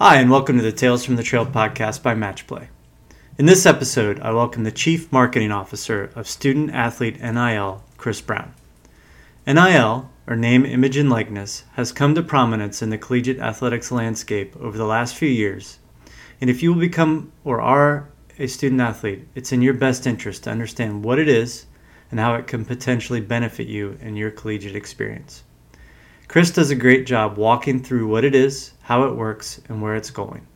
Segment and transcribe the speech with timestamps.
[0.00, 2.68] Hi, and welcome to the Tales from the Trail podcast by Matchplay.
[3.36, 8.54] In this episode, I welcome the Chief Marketing Officer of Student Athlete NIL, Chris Brown.
[9.44, 14.54] NIL, or Name, Image, and Likeness, has come to prominence in the collegiate athletics landscape
[14.60, 15.80] over the last few years.
[16.40, 18.08] And if you will become or are
[18.38, 21.66] a student athlete, it's in your best interest to understand what it is
[22.12, 25.42] and how it can potentially benefit you in your collegiate experience.
[26.28, 29.96] Chris does a great job walking through what it is, how it works, and where
[29.96, 30.46] it's going.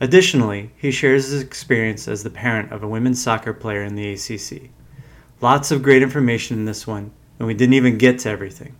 [0.00, 4.12] Additionally, he shares his experience as the parent of a women's soccer player in the
[4.12, 4.70] ACC.
[5.42, 8.74] Lots of great information in this one, and we didn't even get to everything.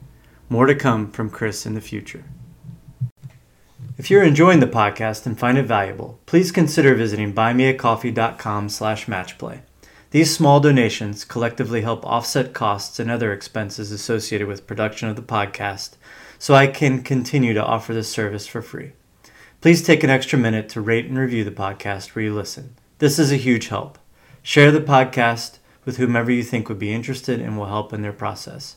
[0.48, 2.24] More to come from Chris in the future.
[3.98, 9.60] If you're enjoying the podcast and find it valuable, please consider visiting buymeacoffee.com slash matchplay.
[10.10, 15.22] These small donations collectively help offset costs and other expenses associated with production of the
[15.22, 15.96] podcast,
[16.38, 18.92] so I can continue to offer this service for free.
[19.60, 22.76] Please take an extra minute to rate and review the podcast where you listen.
[22.98, 23.98] This is a huge help.
[24.42, 28.12] Share the podcast with whomever you think would be interested and will help in their
[28.12, 28.76] process.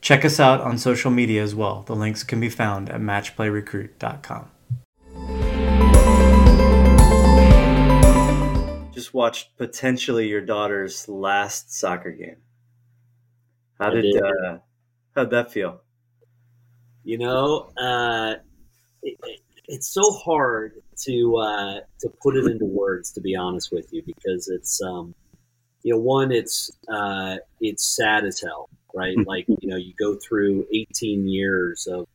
[0.00, 1.82] Check us out on social media as well.
[1.86, 5.57] The links can be found at matchplayrecruit.com.
[8.98, 12.38] Just watched potentially your daughter's last soccer game.
[13.78, 14.20] How did, did.
[14.20, 14.58] Uh,
[15.14, 15.82] how'd that feel?
[17.04, 18.34] You know, uh,
[19.04, 23.12] it, it, it's so hard to uh, to put it into words.
[23.12, 25.14] To be honest with you, because it's um,
[25.84, 29.14] you know, one, it's uh, it's sad as hell, right?
[29.14, 29.22] Hmm.
[29.28, 32.08] like you know, you go through 18 years of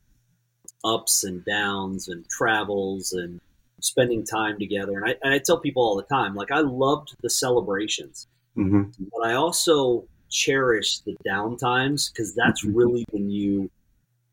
[0.84, 3.40] ups and downs and travels and
[3.84, 4.98] spending time together.
[4.98, 8.84] And I, and I tell people all the time, like I loved the celebrations, mm-hmm.
[9.12, 12.78] but I also cherish the downtimes because that's mm-hmm.
[12.78, 13.70] really when you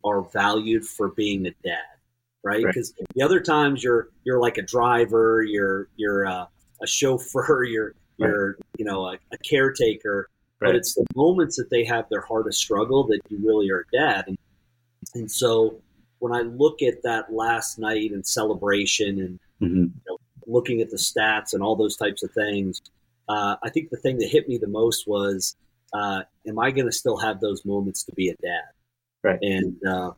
[0.04, 1.78] are valued for being a dad,
[2.42, 2.64] right?
[2.64, 3.08] Because right.
[3.14, 6.48] the other times you're you're like a driver, you're you're a,
[6.80, 10.28] a chauffeur, you're you're you know a, a caretaker.
[10.60, 10.68] Right.
[10.68, 13.96] But it's the moments that they have their hardest struggle that you really are a
[13.96, 14.24] dad.
[14.26, 14.38] And,
[15.14, 15.80] and so
[16.20, 19.76] when I look at that last night and celebration and mm-hmm.
[19.76, 22.80] you know, looking at the stats and all those types of things,
[23.28, 25.56] uh, I think the thing that hit me the most was,
[25.92, 28.70] uh, am I going to still have those moments to be a dad?
[29.22, 29.38] Right.
[29.42, 30.12] And uh,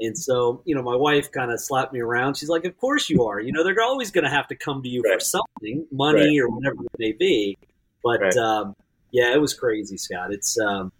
[0.00, 2.36] and so you know, my wife kind of slapped me around.
[2.36, 3.40] She's like, "Of course you are.
[3.40, 5.14] You know, they're always going to have to come to you right.
[5.14, 6.44] for something, money right.
[6.44, 7.56] or whatever it may be."
[8.02, 8.36] But right.
[8.36, 8.76] um,
[9.10, 10.32] yeah, it was crazy, Scott.
[10.32, 10.92] It's um,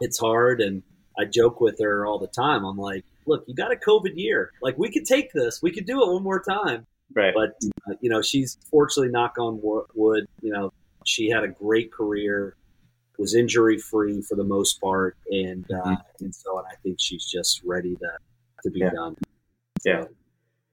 [0.00, 0.82] it's hard, and
[1.18, 2.64] I joke with her all the time.
[2.64, 4.52] I'm like, look, you got a COVID year.
[4.62, 5.62] Like we could take this.
[5.62, 6.86] We could do it one more time.
[7.14, 7.34] Right.
[7.34, 7.56] But
[7.88, 10.26] uh, you know, she's fortunately knock on wood.
[10.42, 10.72] You know,
[11.04, 12.56] she had a great career,
[13.18, 16.24] was injury free for the most part, and uh, mm-hmm.
[16.24, 18.10] and so and I think she's just ready to
[18.62, 18.90] to be yeah.
[18.90, 19.16] done.
[19.80, 20.04] So, yeah.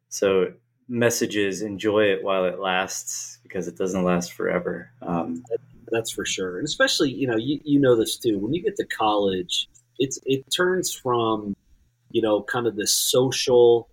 [0.10, 0.54] So
[0.88, 4.92] messages enjoy it while it lasts because it doesn't last forever.
[5.02, 5.44] Um,
[5.92, 8.40] that's for sure, and especially you know you, you know this too.
[8.40, 11.56] When you get to college, it's it turns from
[12.14, 13.90] you know, kind of this social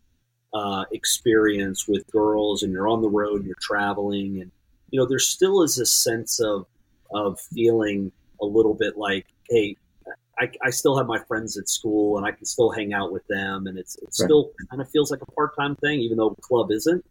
[0.54, 4.52] uh, experience with girls, and you're on the road, you're traveling, and
[4.90, 6.66] you know, there still is a sense of
[7.12, 9.76] of feeling a little bit like, hey,
[10.38, 13.26] I, I still have my friends at school, and I can still hang out with
[13.26, 14.12] them, and it's it right.
[14.14, 17.04] still kind of feels like a part time thing, even though club isn't.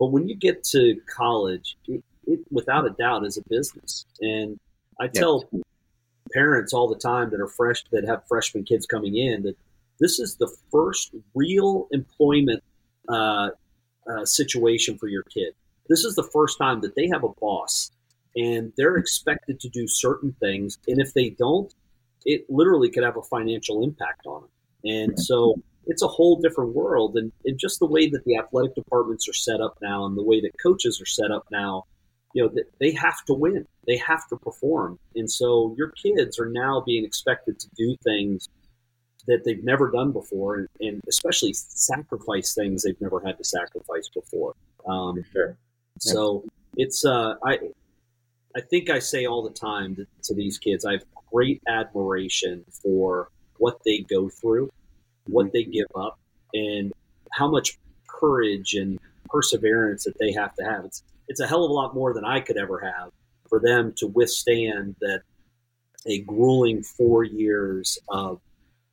[0.00, 4.58] But when you get to college, it, it without a doubt is a business, and
[4.98, 5.44] I tell
[6.32, 9.56] parents all the time that are fresh that have freshman kids coming in that
[10.00, 12.62] this is the first real employment
[13.08, 13.50] uh,
[14.10, 15.54] uh, situation for your kid.
[15.88, 17.90] This is the first time that they have a boss
[18.36, 20.78] and they're expected to do certain things.
[20.86, 21.72] And if they don't,
[22.24, 24.50] it literally could have a financial impact on them.
[24.84, 27.16] And so it's a whole different world.
[27.16, 30.22] And, and just the way that the athletic departments are set up now and the
[30.22, 31.84] way that coaches are set up now,
[32.34, 34.98] you know, they have to win, they have to perform.
[35.14, 38.48] And so your kids are now being expected to do things
[39.26, 44.08] that they've never done before, and, and especially sacrifice things they've never had to sacrifice
[44.08, 44.54] before.
[44.86, 45.56] Um, sure.
[45.98, 46.44] So
[46.76, 47.58] it's uh, I
[48.56, 52.64] I think I say all the time to, to these kids, I have great admiration
[52.82, 53.28] for
[53.58, 54.70] what they go through,
[55.26, 55.52] what mm-hmm.
[55.52, 56.18] they give up,
[56.54, 56.92] and
[57.32, 57.78] how much
[58.08, 58.98] courage and
[59.28, 60.84] perseverance that they have to have.
[60.86, 63.12] It's it's a hell of a lot more than I could ever have
[63.48, 65.22] for them to withstand that
[66.06, 68.40] a grueling four years of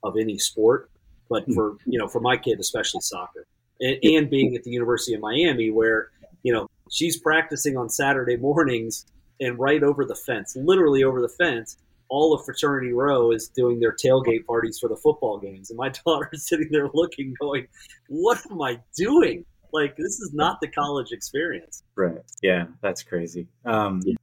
[0.03, 0.91] of any sport,
[1.29, 1.53] but hmm.
[1.53, 3.47] for you know for my kid especially soccer,
[3.79, 6.09] and, and being at the University of Miami where
[6.43, 9.05] you know she's practicing on Saturday mornings
[9.39, 11.77] and right over the fence, literally over the fence,
[12.07, 15.89] all of fraternity row is doing their tailgate parties for the football games, and my
[16.05, 17.67] daughter's sitting there looking, going,
[18.07, 19.45] "What am I doing?
[19.75, 21.83] Like this is not the college experience.
[21.95, 22.17] Right.
[22.41, 23.47] Yeah, that's crazy.
[23.65, 24.15] Um, yeah.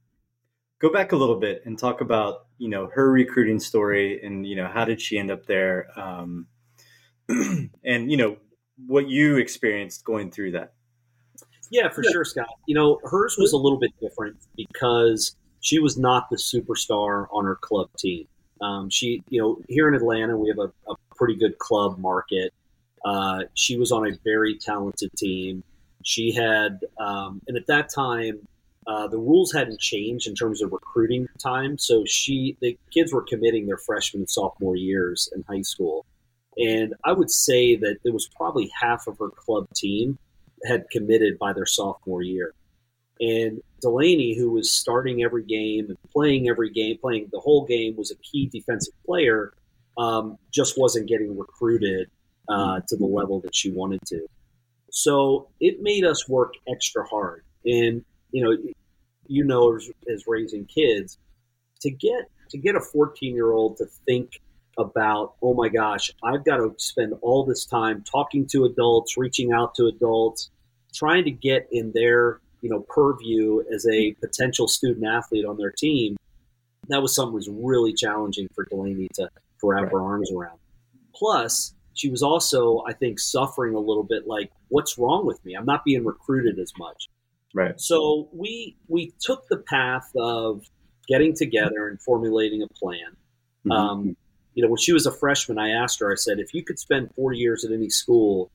[0.79, 4.55] Go back a little bit and talk about you know her recruiting story and you
[4.55, 6.47] know how did she end up there, um,
[7.29, 8.37] and you know
[8.87, 10.73] what you experienced going through that.
[11.71, 12.11] Yeah, for yeah.
[12.11, 12.47] sure, Scott.
[12.67, 17.45] You know, hers was a little bit different because she was not the superstar on
[17.45, 18.27] her club team.
[18.61, 22.53] Um, she, you know, here in Atlanta, we have a, a pretty good club market.
[23.05, 25.63] Uh, she was on a very talented team.
[26.03, 28.39] She had, um, and at that time,
[28.87, 31.77] uh, the rules hadn't changed in terms of recruiting time.
[31.77, 36.05] So she, the kids were committing their freshman and sophomore years in high school.
[36.57, 40.17] And I would say that there was probably half of her club team
[40.65, 42.53] had committed by their sophomore year.
[43.19, 47.95] And Delaney, who was starting every game and playing every game, playing the whole game,
[47.95, 49.53] was a key defensive player,
[49.97, 52.09] um, just wasn't getting recruited
[52.49, 54.25] uh, to the level that she wanted to.
[54.91, 57.43] So it made us work extra hard.
[57.65, 58.57] And you know,
[59.27, 61.17] you know, as, as raising kids,
[61.81, 64.39] to get to get a 14 year old to think
[64.77, 69.51] about, oh my gosh, I've got to spend all this time talking to adults, reaching
[69.51, 70.49] out to adults,
[70.93, 75.71] trying to get in their you know purview as a potential student athlete on their
[75.71, 76.17] team.
[76.89, 79.29] That was something that was really challenging for Delaney to,
[79.65, 79.91] wrap right.
[79.93, 80.59] her arms around.
[81.15, 85.53] Plus, she was also, I think, suffering a little bit like, what's wrong with me?
[85.53, 87.09] I'm not being recruited as much.
[87.53, 87.79] Right.
[87.79, 90.63] So we we took the path of
[91.07, 93.15] getting together and formulating a plan.
[93.65, 93.71] Mm-hmm.
[93.71, 94.17] Um,
[94.55, 96.79] you know, when she was a freshman, I asked her, I said, if you could
[96.79, 98.51] spend four years at any school,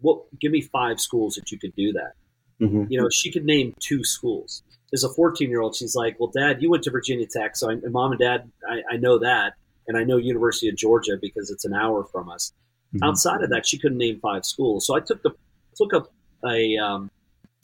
[0.00, 2.12] what give me five schools that you could do that.
[2.60, 2.84] Mm-hmm.
[2.88, 4.62] You know, she could name two schools.
[4.92, 7.56] As a 14 year old, she's like, well, dad, you went to Virginia Tech.
[7.56, 9.54] So I, mom and dad, I, I, know that.
[9.88, 12.52] And I know University of Georgia because it's an hour from us.
[12.94, 13.04] Mm-hmm.
[13.04, 14.86] Outside of that, she couldn't name five schools.
[14.86, 15.30] So I took the,
[15.76, 16.12] took up
[16.48, 17.10] a, um,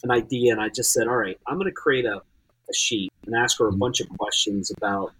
[0.03, 3.11] an idea and I just said, all right, I'm going to create a, a sheet
[3.25, 3.79] and ask her a mm-hmm.
[3.79, 5.13] bunch of questions about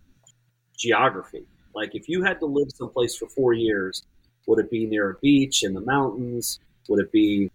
[0.77, 1.45] geography
[1.75, 4.03] like if you had to live someplace for four years,
[4.47, 6.59] would it be near a beach in the mountains?
[6.89, 7.49] Would it be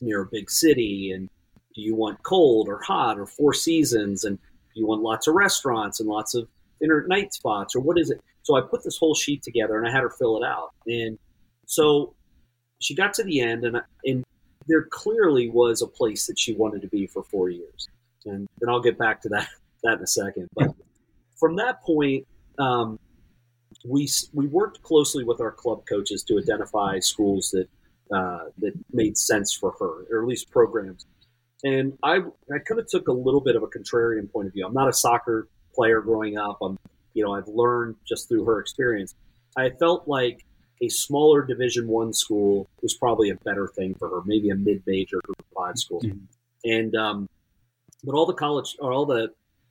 [0.00, 1.12] near a big city?
[1.12, 1.28] And
[1.74, 4.24] do you want cold or hot or four seasons?
[4.24, 6.48] And do you want lots of restaurants and lots of
[6.82, 8.20] inner night spots or what is it?
[8.42, 10.72] So I put this whole sheet together and I had her fill it out.
[10.86, 11.18] And
[11.66, 12.14] so
[12.80, 14.24] she got to the end and, and
[14.66, 17.88] there clearly was a place that she wanted to be for four years.
[18.24, 19.48] And, and I'll get back to that,
[19.84, 20.48] that in a second.
[20.54, 20.74] But
[21.36, 22.26] from that point,
[22.58, 22.98] um,
[23.84, 27.68] we we worked closely with our club coaches to identify schools that
[28.14, 31.06] uh, that made sense for her, or at least programs.
[31.62, 34.66] And I I kind of took a little bit of a contrarian point of view.
[34.66, 36.58] I'm not a soccer player growing up.
[36.62, 36.78] I'm
[37.12, 39.14] you know I've learned just through her experience.
[39.56, 40.45] I felt like
[40.82, 45.20] a smaller Division One school was probably a better thing for her, maybe a mid-major
[45.54, 46.02] Five school.
[46.02, 46.70] Mm-hmm.
[46.70, 47.28] And um,
[48.04, 49.30] but all the college or all the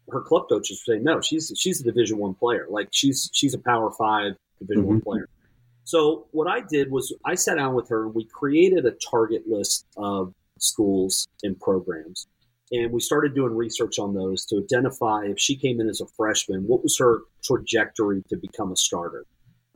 [0.10, 2.66] her club coaches say no, she's she's a Division One player.
[2.69, 4.92] Like she's she's a Power Five Division mm-hmm.
[4.94, 5.30] One player.
[5.84, 9.48] So what I did was I sat down with her and we created a target
[9.48, 12.28] list of schools and programs.
[12.72, 16.08] And we started doing research on those to identify if she came in as a
[16.18, 19.25] freshman, what was her trajectory to become a starter.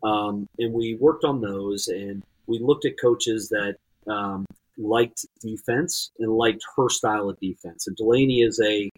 [0.04, 3.76] Um, and we worked on those and we looked at coaches that
[4.08, 4.46] um,
[4.78, 7.88] liked defense and liked her style of defense.
[7.88, 8.90] And Delaney is a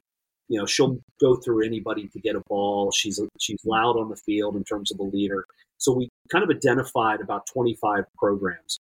[0.48, 2.92] you know she'll go through anybody to get a ball.
[2.92, 5.46] She's a, she's loud on the field in terms of a leader.
[5.78, 8.80] So we kind of identified about 25 programs,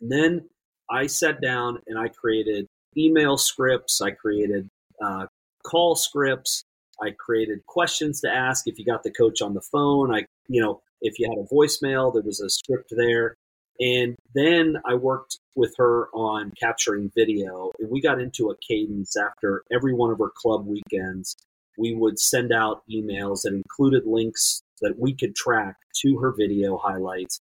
[0.00, 0.48] and then
[0.90, 2.66] I sat down and I created
[2.96, 4.00] email scripts.
[4.00, 4.68] I created
[5.02, 5.26] uh,
[5.64, 6.64] call scripts.
[7.00, 10.14] I created questions to ask if you got the coach on the phone.
[10.14, 13.36] I you know if you had a voicemail, there was a script there.
[13.80, 19.16] And then I worked with her on capturing video, and we got into a cadence
[19.16, 21.34] after every one of her club weekends.
[21.78, 26.76] We would send out emails that included links that we could track to her video
[26.76, 27.40] highlights.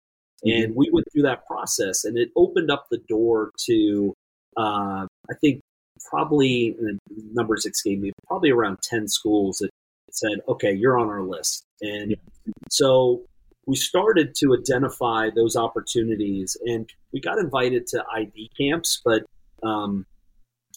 [0.45, 0.63] Mm-hmm.
[0.63, 4.13] And we went through that process, and it opened up the door to,
[4.57, 5.61] uh, I think,
[6.09, 6.75] probably
[7.31, 9.69] numbers escape me, probably around 10 schools that
[10.11, 11.63] said, okay, you're on our list.
[11.81, 12.17] And yeah.
[12.69, 13.23] so
[13.65, 19.23] we started to identify those opportunities and we got invited to ID camps, but,
[19.63, 20.05] um,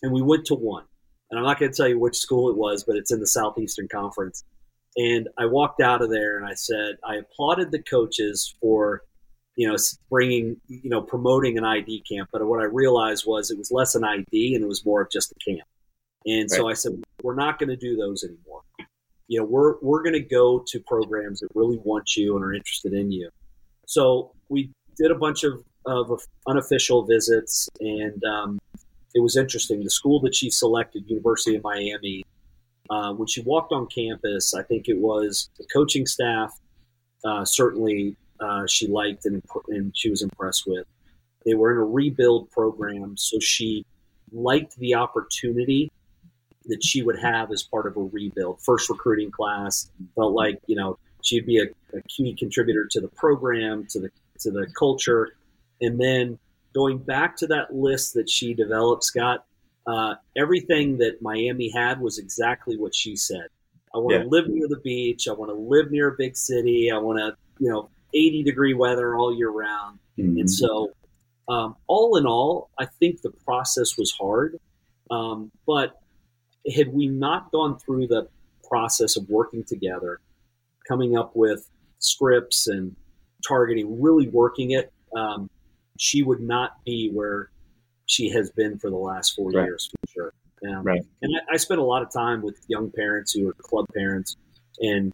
[0.02, 0.85] and we went to one.
[1.31, 3.26] And I'm not going to tell you which school it was, but it's in the
[3.26, 4.45] Southeastern Conference.
[4.97, 9.02] And I walked out of there and I said, I applauded the coaches for,
[9.57, 9.76] you know,
[10.09, 12.28] bringing, you know, promoting an ID camp.
[12.33, 15.11] But what I realized was it was less an ID and it was more of
[15.11, 15.69] just a camp.
[16.25, 16.50] And right.
[16.50, 18.62] so I said, we're not going to do those anymore
[19.28, 22.54] you know we're we're going to go to programs that really want you and are
[22.54, 23.28] interested in you
[23.87, 28.59] so we did a bunch of, of unofficial visits and um,
[29.16, 29.83] it was interesting.
[29.83, 32.23] The school that she selected, University of Miami,
[32.90, 36.52] uh, when she walked on campus, I think it was the coaching staff.
[37.25, 40.87] Uh, certainly, uh, she liked and, and she was impressed with.
[41.47, 43.87] They were in a rebuild program, so she
[44.33, 45.90] liked the opportunity
[46.68, 48.61] that she would have as part of a rebuild.
[48.62, 53.08] First recruiting class felt like you know she'd be a, a key contributor to the
[53.08, 55.37] program, to the to the culture,
[55.80, 56.38] and then
[56.75, 59.46] going back to that list that she developed, Scott,
[59.87, 63.46] uh, everything that Miami had was exactly what she said.
[63.94, 64.26] I want to yeah.
[64.28, 65.26] live near the beach.
[65.26, 66.90] I want to live near a big city.
[66.90, 69.99] I want to, you know, 80 degree weather all year round.
[70.18, 70.40] Mm-hmm.
[70.40, 70.92] And so,
[71.49, 74.58] um, all in all, I think the process was hard.
[75.11, 75.99] Um, but
[76.75, 78.28] had we not gone through the
[78.68, 80.20] process of working together,
[80.88, 81.68] coming up with
[81.99, 82.94] scripts and
[83.46, 85.49] targeting, really working it, um,
[85.99, 87.50] she would not be where
[88.06, 89.64] she has been for the last four right.
[89.64, 90.32] years for sure.
[90.68, 91.02] Um, right.
[91.23, 94.37] And I, I spent a lot of time with young parents who are club parents,
[94.80, 95.12] and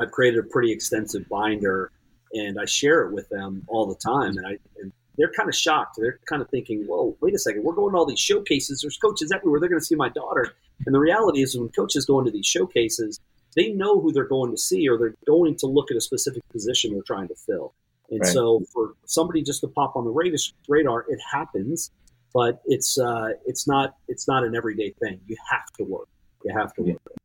[0.00, 1.90] I've created a pretty extensive binder,
[2.32, 4.36] and I share it with them all the time.
[4.36, 5.96] And I and they're kind of shocked.
[5.98, 7.62] They're kind of thinking, "Whoa, wait a second!
[7.62, 8.80] We're going to all these showcases.
[8.80, 9.60] There's coaches everywhere.
[9.60, 10.54] They're going to see my daughter."
[10.86, 13.20] And the reality is, when coaches go into these showcases,
[13.54, 16.42] they know who they're going to see, or they're going to look at a specific
[16.50, 17.74] position they're trying to fill.
[18.10, 18.32] And right.
[18.32, 20.10] so, for somebody just to pop on the
[20.68, 21.90] radar, it happens,
[22.32, 25.20] but it's uh, it's not it's not an everyday thing.
[25.26, 26.08] You have to work.
[26.44, 27.19] You have to work.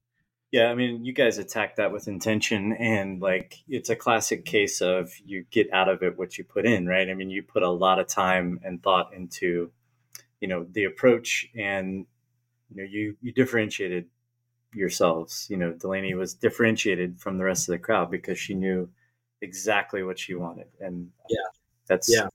[0.56, 4.80] Yeah, I mean, you guys attack that with intention, and like it's a classic case
[4.80, 7.10] of you get out of it what you put in, right?
[7.10, 9.70] I mean, you put a lot of time and thought into,
[10.40, 12.06] you know, the approach, and
[12.70, 14.06] you know, you you differentiated
[14.74, 15.46] yourselves.
[15.50, 18.90] You know, Delaney was differentiated from the rest of the crowd because she knew
[19.42, 21.50] exactly what she wanted, and yeah,
[21.86, 22.30] that's yeah,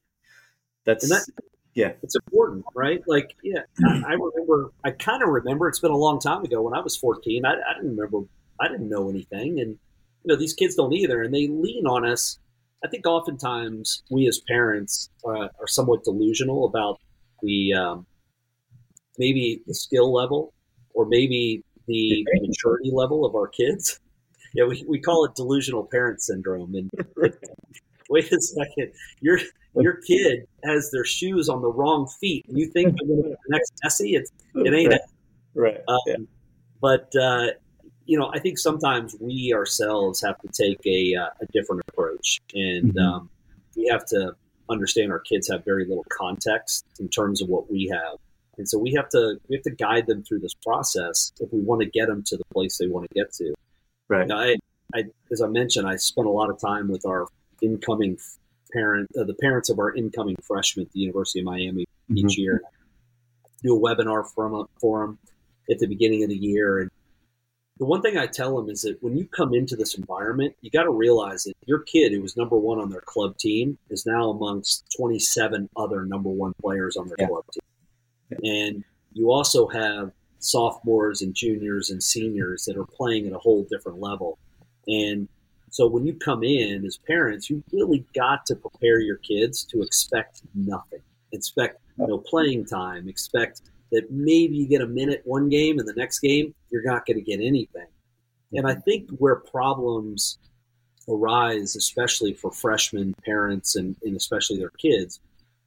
[0.85, 1.27] that's that,
[1.75, 3.01] yeah, it's important, right?
[3.07, 5.69] Like, yeah, I, remember, I kind of remember.
[5.69, 7.45] It's been a long time ago when I was fourteen.
[7.45, 8.27] I, I didn't remember,
[8.61, 12.05] I didn't know anything, and you know, these kids don't either, and they lean on
[12.05, 12.39] us.
[12.85, 16.99] I think oftentimes we as parents uh, are somewhat delusional about
[17.43, 18.07] the um,
[19.19, 20.53] maybe the skill level
[20.95, 24.01] or maybe the maturity level of our kids
[24.55, 26.75] yeah, we, we call it delusional parent syndrome.
[26.75, 26.91] And
[28.11, 29.39] wait a second, your
[29.77, 33.29] your kid has their shoes on the wrong feet, and you think they're going to
[33.31, 34.17] be the next Messi?
[34.17, 35.01] It's it ain't right.
[35.55, 35.81] Right.
[35.89, 36.17] Um, yeah.
[36.81, 37.49] But uh,
[38.07, 42.41] you know, I think sometimes we ourselves have to take a, uh, a different approach,
[42.55, 42.99] and mm-hmm.
[42.99, 43.31] um,
[43.77, 44.35] we have to
[44.69, 48.19] understand our kids have very little context in terms of what we have.
[48.57, 51.61] And so we have to we have to guide them through this process if we
[51.61, 53.55] want to get them to the place they want to get to.
[54.09, 54.31] Right.
[54.31, 54.57] I,
[54.95, 57.27] I, as I mentioned, I spent a lot of time with our
[57.63, 58.19] incoming
[58.73, 62.19] parent, uh, the parents of our incoming freshmen at the University of Miami mm-hmm.
[62.19, 62.63] each year.
[63.63, 65.19] Do a webinar for for them
[65.71, 66.91] at the beginning of the year, and
[67.81, 70.71] the one thing I tell them is that when you come into this environment, you
[70.71, 74.05] got to realize that your kid, who was number one on their club team, is
[74.05, 77.27] now amongst 27 other number one players on their yeah.
[77.29, 77.63] club team.
[78.31, 78.53] Yeah.
[78.53, 78.85] And
[79.15, 83.99] you also have sophomores and juniors and seniors that are playing at a whole different
[83.99, 84.39] level.
[84.87, 85.27] And
[85.71, 89.83] so when you come in as parents, you really got to prepare your kids to
[89.83, 91.01] expect nothing.
[91.33, 93.09] Expect no playing time.
[93.09, 93.63] Expect
[93.93, 97.17] that maybe you get a minute one game and the next game you're not going
[97.17, 97.87] to get anything.
[98.53, 98.81] And I mm-hmm.
[98.83, 100.39] think where problems
[101.09, 105.21] arise, especially for freshmen parents and, and especially their kids,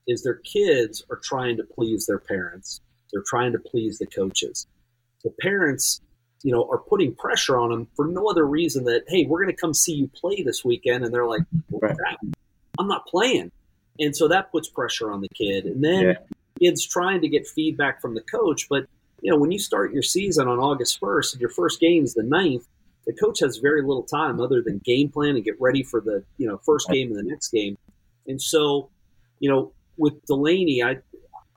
[0.07, 2.81] is their kids are trying to please their parents
[3.13, 4.67] they're trying to please the coaches.
[5.23, 6.01] The parents,
[6.43, 9.53] you know, are putting pressure on them for no other reason that, hey, we're going
[9.53, 11.03] to come see you play this weekend.
[11.03, 12.17] And they're like, well, right.
[12.77, 13.51] I'm not playing.
[13.99, 15.65] And so that puts pressure on the kid.
[15.65, 16.13] And then yeah.
[16.59, 18.67] kids trying to get feedback from the coach.
[18.69, 18.87] But,
[19.21, 22.13] you know, when you start your season on August 1st and your first game is
[22.13, 22.65] the 9th,
[23.05, 26.23] the coach has very little time other than game plan and get ready for the,
[26.37, 27.77] you know, first game and the next game.
[28.27, 28.89] And so,
[29.39, 30.97] you know, with Delaney, I,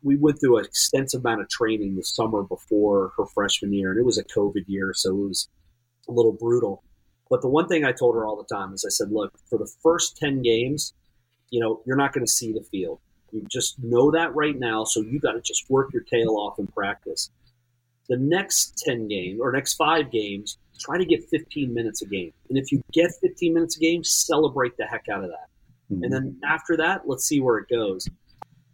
[0.07, 3.99] we went through an extensive amount of training the summer before her freshman year, and
[3.99, 5.49] it was a COVID year, so it was
[6.09, 6.85] a little brutal.
[7.29, 9.59] But the one thing I told her all the time is I said, look, for
[9.59, 10.95] the first 10 games,
[11.51, 13.01] you know, you're not going to see the field.
[13.33, 16.61] You just know that right now, so you got to just work your tail off
[16.61, 17.29] in practice.
[18.09, 22.33] The next 10 games or next five games, try to get 15 minutes a game.
[22.49, 25.49] And if you get 15 minutes a game, celebrate the heck out of that.
[25.93, 26.05] Mm-hmm.
[26.05, 28.09] And then after that, let's see where it goes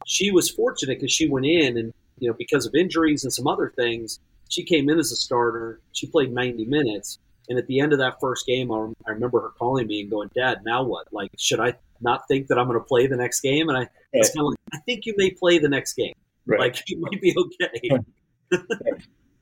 [0.06, 3.46] she was fortunate because she went in and you know because of injuries and some
[3.46, 5.80] other things, she came in as a starter.
[5.92, 7.18] She played 90 minutes,
[7.48, 10.10] and at the end of that first game, I, I remember her calling me and
[10.10, 11.12] going, "Dad, now what?
[11.12, 13.88] Like, should I not think that I'm going to play the next game?" And I
[14.12, 16.14] was kind of like, "I think you may play the next game."
[16.46, 16.60] Right.
[16.60, 18.60] Like you might be okay.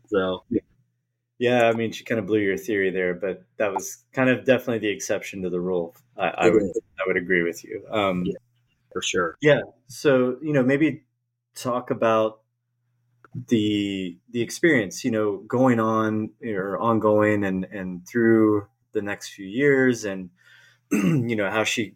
[0.06, 0.44] so
[1.40, 4.44] yeah, I mean, she kind of blew your theory there, but that was kind of
[4.44, 5.96] definitely the exception to the rule.
[6.18, 7.82] I, I would I would agree with you.
[7.90, 8.34] Um, yeah,
[8.92, 9.37] for sure.
[9.40, 9.61] Yeah.
[9.88, 11.04] So you know, maybe
[11.54, 12.40] talk about
[13.49, 19.47] the the experience, you know, going on or ongoing and and through the next few
[19.47, 20.30] years, and
[20.90, 21.94] you know how she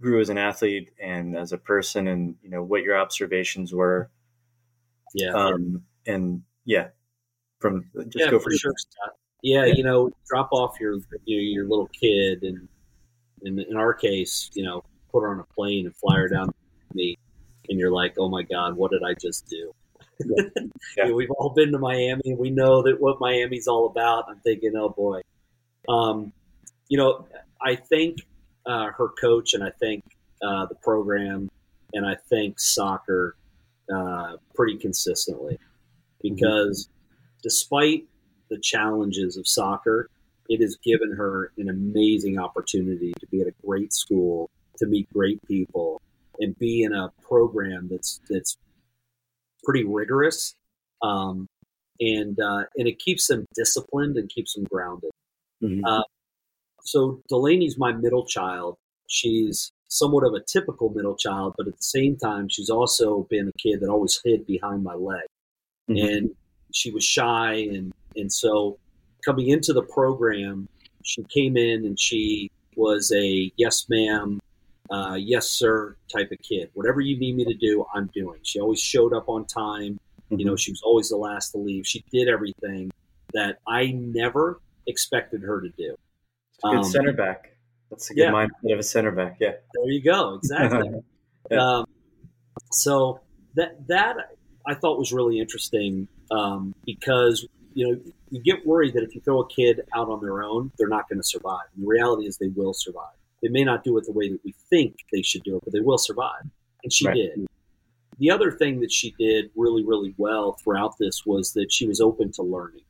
[0.00, 4.10] grew as an athlete and as a person, and you know what your observations were.
[5.14, 5.32] Yeah.
[5.32, 6.88] Um, and yeah,
[7.58, 8.74] from just yeah, go for, for sure.
[9.42, 12.68] Yeah, yeah, you know, drop off your your, your little kid, and,
[13.42, 16.46] and in our case, you know, put her on a plane and fly her down
[16.46, 16.54] to
[16.94, 17.16] me,
[17.68, 19.72] and you're like, oh my god, what did I just do?
[20.24, 20.44] Yeah.
[20.96, 21.12] Yeah.
[21.12, 22.34] we've all been to Miami.
[22.34, 24.24] We know that what Miami's all about.
[24.28, 25.20] I'm thinking, oh boy.
[25.88, 26.32] Um,
[26.88, 27.26] you know,
[27.62, 28.18] I think
[28.66, 30.04] uh, her coach, and I think
[30.42, 31.48] uh, the program,
[31.92, 33.36] and I think soccer
[33.94, 36.34] uh, pretty consistently mm-hmm.
[36.34, 36.88] because
[37.42, 38.04] despite
[38.48, 40.08] the challenges of soccer,
[40.48, 44.50] it has given her an amazing opportunity to be at a great school,
[44.80, 46.00] to meet great people,
[46.38, 48.56] and be in a program that's that's
[49.64, 50.54] pretty rigorous,
[51.02, 51.46] um,
[52.00, 55.10] and uh, and it keeps them disciplined and keeps them grounded.
[55.62, 55.84] Mm-hmm.
[55.84, 56.02] Uh,
[56.82, 58.76] so Delaney's my middle child.
[59.06, 63.48] She's somewhat of a typical middle child, but at the same time, she's also been
[63.48, 65.24] a kid that always hid behind my leg.
[65.90, 66.06] Mm-hmm.
[66.06, 66.30] And
[66.72, 68.78] she was shy and and so
[69.24, 70.68] coming into the program
[71.04, 74.40] she came in and she was a yes ma'am
[74.90, 78.60] uh, yes sir type of kid whatever you need me to do i'm doing she
[78.60, 79.98] always showed up on time
[80.30, 80.56] you know mm-hmm.
[80.56, 82.90] she was always the last to leave she did everything
[83.32, 85.94] that i never expected her to do
[86.62, 87.52] good um, center back
[87.90, 88.30] that's a good yeah.
[88.30, 90.90] mindset of a center back yeah there you go exactly
[91.50, 91.58] yeah.
[91.58, 91.86] um,
[92.72, 93.20] so
[93.54, 94.16] that that
[94.66, 98.00] i thought was really interesting um, because you know
[98.30, 101.08] you get worried that if you throw a kid out on their own, they're not
[101.08, 101.66] going to survive.
[101.74, 103.14] And the reality is they will survive.
[103.42, 105.72] They may not do it the way that we think they should do it, but
[105.72, 106.42] they will survive.
[106.82, 107.14] And she right.
[107.14, 107.46] did.
[108.18, 112.00] The other thing that she did really, really well throughout this was that she was
[112.00, 112.84] open to learning.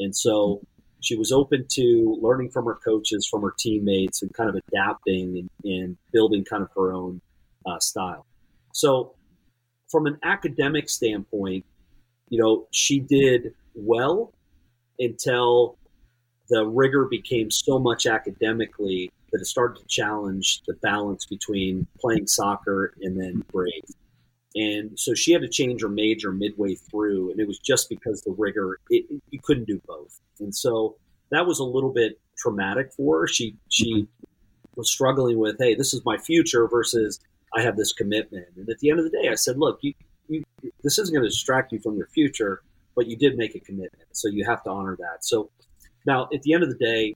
[0.00, 0.60] And so
[1.00, 5.38] she was open to learning from her coaches, from her teammates, and kind of adapting
[5.38, 7.20] and, and building kind of her own
[7.66, 8.26] uh, style.
[8.72, 9.14] So,
[9.88, 11.66] from an academic standpoint,
[12.28, 14.32] you know, she did well
[14.98, 15.76] until
[16.48, 22.26] the rigor became so much academically that it started to challenge the balance between playing
[22.26, 23.96] soccer and then grades.
[24.54, 28.20] And so she had to change her major midway through, and it was just because
[28.20, 30.20] the rigor, it, you couldn't do both.
[30.40, 30.96] And so
[31.30, 33.26] that was a little bit traumatic for her.
[33.26, 34.32] She she mm-hmm.
[34.76, 37.18] was struggling with, hey, this is my future versus
[37.56, 38.46] I have this commitment.
[38.56, 39.94] And at the end of the day, I said, look, you
[40.28, 40.44] you,
[40.82, 42.62] this isn't going to distract you from your future,
[42.94, 45.24] but you did make a commitment, so you have to honor that.
[45.24, 45.50] So
[46.06, 47.14] now, at the end of the day,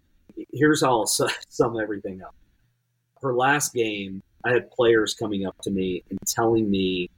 [0.53, 1.07] here's how I'll
[1.49, 2.35] sum everything up.
[3.23, 7.11] Her last game, I had players coming up to me and telling me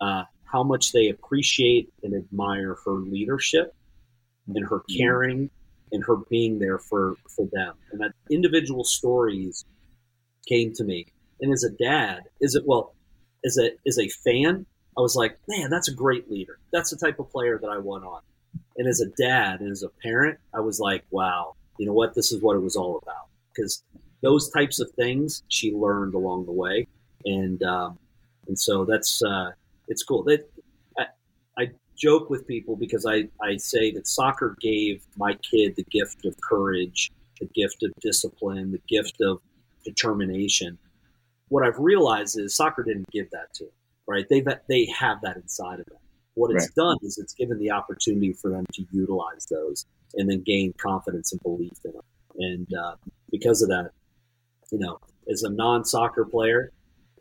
[0.00, 3.74] uh, how much they appreciate and admire her leadership
[4.48, 4.96] and her mm-hmm.
[4.96, 5.50] caring
[5.92, 7.74] and her being there for for them.
[7.92, 9.64] And that individual stories
[10.48, 11.06] came to me.
[11.40, 12.94] And as a dad, is it well,
[13.44, 16.58] as a as a fan, I was like, man, that's a great leader.
[16.72, 18.20] That's the type of player that I want on.
[18.76, 22.14] And as a dad and as a parent, I was like, wow, you know what?
[22.14, 23.26] This is what it was all about.
[23.54, 23.82] Because
[24.22, 26.86] those types of things she learned along the way,
[27.24, 27.98] and um,
[28.48, 29.50] and so that's uh,
[29.88, 30.22] it's cool.
[30.24, 30.48] That
[30.98, 31.06] I,
[31.58, 36.24] I joke with people because I I say that soccer gave my kid the gift
[36.24, 37.10] of courage,
[37.40, 39.40] the gift of discipline, the gift of
[39.84, 40.78] determination.
[41.48, 43.70] What I've realized is soccer didn't give that to him
[44.06, 44.26] right?
[44.28, 45.98] They they have that inside of them.
[46.34, 46.84] What it's right.
[46.84, 51.32] done is it's given the opportunity for them to utilize those and then gain confidence
[51.32, 52.02] and belief in them.
[52.38, 52.96] And uh,
[53.30, 53.90] because of that,
[54.70, 54.98] you know,
[55.30, 56.72] as a non-soccer player,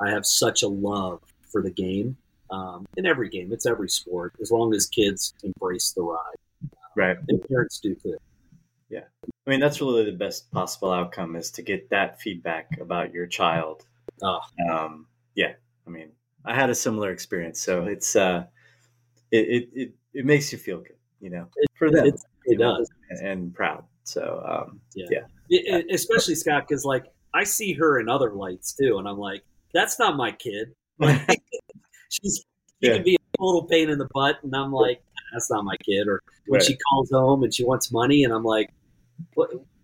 [0.01, 2.17] I have such a love for the game.
[2.51, 4.33] Um, in every game, it's every sport.
[4.41, 7.17] As long as kids embrace the ride, right?
[7.27, 8.17] And parents do too.
[8.89, 9.05] Yeah,
[9.47, 13.25] I mean that's really the best possible outcome is to get that feedback about your
[13.25, 13.85] child.
[14.21, 14.39] Oh.
[14.69, 15.53] Um, yeah,
[15.87, 16.11] I mean
[16.45, 17.59] I had a similar experience.
[17.59, 18.45] So it's uh,
[19.31, 22.05] it, it it, it makes you feel good, you know, for them.
[22.05, 23.85] It, it does, and, and, proud.
[24.03, 25.21] So um, yeah, yeah.
[25.49, 29.41] It, especially Scott, because like I see her in other lights too, and I'm like,
[29.73, 30.73] that's not my kid.
[32.09, 32.45] She's
[32.83, 32.95] she yeah.
[32.95, 36.07] can be a total pain in the butt, and I'm like, that's not my kid.
[36.07, 36.67] Or when right.
[36.67, 38.73] she calls home and she wants money, and I'm like,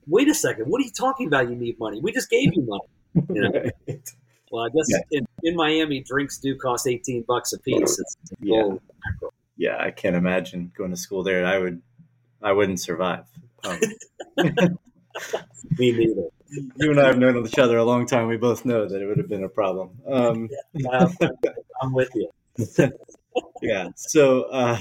[0.05, 1.49] wait a second, what are you talking about?
[1.49, 2.01] You need money?
[2.01, 2.81] We just gave you money.
[3.33, 3.49] You know?
[3.51, 4.11] right
[4.51, 4.99] Well, I guess Yeah.
[5.11, 7.97] in, in Miami, drinks do cost eighteen bucks a piece.
[7.99, 8.75] It's, it's Yeah.
[9.59, 11.45] Yeah, I can't imagine going to school there.
[11.45, 11.81] I would,
[12.41, 13.25] I wouldn't survive.
[13.65, 13.79] Um,
[15.77, 16.29] Me neither.
[16.49, 18.27] you and I have known each other a long time.
[18.27, 19.99] We both know that it would have been a problem.
[20.07, 20.49] Um,
[20.89, 21.09] Uh,
[21.81, 22.31] I'm with you.
[23.61, 23.89] yeah.
[23.97, 24.79] So, uh,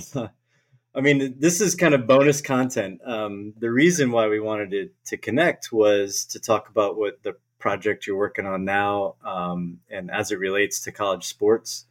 [0.95, 3.01] I mean, this is kind of bonus content.
[3.05, 7.35] Um, the reason why we wanted to, to connect was to talk about what the
[7.59, 11.85] project you're working on now um, and as it relates to college sports.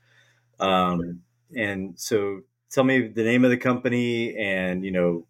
[0.58, 1.22] Um,
[1.54, 5.26] and so, tell me the name of the company and, you know,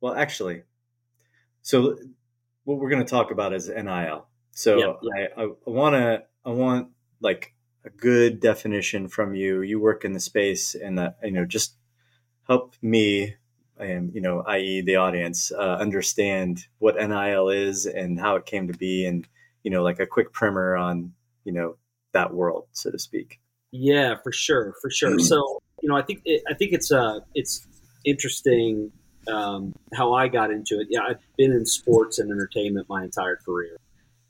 [0.00, 0.62] well, actually,
[1.62, 1.96] so
[2.64, 4.26] what we're going to talk about is NIL.
[4.52, 6.88] So Yeah, I, I want to, I want
[7.20, 9.62] like a good definition from you.
[9.62, 11.74] You work in the space and that, you know, just
[12.46, 13.36] help me
[13.78, 14.82] and, you know, i.e.
[14.82, 19.26] the audience, uh, understand what NIL is and how it came to be and,
[19.62, 21.12] you know, like a quick primer on,
[21.44, 21.76] you know,
[22.12, 23.40] that world, so to speak.
[23.70, 25.18] Yeah, for sure, for sure.
[25.18, 27.66] So you know, I think it, I think it's uh it's
[28.04, 28.92] interesting
[29.28, 30.88] um, how I got into it.
[30.90, 33.78] Yeah, I've been in sports and entertainment my entire career,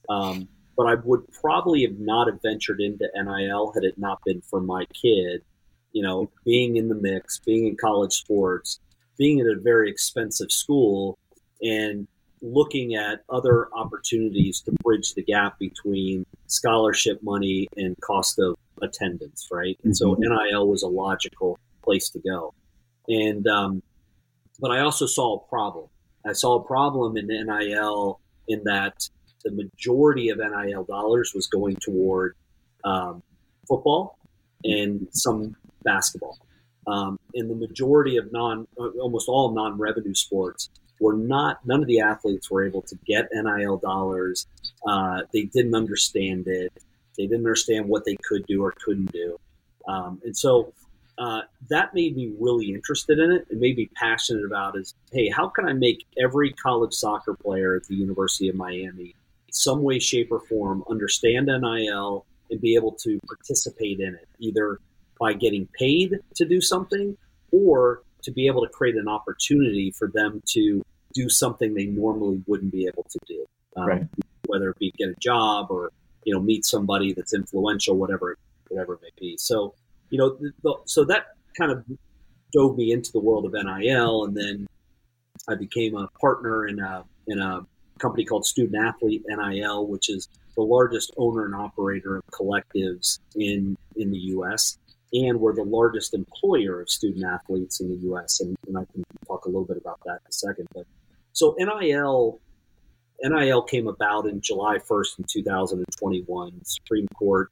[0.08, 4.40] um, but I would probably have not have ventured into NIL had it not been
[4.42, 5.42] for my kid.
[5.92, 8.78] You know, being in the mix, being in college sports,
[9.18, 11.18] being at a very expensive school,
[11.62, 12.06] and
[12.42, 19.48] looking at other opportunities to bridge the gap between scholarship money and cost of attendance,
[19.50, 19.78] right?
[19.84, 22.54] And so NIL was a logical place to go.
[23.08, 23.82] And um,
[24.60, 25.88] but I also saw a problem.
[26.26, 29.08] I saw a problem in NIL in that
[29.44, 32.36] the majority of NIL dollars was going toward
[32.84, 33.22] um,
[33.66, 34.18] football
[34.64, 36.38] and some basketball.
[36.86, 41.64] Um, and the majority of non, uh, almost all non-revenue sports were not.
[41.66, 44.46] None of the athletes were able to get NIL dollars.
[44.86, 46.72] Uh, they didn't understand it.
[47.16, 49.38] They didn't understand what they could do or couldn't do.
[49.88, 50.72] Um, and so
[51.18, 55.28] uh, that made me really interested in it and made me passionate about is, hey,
[55.28, 59.14] how can I make every college soccer player at the University of Miami,
[59.50, 64.78] some way, shape, or form, understand NIL and be able to participate in it, either
[65.20, 67.16] by getting paid to do something
[67.52, 72.42] or to be able to create an opportunity for them to do something they normally
[72.46, 73.44] wouldn't be able to do,
[73.76, 74.06] um, Right.
[74.46, 75.90] whether it be get a job or
[76.24, 78.36] you know meet somebody that's influential, whatever
[78.68, 79.36] whatever it may be.
[79.36, 79.74] So
[80.10, 81.84] you know, the, the, so that kind of
[82.52, 84.66] dove me into the world of NIL, and then
[85.48, 87.66] I became a partner in a in a
[87.98, 93.76] company called Student Athlete NIL, which is the largest owner and operator of collectives in
[93.96, 94.78] in the U.S.
[95.12, 98.40] And we're the largest employer of student athletes in the U.S.
[98.40, 100.68] And, and I can talk a little bit about that in a second.
[100.72, 100.86] But
[101.32, 102.40] so NIL
[103.22, 106.52] NIL came about in July 1st in 2021.
[106.58, 107.50] The Supreme Court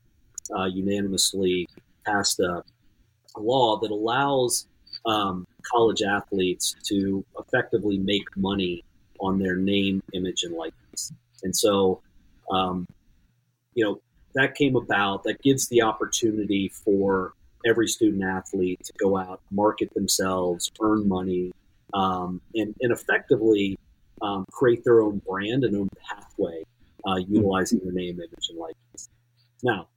[0.56, 1.68] uh, unanimously
[2.06, 2.62] passed a,
[3.36, 4.66] a law that allows
[5.04, 8.82] um, college athletes to effectively make money
[9.20, 11.12] on their name, image, and likeness.
[11.42, 12.00] And so,
[12.50, 12.86] um,
[13.74, 14.00] you know,
[14.34, 15.24] that came about.
[15.24, 17.34] That gives the opportunity for
[17.66, 21.52] every student athlete to go out, market themselves, earn money,
[21.94, 23.78] um, and, and effectively
[24.22, 26.62] um, create their own brand and own pathway
[27.06, 29.08] uh, utilizing their name, image, and likeness.
[29.62, 29.88] Now,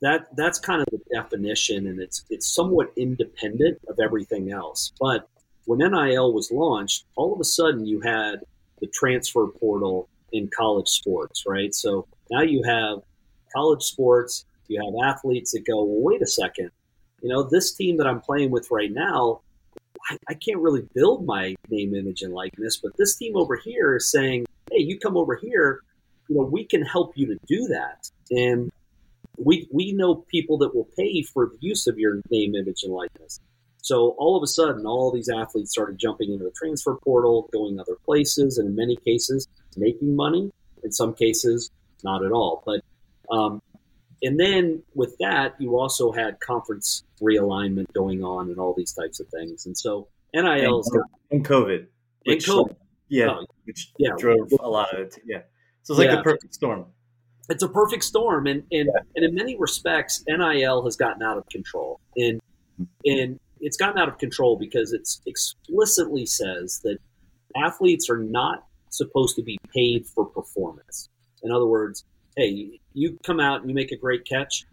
[0.00, 4.92] that that's kind of the definition, and it's it's somewhat independent of everything else.
[5.00, 5.28] But
[5.64, 8.40] when NIL was launched, all of a sudden you had
[8.80, 11.74] the transfer portal in college sports, right?
[11.74, 13.00] So now you have
[13.54, 16.70] college sports, you have athletes that go, well, wait a second,
[17.22, 19.40] you know, this team that I'm playing with right now,
[20.08, 23.96] I, I can't really build my name, image, and likeness, but this team over here
[23.96, 25.82] is saying, hey, you come over here,
[26.28, 28.10] you know, we can help you to do that.
[28.30, 28.70] And
[29.36, 32.92] we, we know people that will pay for the use of your name, image, and
[32.92, 33.40] likeness.
[33.82, 37.78] So all of a sudden, all these athletes started jumping into the transfer portal, going
[37.78, 40.50] other places, and in many cases, making money.
[40.84, 41.70] In some cases,
[42.04, 42.62] not at all.
[42.66, 42.82] But
[43.30, 43.62] um,
[44.22, 49.20] and then with that, you also had conference realignment going on and all these types
[49.20, 49.66] of things.
[49.66, 50.90] And so NIL's
[51.30, 51.76] And COVID.
[51.78, 51.86] and
[52.24, 52.76] which, uh, COVID.
[53.08, 53.30] Yeah.
[53.30, 54.10] Oh, which yeah.
[54.18, 55.18] drove a lot of it.
[55.24, 55.42] Yeah.
[55.82, 56.16] So it's like Yeah.
[56.16, 56.86] the perfect storm.
[57.50, 61.46] it's a perfect storm and and, and in many respects nil has gotten out of
[61.48, 62.40] control and
[63.06, 66.98] and it's gotten out of control because it's explicitly says that
[67.56, 71.08] athletes are not supposed to be paid for performance
[71.42, 72.04] in other words
[72.36, 74.64] hey you come out and you make a great catch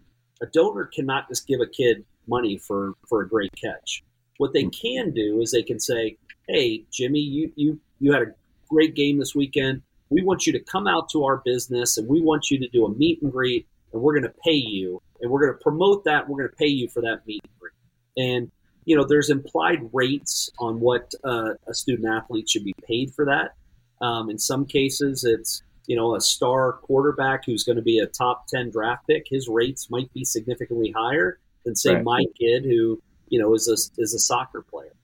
[0.42, 4.02] a donor cannot just give a kid money for for a great catch
[4.38, 6.16] what they can do is they can say
[6.48, 8.34] hey jimmy you you you had a
[8.68, 12.20] great game this weekend we want you to come out to our business and we
[12.20, 15.30] want you to do a meet and greet and we're going to pay you, and
[15.30, 16.28] we're going to promote that.
[16.28, 17.72] We're going to pay you for that meet and greet.
[18.16, 18.50] And
[18.84, 23.24] you know, there's implied rates on what uh, a student athlete should be paid for
[23.24, 23.54] that.
[24.04, 28.06] Um, in some cases, it's you know a star quarterback who's going to be a
[28.06, 29.26] top ten draft pick.
[29.28, 32.04] His rates might be significantly higher than say right.
[32.04, 34.94] my kid who you know is a is a soccer player.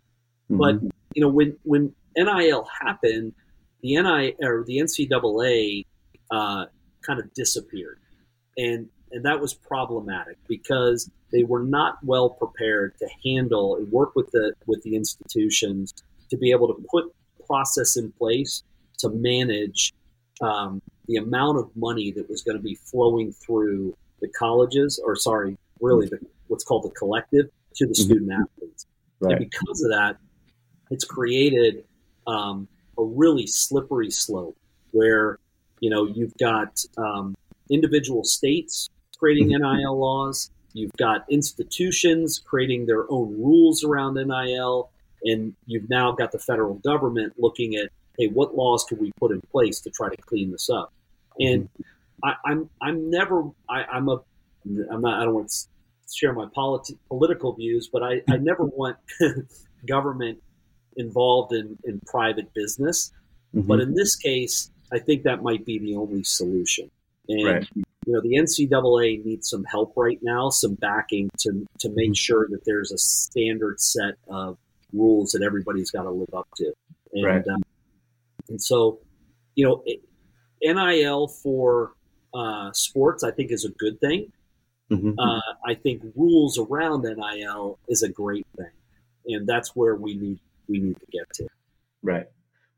[0.51, 0.59] Mm-hmm.
[0.59, 3.33] But you know when when NIL happened,
[3.83, 5.87] the NI or the NCAA
[6.31, 6.67] uh,
[7.03, 7.99] kind of disappeared,
[8.57, 14.15] and and that was problematic because they were not well prepared to handle and work
[14.15, 15.93] with the with the institutions
[16.31, 17.13] to be able to put
[17.47, 18.63] process in place
[18.99, 19.93] to manage
[20.41, 25.17] um, the amount of money that was going to be flowing through the colleges, or
[25.17, 26.19] sorry, really the,
[26.49, 28.03] what's called the collective to the mm-hmm.
[28.03, 28.87] student athletes.
[29.21, 29.37] Right.
[29.37, 30.17] And because of that,
[30.91, 31.85] it's created
[32.27, 32.69] um,
[32.99, 34.57] a really slippery slope
[34.93, 35.39] where
[35.81, 37.35] you know you've got um,
[37.71, 38.91] individual states
[39.23, 39.77] creating mm-hmm.
[39.77, 44.91] NIL laws, you've got institutions creating their own rules around NIL,
[45.23, 49.33] and you've now got the federal government looking at hey, what laws can we put
[49.33, 50.93] in place to try to clean this up?
[51.39, 51.83] And mm-hmm.
[52.25, 54.21] I, I'm I'm never I, I'm a
[54.91, 55.67] I'm not I don't want to
[56.13, 58.97] share my politi- political views, but I, I never want
[59.89, 60.43] government
[60.97, 63.13] involved in, in private business.
[63.55, 63.67] Mm-hmm.
[63.67, 66.91] But in this case, I think that might be the only solution.
[67.29, 67.69] And right.
[67.75, 72.13] you know, the NCAA needs some help right now, some backing to to make mm-hmm.
[72.15, 74.59] sure that there's a standard set of
[74.93, 76.73] rules that everybody's got to live up to.
[77.13, 77.49] And right.
[77.49, 77.63] um,
[78.53, 79.01] and so,
[79.55, 79.83] you know,
[80.63, 81.93] NIL for
[82.35, 84.31] uh, sports, I think, is a good thing.
[84.91, 85.19] Mm-hmm.
[85.19, 88.71] Uh, I think rules around NIL is a great thing,
[89.27, 90.39] and that's where we need
[90.69, 91.49] we need to get to.
[92.03, 92.27] Right.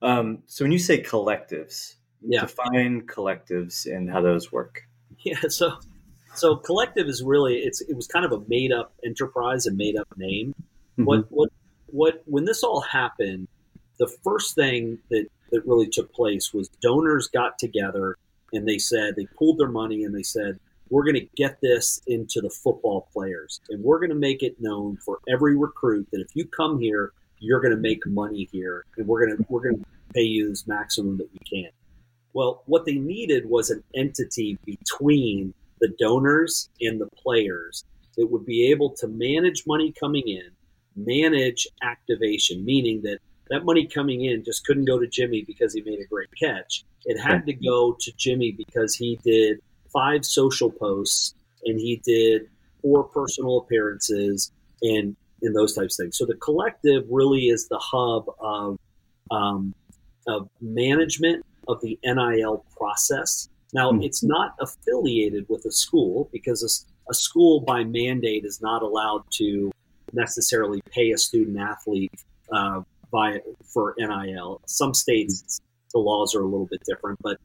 [0.01, 2.43] Um, so when you say collectives, yeah.
[2.43, 4.83] define collectives and how those work.
[5.25, 5.49] Yeah.
[5.49, 5.79] So
[6.35, 9.97] so collective is really it's it was kind of a made up enterprise and made
[9.97, 10.55] up name.
[10.93, 11.05] Mm-hmm.
[11.05, 11.51] What what
[11.87, 13.49] what when this all happened,
[13.99, 18.19] the first thing that that really took place was donors got together
[18.53, 20.59] and they said they pulled their money and they said
[20.91, 24.61] we're going to get this into the football players and we're going to make it
[24.61, 28.85] known for every recruit that if you come here you're going to make money here
[28.97, 31.71] and we're going to we're going to pay you this maximum that we can.
[32.33, 37.85] Well what they needed was an entity between the donors and the players
[38.17, 40.51] that would be able to manage money coming in
[40.97, 43.19] manage activation meaning that
[43.55, 46.85] that money coming in just couldn't go to Jimmy because he made a great catch.
[47.05, 49.61] It had to go to Jimmy because he did
[49.93, 52.49] five social posts and he did
[52.83, 54.51] four personal appearances
[54.83, 56.19] and and those types of things.
[56.19, 58.79] So the collective really is the hub of
[59.31, 59.73] um,
[60.27, 63.49] of management of the NIL process.
[63.73, 64.03] Now mm-hmm.
[64.03, 69.25] it's not affiliated with a school because a, a school by mandate is not allowed
[69.35, 69.71] to
[70.13, 72.13] necessarily pay a student athlete
[72.53, 72.83] uh,
[73.15, 73.41] by
[73.73, 74.61] for NIL.
[74.67, 75.61] Some states
[75.93, 77.39] the laws are a little bit different, but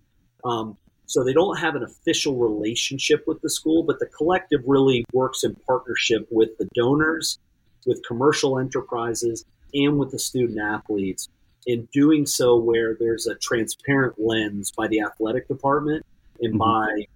[0.43, 3.83] um, so they don't have an official relationship with the school.
[3.83, 7.37] But the collective really works in partnership with the donors,
[7.85, 11.29] with commercial enterprises, and with the student athletes.
[11.67, 16.05] In doing so, where there's a transparent lens by the athletic department
[16.41, 16.97] and mm-hmm.
[16.97, 17.07] by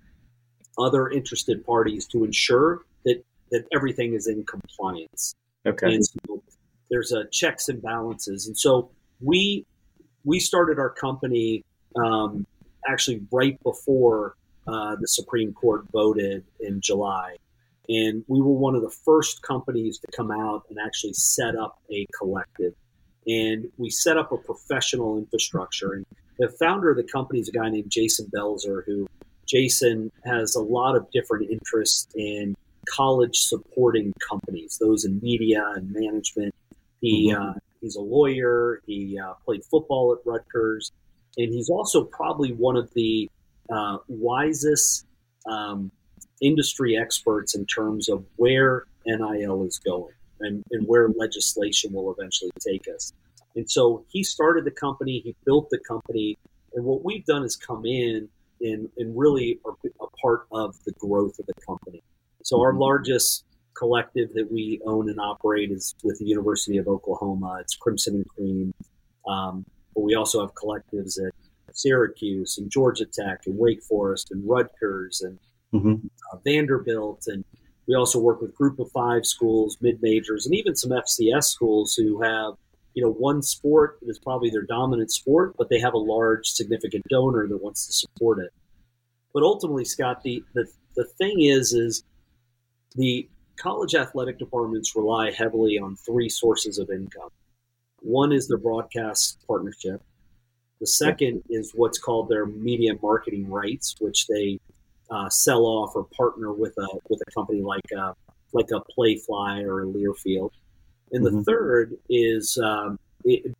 [0.78, 5.36] other interested parties to ensure that that everything is in compliance.
[5.66, 5.94] Okay.
[5.94, 6.33] And so
[6.94, 9.66] there's a checks and balances, and so we
[10.24, 11.64] we started our company
[11.96, 12.46] um,
[12.88, 14.36] actually right before
[14.68, 17.36] uh, the Supreme Court voted in July,
[17.90, 21.80] and we were one of the first companies to come out and actually set up
[21.92, 22.76] a collective,
[23.26, 25.94] and we set up a professional infrastructure.
[25.94, 26.06] And
[26.38, 29.08] the founder of the company is a guy named Jason Belzer, who
[29.48, 32.56] Jason has a lot of different interests in
[32.88, 36.54] college supporting companies, those in media and management
[37.04, 38.82] he uh, he's a lawyer.
[38.88, 40.94] He uh, played football at Rutgers,
[41.38, 43.30] and he's also probably one of the
[43.70, 45.06] uh, wisest
[45.46, 45.92] um,
[46.42, 52.52] industry experts in terms of where NIL is going and, and where legislation will eventually
[52.60, 53.12] take us.
[53.58, 55.20] And so he started the company.
[55.20, 56.38] He built the company,
[56.74, 58.30] and what we've done is come in
[58.62, 62.02] and, and really are a part of the growth of the company.
[62.44, 62.80] So our mm-hmm.
[62.80, 63.44] largest
[63.76, 67.58] collective that we own and operate is with the University of Oklahoma.
[67.62, 68.74] It's Crimson and Cream.
[69.28, 71.34] Um, but we also have collectives at
[71.76, 75.40] Syracuse and Georgia Tech and Wake Forest and Rutgers and
[75.74, 76.08] mm-hmm.
[76.32, 77.24] uh, Vanderbilt.
[77.28, 77.44] And
[77.88, 81.96] we also work with group of five schools, mid majors, and even some FCS schools
[81.96, 82.54] who have,
[82.94, 86.48] you know, one sport that is probably their dominant sport, but they have a large,
[86.48, 88.52] significant donor that wants to support it.
[89.34, 92.04] But ultimately, Scott, the, the the thing is, is
[92.96, 93.28] the
[93.64, 97.30] college athletic departments rely heavily on three sources of income.
[98.02, 100.02] One is their broadcast partnership.
[100.82, 104.60] The second is what's called their media marketing rights, which they
[105.10, 108.14] uh, sell off or partner with a with a company like a, uh,
[108.52, 110.52] like a Playfly or a Learfield.
[111.14, 111.38] And mm-hmm.
[111.38, 113.56] the third is um, it,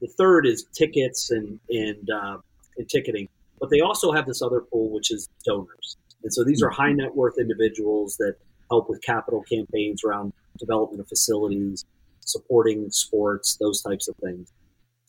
[0.00, 2.38] the third is tickets and and, uh,
[2.78, 3.28] and ticketing.
[3.58, 5.96] But they also have this other pool, which is donors.
[6.22, 8.36] And so these are high net worth individuals that
[8.70, 11.84] help with capital campaigns around development of facilities,
[12.20, 14.52] supporting sports, those types of things.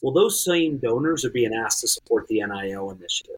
[0.02, 3.38] Well, those same donors are being asked to support the NIL initiative.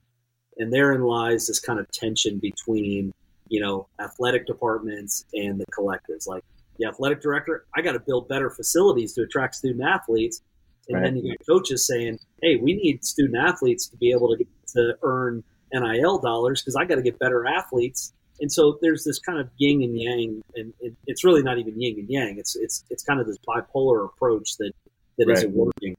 [0.58, 3.14] And therein lies this kind of tension between,
[3.50, 6.28] you know, athletic departments and the collectives.
[6.28, 6.44] Like
[6.80, 10.42] the athletic director, I got to build better facilities to attract student athletes.
[10.88, 11.04] And right.
[11.04, 14.98] then you get coaches saying, hey, we need student athletes to be able to, to
[15.04, 18.14] earn NIL dollars because I got to get better athletes.
[18.40, 20.74] And so there's this kind of yin and yang, and
[21.08, 22.38] it's really not even yin and yang.
[22.38, 24.72] It's it's it's kind of this bipolar approach that
[25.18, 25.44] that right.
[25.44, 25.96] not working.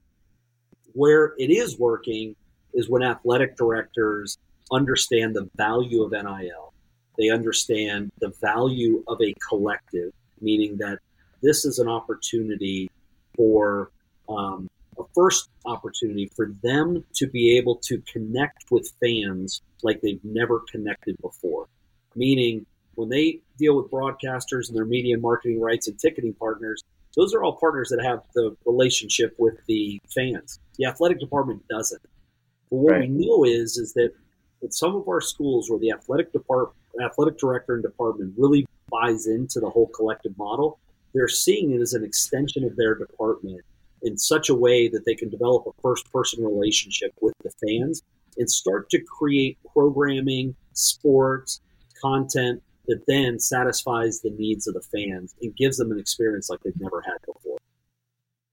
[0.93, 2.35] Where it is working
[2.73, 4.37] is when athletic directors
[4.71, 6.73] understand the value of NIL.
[7.17, 10.99] They understand the value of a collective, meaning that
[11.41, 12.89] this is an opportunity
[13.35, 13.91] for
[14.29, 14.69] um,
[14.99, 20.61] a first opportunity for them to be able to connect with fans like they've never
[20.71, 21.67] connected before.
[22.17, 26.83] Meaning, when they deal with broadcasters and their media marketing rights and ticketing partners,
[27.15, 30.59] those are all partners that have the relationship with the fans.
[30.77, 32.01] The athletic department doesn't.
[32.69, 33.01] But what right.
[33.01, 34.11] we know is is that
[34.63, 39.27] at some of our schools where the athletic department, athletic director and department really buys
[39.27, 40.79] into the whole collective model,
[41.13, 43.61] they're seeing it as an extension of their department
[44.03, 48.01] in such a way that they can develop a first person relationship with the fans
[48.37, 51.61] and start to create programming, sports,
[52.01, 56.59] content that then satisfies the needs of the fans and gives them an experience like
[56.63, 57.57] they've never had before.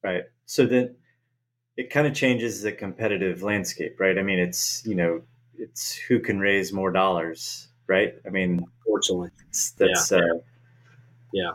[0.02, 0.24] Right.
[0.46, 0.96] So then
[1.76, 4.18] it kind of changes the competitive landscape, right?
[4.18, 5.22] I mean, it's, you know,
[5.57, 8.14] it's who can raise more dollars, right?
[8.26, 9.30] I mean, fortunately,
[9.78, 10.18] that's, yeah.
[10.18, 10.38] Uh,
[11.33, 11.50] yeah.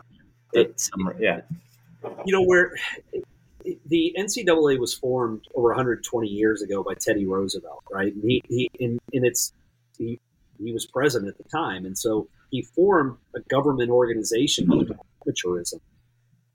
[0.52, 1.42] That's, yeah.
[2.24, 2.74] You know, where
[3.86, 8.12] the NCAA was formed over 120 years ago by Teddy Roosevelt, right?
[8.12, 9.52] And he, he in, in its
[9.98, 10.18] he,
[10.64, 14.90] he was president at the time, and so he formed a government organization called
[15.26, 15.80] amateurism.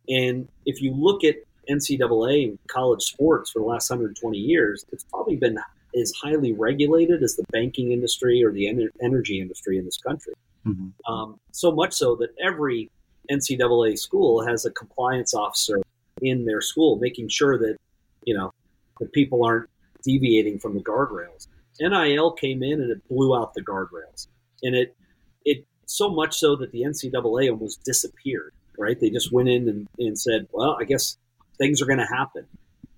[0.07, 1.35] And if you look at
[1.69, 5.57] NCAA and college sports for the last 120 years, it's probably been
[5.99, 8.67] as highly regulated as the banking industry or the
[9.01, 10.33] energy industry in this country.
[10.65, 11.11] Mm-hmm.
[11.11, 12.89] Um, so much so that every
[13.31, 15.81] NCAA school has a compliance officer
[16.21, 17.77] in their school, making sure that
[18.23, 18.51] you know
[18.99, 19.69] that people aren't
[20.03, 21.47] deviating from the guardrails.
[21.79, 24.27] NIL came in and it blew out the guardrails,
[24.63, 24.95] and it
[25.43, 28.53] it so much so that the NCAA almost disappeared.
[28.77, 28.99] Right?
[28.99, 31.17] They just went in and, and said, "Well, I guess
[31.57, 32.45] things are going to happen,"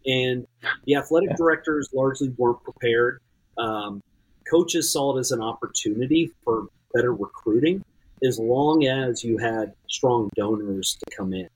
[0.06, 0.48] and
[0.86, 1.36] the athletic yeah.
[1.38, 3.22] directors largely weren't prepared.
[3.58, 4.02] Um,
[4.50, 7.84] coaches saw it as an opportunity for better recruiting,
[8.24, 11.50] as long as you had strong donors to come in.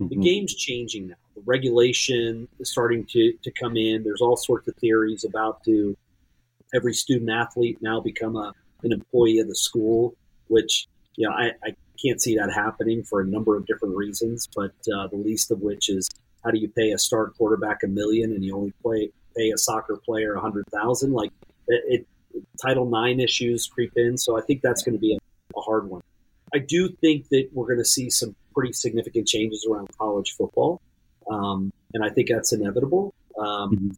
[0.00, 0.08] Mm-hmm.
[0.08, 1.14] The game's changing now.
[1.34, 4.04] The regulation is starting to, to come in.
[4.04, 5.96] There's all sorts of theories about do
[6.74, 8.52] every student athlete now become a,
[8.82, 10.14] an employee of the school,
[10.48, 14.48] which you know I, I can't see that happening for a number of different reasons,
[14.54, 16.08] but uh, the least of which is
[16.44, 19.58] how do you pay a star quarterback a million and you only play pay a
[19.58, 21.12] soccer player a hundred thousand?
[21.12, 21.30] Like
[21.66, 25.58] it, it, Title IX issues creep in, so I think that's going to be a,
[25.58, 26.02] a hard one.
[26.54, 30.80] I do think that we're going to see some pretty significant changes around college football,
[31.30, 33.14] um, and I think that's inevitable.
[33.38, 33.88] Um, mm-hmm.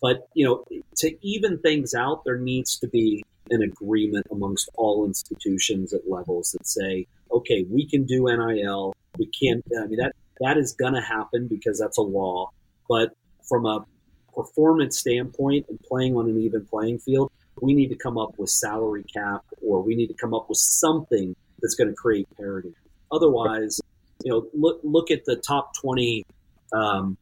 [0.00, 0.64] But you know,
[0.96, 6.52] to even things out, there needs to be an agreement amongst all institutions at levels
[6.52, 8.94] that say, okay, we can do NIL.
[9.18, 9.64] We can't.
[9.80, 12.50] I mean that that is going to happen because that's a law.
[12.88, 13.12] But
[13.48, 13.84] from a
[14.34, 18.50] performance standpoint and playing on an even playing field, we need to come up with
[18.50, 22.72] salary cap or we need to come up with something that's going to create parity.
[23.10, 23.80] Otherwise,
[24.24, 26.24] you know, look look at the top twenty,
[26.72, 27.16] um,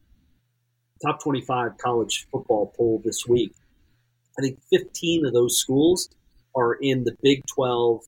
[1.05, 3.53] top twenty-five college football poll this week.
[4.37, 6.09] I think fifteen of those schools
[6.55, 8.03] are in the Big Twelve,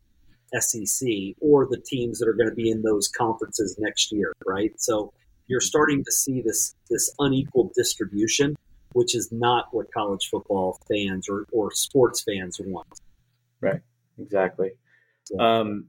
[0.59, 1.07] SEC,
[1.39, 4.71] or the teams that are going to be in those conferences next year, right?
[4.79, 5.13] So
[5.47, 8.55] you're starting to see this this unequal distribution,
[8.93, 12.87] which is not what college football fans or, or sports fans want.
[13.61, 13.81] Right.
[14.17, 14.71] Exactly.
[15.23, 15.85] So, um,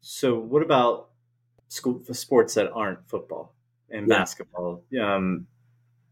[0.00, 1.10] so what about
[1.68, 3.54] school sports that aren't football
[3.90, 4.18] and yeah.
[4.18, 4.82] basketball.
[5.00, 5.46] Um,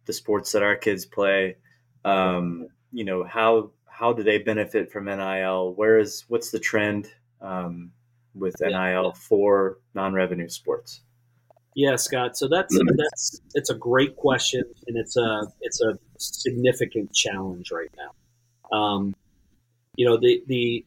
[0.09, 1.57] the sports that our kids play.
[2.05, 5.75] Um, you know how how do they benefit from NIL?
[5.75, 7.93] Where is what's the trend um,
[8.35, 11.03] with NIL for non-revenue sports?
[11.77, 12.37] Yeah, Scott.
[12.37, 17.91] So that's that's it's a great question, and it's a it's a significant challenge right
[17.97, 18.77] now.
[18.77, 19.15] Um,
[19.97, 20.85] you know, the the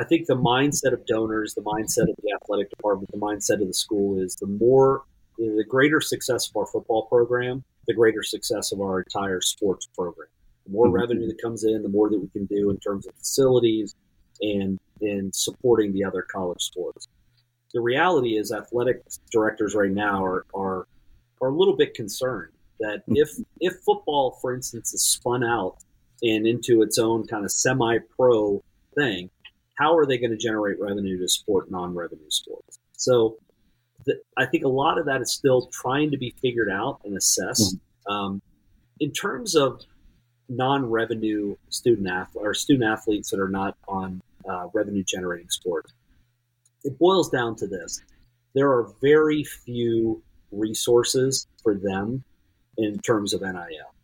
[0.00, 3.68] I think the mindset of donors, the mindset of the athletic department, the mindset of
[3.68, 5.02] the school is the more you know,
[5.46, 10.28] the greater success of our football program, the greater success of our entire sports program.
[10.66, 10.96] The more mm-hmm.
[10.96, 13.94] revenue that comes in, the more that we can do in terms of facilities
[14.40, 17.08] and and supporting the other college sports.
[17.74, 20.86] The reality is, athletic directors right now are are,
[21.40, 23.16] are a little bit concerned that mm-hmm.
[23.16, 23.30] if
[23.60, 25.78] if football, for instance, is spun out
[26.22, 28.62] and into its own kind of semi-pro
[28.94, 29.30] thing,
[29.78, 32.78] how are they going to generate revenue to support non-revenue sports?
[32.92, 33.38] So,
[34.36, 37.76] I think a lot of that is still trying to be figured out and assessed.
[37.76, 38.12] Mm-hmm.
[38.12, 38.42] Um,
[39.00, 39.82] in terms of
[40.48, 45.92] non-revenue student athletes or student athletes that are not on uh, revenue-generating sports,
[46.84, 48.00] it boils down to this:
[48.54, 52.24] there are very few resources for them
[52.78, 53.94] in terms of NIL.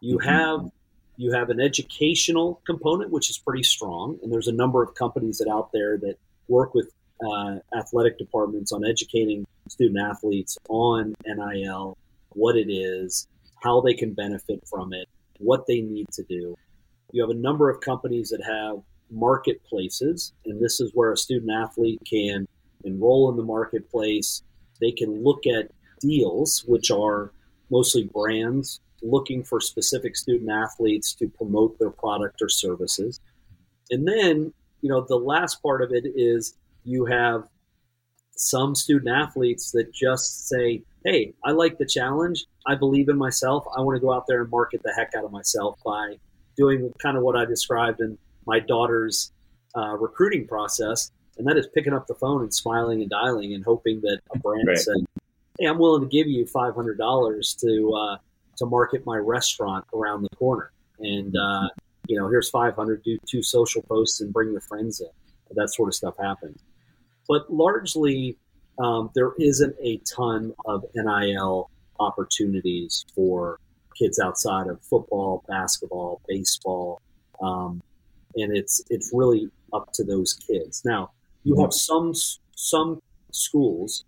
[0.00, 0.28] You mm-hmm.
[0.28, 0.70] have
[1.16, 5.38] you have an educational component, which is pretty strong, and there's a number of companies
[5.38, 6.16] that out there that
[6.48, 6.90] work with
[7.22, 11.96] uh, athletic departments on educating student athletes on NIL,
[12.30, 13.28] what it is,
[13.62, 15.08] how they can benefit from it,
[15.38, 16.56] what they need to do.
[17.12, 21.50] You have a number of companies that have marketplaces, and this is where a student
[21.50, 22.46] athlete can
[22.84, 24.42] enroll in the marketplace.
[24.80, 27.32] They can look at deals, which are
[27.70, 33.20] mostly brands looking for specific student athletes to promote their product or services.
[33.90, 37.44] And then, you know, the last part of it is you have
[38.36, 42.46] some student athletes that just say, Hey, I like the challenge.
[42.66, 43.64] I believe in myself.
[43.76, 46.16] I want to go out there and market the heck out of myself by
[46.56, 48.16] doing kind of what I described in
[48.46, 49.32] my daughter's
[49.76, 51.10] uh, recruiting process.
[51.36, 54.38] And that is picking up the phone and smiling and dialing and hoping that a
[54.38, 54.78] brand right.
[54.78, 54.96] said,
[55.58, 58.16] Hey, I'm willing to give you $500 to, uh,
[58.56, 60.72] to market my restaurant around the corner.
[60.98, 61.68] And, uh,
[62.08, 65.08] you know, here's 500, do two social posts and bring your friends in.
[65.54, 66.60] That sort of stuff happens.
[67.28, 68.36] But largely,
[68.78, 71.70] um, there isn't a ton of NIL
[72.00, 73.58] opportunities for
[73.96, 77.00] kids outside of football, basketball, baseball,
[77.40, 77.82] um,
[78.36, 80.82] and it's it's really up to those kids.
[80.84, 81.10] Now,
[81.44, 82.12] you have some
[82.56, 83.00] some
[83.30, 84.04] schools,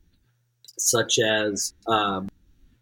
[0.79, 2.29] such as um,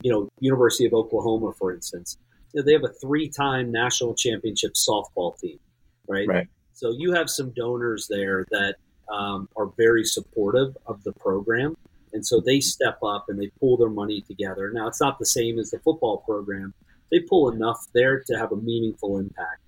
[0.02, 2.18] you know, University of Oklahoma, for instance,
[2.52, 5.58] you know, they have a three-time national championship softball team,
[6.06, 6.28] right?
[6.28, 6.46] Right.
[6.74, 8.76] So you have some donors there that
[9.12, 11.76] um, are very supportive of the program,
[12.12, 14.70] and so they step up and they pull their money together.
[14.72, 16.74] Now it's not the same as the football program;
[17.10, 19.60] they pull enough there to have a meaningful impact.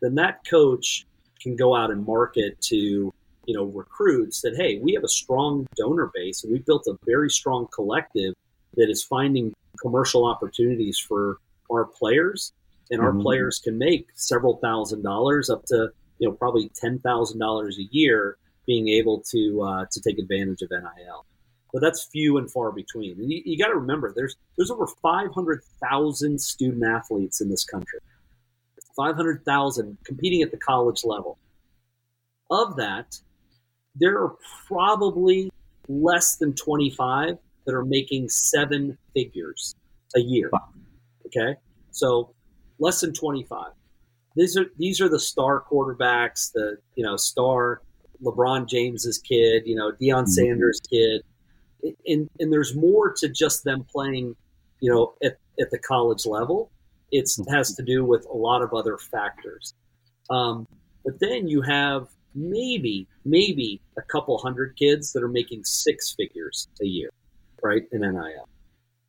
[0.00, 1.06] Then that coach
[1.40, 3.12] can go out and market to
[3.46, 6.96] you know recruits that hey, we have a strong donor base and we built a
[7.04, 8.34] very strong collective
[8.76, 11.38] that is finding commercial opportunities for
[11.70, 12.52] our players,
[12.90, 13.22] and our mm-hmm.
[13.22, 15.88] players can make several thousand dollars, up to
[16.18, 18.36] you know probably ten thousand dollars a year,
[18.66, 21.26] being able to uh, to take advantage of NIL.
[21.72, 23.18] But that's few and far between.
[23.18, 27.48] And you, you got to remember, there's there's over five hundred thousand student athletes in
[27.48, 28.00] this country.
[28.94, 31.38] Five hundred thousand competing at the college level.
[32.50, 33.18] Of that,
[33.94, 34.36] there are
[34.66, 35.50] probably
[35.88, 39.74] less than twenty five that are making seven figures
[40.14, 40.50] a year.
[41.26, 41.56] Okay,
[41.90, 42.34] so
[42.78, 43.72] less than twenty five.
[44.36, 47.80] These are these are the star quarterbacks, the you know star
[48.22, 50.26] LeBron James's kid, you know Deion mm-hmm.
[50.26, 51.22] Sanders' kid,
[52.06, 54.36] and and there's more to just them playing,
[54.80, 56.70] you know, at, at the college level.
[57.10, 57.52] It mm-hmm.
[57.52, 59.74] has to do with a lot of other factors.
[60.30, 60.66] Um,
[61.04, 66.68] but then you have maybe maybe a couple hundred kids that are making six figures
[66.80, 67.10] a year
[67.62, 68.48] right, in NIL.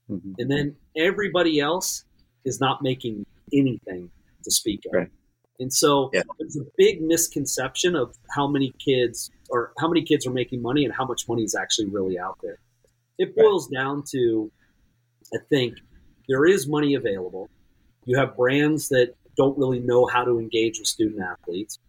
[0.09, 0.34] Mm-hmm.
[0.38, 2.05] And then everybody else
[2.45, 4.09] is not making anything
[4.43, 4.93] to speak of.
[4.93, 5.11] Right.
[5.59, 6.23] And so yeah.
[6.39, 10.83] there's a big misconception of how many kids or how many kids are making money
[10.83, 12.57] and how much money is actually really out there.
[13.17, 13.81] It boils right.
[13.81, 14.51] down to,
[15.33, 15.77] I think,
[16.27, 17.49] there is money available.
[18.05, 21.79] You have brands that don't really know how to engage with student athletes,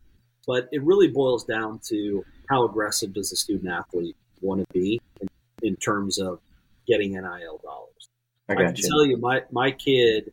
[0.46, 5.00] but it really boils down to how aggressive does a student athlete want to be
[5.20, 5.28] in,
[5.62, 6.40] in terms of
[6.86, 8.08] getting NIL dollars.
[8.48, 8.88] I, I can you.
[8.88, 10.32] tell you, my my kid,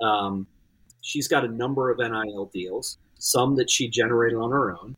[0.00, 0.46] um,
[1.02, 2.96] she's got a number of NIL deals.
[3.18, 4.96] Some that she generated on her own,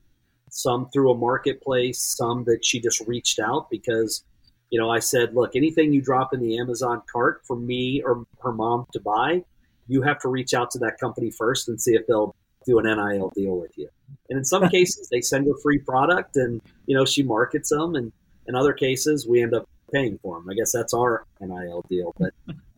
[0.51, 4.25] some through a marketplace, some that she just reached out because,
[4.71, 8.25] you know, I said, look, anything you drop in the Amazon cart for me or
[8.43, 9.45] her mom to buy,
[9.89, 12.35] you have to reach out to that company first and see if they'll
[12.65, 13.89] do an NIL deal with you.
[14.31, 17.95] And in some cases, they send her free product, and you know she markets them,
[17.95, 18.13] and
[18.47, 20.49] in other cases, we end up paying for them.
[20.49, 22.33] I guess that's our NIL deal, but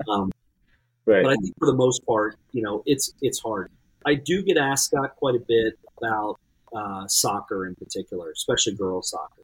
[0.09, 0.33] um,
[1.07, 1.23] right.
[1.23, 3.71] but I think for the most part, you know, it's it's hard.
[4.05, 6.39] I do get asked Scott quite a bit about
[6.75, 9.43] uh, soccer in particular, especially girls soccer,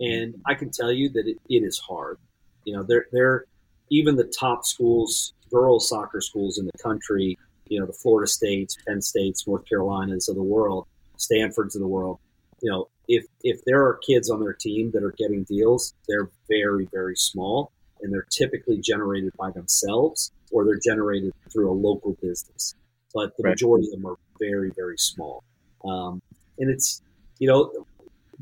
[0.00, 2.18] and I can tell you that it, it is hard.
[2.64, 3.44] You know, they're they're
[3.90, 7.38] even the top schools, girls soccer schools in the country.
[7.68, 10.86] You know, the Florida States, Penn States, North Carolinas of the world,
[11.16, 12.18] Stanfords of the world.
[12.60, 16.30] You know, if if there are kids on their team that are getting deals, they're
[16.48, 17.72] very very small,
[18.02, 22.74] and they're typically generated by themselves or they're generated through a local business.
[23.14, 23.50] But the right.
[23.50, 25.42] majority of them are very very small,
[25.84, 26.22] um,
[26.58, 27.02] and it's
[27.38, 27.86] you know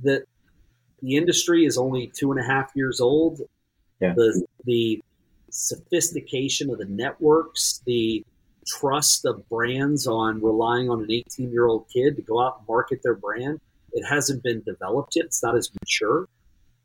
[0.03, 0.25] the
[1.03, 3.41] the industry is only two and a half years old.
[4.01, 4.15] Yeah.
[4.15, 5.03] The the
[5.51, 8.25] sophistication of the networks, the
[8.67, 12.69] trust of brands on relying on an 18 year old kid to go out and
[12.69, 13.61] market their brand
[13.97, 15.25] it hasn't been developed yet.
[15.25, 16.29] It's not as mature,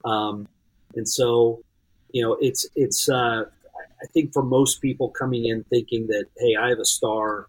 [0.05, 0.47] um,
[0.95, 1.61] and so
[2.13, 3.09] you know it's it's.
[3.09, 3.45] Uh,
[4.03, 7.47] I think for most people coming in thinking that hey, I have a star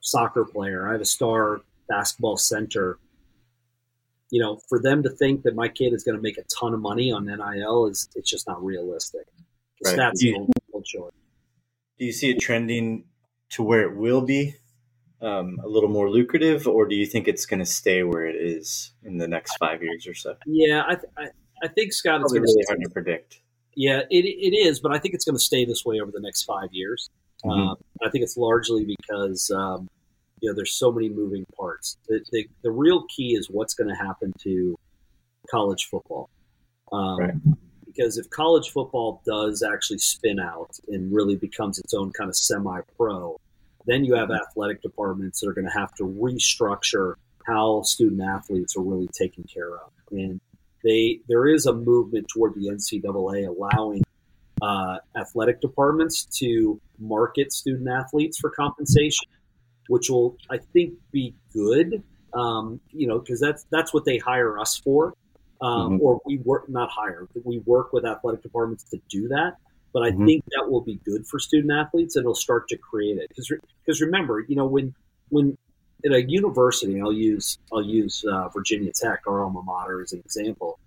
[0.00, 2.98] soccer player, I have a star basketball center.
[4.30, 6.72] You know, for them to think that my kid is going to make a ton
[6.72, 9.26] of money on NIL is it's just not realistic.
[9.84, 9.98] Right.
[9.98, 11.12] stats do you, it.
[11.98, 13.04] Do you see it trending
[13.50, 14.54] to where it will be
[15.20, 18.34] um, a little more lucrative, or do you think it's going to stay where it
[18.36, 20.34] is in the next five years or so?
[20.46, 21.32] Yeah, I, th-
[21.62, 23.40] I, think Scott, it's going to really hard to predict.
[23.74, 26.20] Yeah, it, it is, but I think it's going to stay this way over the
[26.20, 27.10] next five years.
[27.44, 27.60] Mm-hmm.
[27.60, 29.88] Um, I think it's largely because um,
[30.40, 31.96] you know there's so many moving parts.
[32.08, 34.78] The, the, the real key is what's going to happen to
[35.50, 36.28] college football.
[36.92, 37.34] Um, right.
[37.86, 42.36] Because if college football does actually spin out and really becomes its own kind of
[42.36, 43.38] semi-pro,
[43.86, 47.14] then you have athletic departments that are going to have to restructure
[47.46, 49.90] how student athletes are really taken care of.
[50.10, 50.40] And
[50.84, 54.02] they there is a movement toward the NCAA allowing
[54.60, 59.26] uh, athletic departments to market student athletes for compensation,
[59.88, 62.02] which will I think be good.
[62.34, 65.14] Um, you know, because that's that's what they hire us for,
[65.60, 66.02] um, mm-hmm.
[66.02, 69.56] or we work not hire, we work with athletic departments to do that.
[69.92, 70.24] But I mm-hmm.
[70.24, 73.28] think that will be good for student athletes, and it'll start to create it.
[73.28, 73.52] Because
[73.84, 74.94] because remember, you know, when
[75.28, 75.58] when
[76.04, 80.20] at a university, I'll use I'll use uh, Virginia Tech, our alma mater, as an
[80.20, 80.78] example.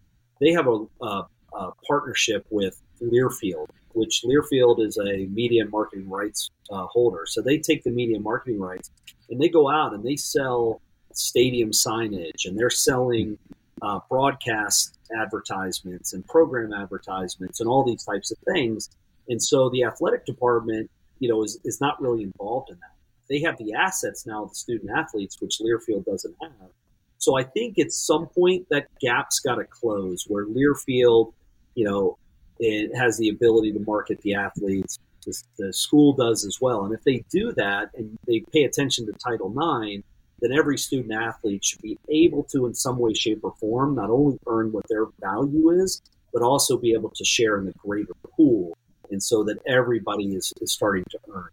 [0.41, 6.49] They have a, a, a partnership with Learfield, which Learfield is a media marketing rights
[6.69, 7.25] uh, holder.
[7.25, 8.91] So they take the media marketing rights
[9.29, 10.81] and they go out and they sell
[11.13, 13.37] stadium signage and they're selling
[13.81, 18.89] uh, broadcast advertisements and program advertisements and all these types of things.
[19.29, 20.89] And so the athletic department,
[21.19, 22.94] you know, is, is not really involved in that.
[23.29, 26.69] They have the assets now the student athletes, which Learfield doesn't have.
[27.17, 31.33] So I think at some point that gap's got to close where Learfield,
[31.73, 32.17] you know,
[32.59, 34.99] it has the ability to market the athletes.
[35.25, 36.85] The, the school does as well.
[36.85, 40.03] And if they do that and they pay attention to Title IX,
[40.41, 44.09] then every student athlete should be able to, in some way, shape, or form, not
[44.09, 46.01] only earn what their value is,
[46.33, 48.77] but also be able to share in the greater pool.
[49.09, 51.49] And so that everybody is, is starting to earn.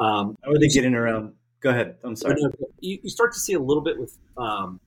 [0.00, 1.32] Um, How are they getting around?
[1.60, 1.96] Go ahead.
[2.04, 2.36] I'm sorry.
[2.80, 4.80] You, you start to see a little bit with um,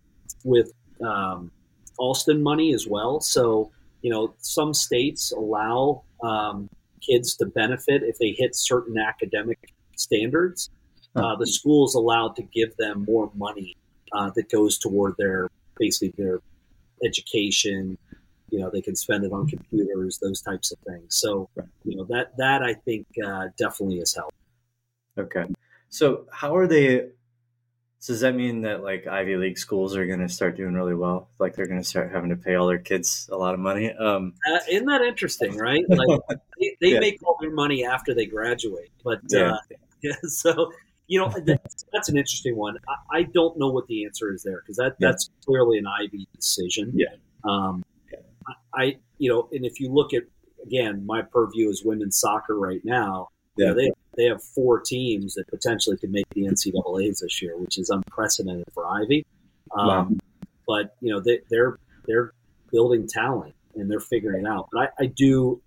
[0.43, 0.71] with
[1.03, 1.51] um,
[1.97, 3.19] Alston money as well.
[3.19, 6.69] So you know, some states allow um,
[7.01, 9.57] kids to benefit if they hit certain academic
[9.95, 10.69] standards
[11.17, 13.75] uh, the school is allowed to give them more money
[14.11, 15.49] uh, that goes toward their
[15.79, 16.39] basically their
[17.03, 17.97] education.
[18.49, 21.17] You know, they can spend it on computers, those types of things.
[21.17, 21.49] So,
[21.83, 24.36] you know, that that I think uh, definitely has helped.
[25.17, 25.45] Okay,
[25.89, 27.09] so how are they?
[27.99, 30.93] So does that mean that like Ivy League schools are going to start doing really
[30.93, 31.29] well?
[31.39, 33.91] Like they're going to start having to pay all their kids a lot of money?
[33.91, 35.83] Um, uh, isn't that interesting, right?
[35.89, 36.19] Like
[36.59, 36.99] they, they yeah.
[36.99, 39.53] make all their money after they graduate, but yeah.
[39.53, 39.57] Uh,
[40.03, 40.71] yeah so
[41.07, 42.77] you know, that's, that's an interesting one.
[42.87, 45.07] I, I, don't know what the answer is there because that yeah.
[45.07, 46.91] that's clearly an Ivy decision.
[46.93, 47.07] Yeah.
[47.45, 47.85] Um,
[48.73, 50.23] I, you know, and if you look at
[50.63, 53.29] again, my purview is women's soccer right now.
[53.57, 53.67] Yeah.
[53.67, 57.55] You know, they they have four teams that potentially could make the NCAA's this year,
[57.57, 59.25] which is unprecedented for Ivy.
[59.77, 60.09] Um, wow.
[60.67, 62.33] But you know, they, they're they're
[62.71, 64.69] building talent and they're figuring it out.
[64.71, 65.61] But I, I do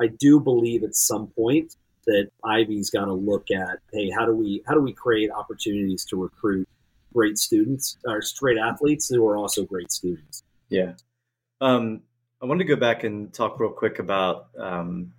[0.00, 1.76] I do believe at some point
[2.06, 3.78] that Ivy's got to look at.
[3.92, 6.68] Hey, how do we how do we create opportunities to recruit
[7.12, 10.42] great students or straight athletes who are also great students?
[10.68, 10.92] Yeah.
[11.60, 12.02] Um,
[12.42, 15.14] I wanted to go back and talk real quick about um,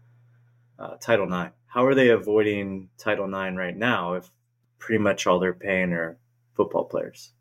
[0.77, 1.54] uh, Title IX.
[1.75, 4.31] How are they avoiding Title IX right now if
[4.79, 6.17] pretty much all they're paying are
[6.55, 7.33] football players?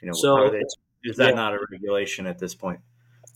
[0.00, 0.62] You know, so they,
[1.02, 1.34] is that yeah.
[1.34, 2.78] not a regulation at this point?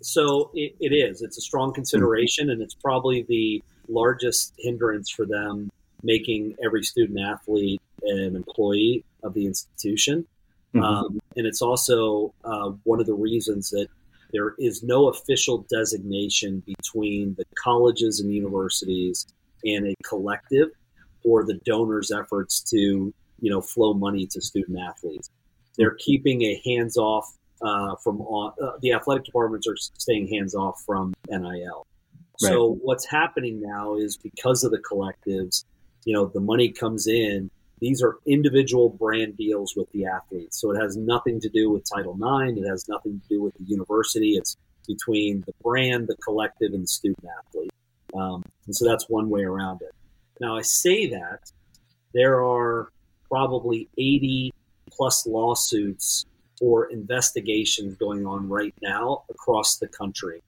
[0.03, 1.21] So it, it is.
[1.21, 5.69] It's a strong consideration, and it's probably the largest hindrance for them
[6.05, 10.27] making every student athlete an employee of the institution.
[10.75, 10.85] Mm-hmm.
[10.85, 13.89] Um, and it's also uh, one of the reasons that
[14.33, 19.27] there is no official designation between the colleges and universities
[19.67, 20.69] and a collective
[21.25, 25.31] or the donors' efforts to, you know, flow money to student athletes.
[25.77, 28.51] They're keeping a hands off uh, from uh,
[28.81, 31.87] the athletic departments are staying hands off from NIL.
[32.43, 32.51] Right.
[32.51, 35.65] So what's happening now is because of the collectives,
[36.05, 37.51] you know, the money comes in.
[37.81, 40.61] These are individual brand deals with the athletes.
[40.61, 42.59] So it has nothing to do with Title IX.
[42.59, 44.37] It has nothing to do with the university.
[44.37, 44.57] It's
[44.87, 47.71] between the brand, the collective, and the student athlete.
[48.15, 49.95] Um, and so that's one way around it.
[50.41, 51.51] Now, I say that
[52.15, 52.91] there are
[53.29, 54.53] probably 80
[54.91, 56.27] plus lawsuits
[56.61, 60.43] or investigations going on right now across the country.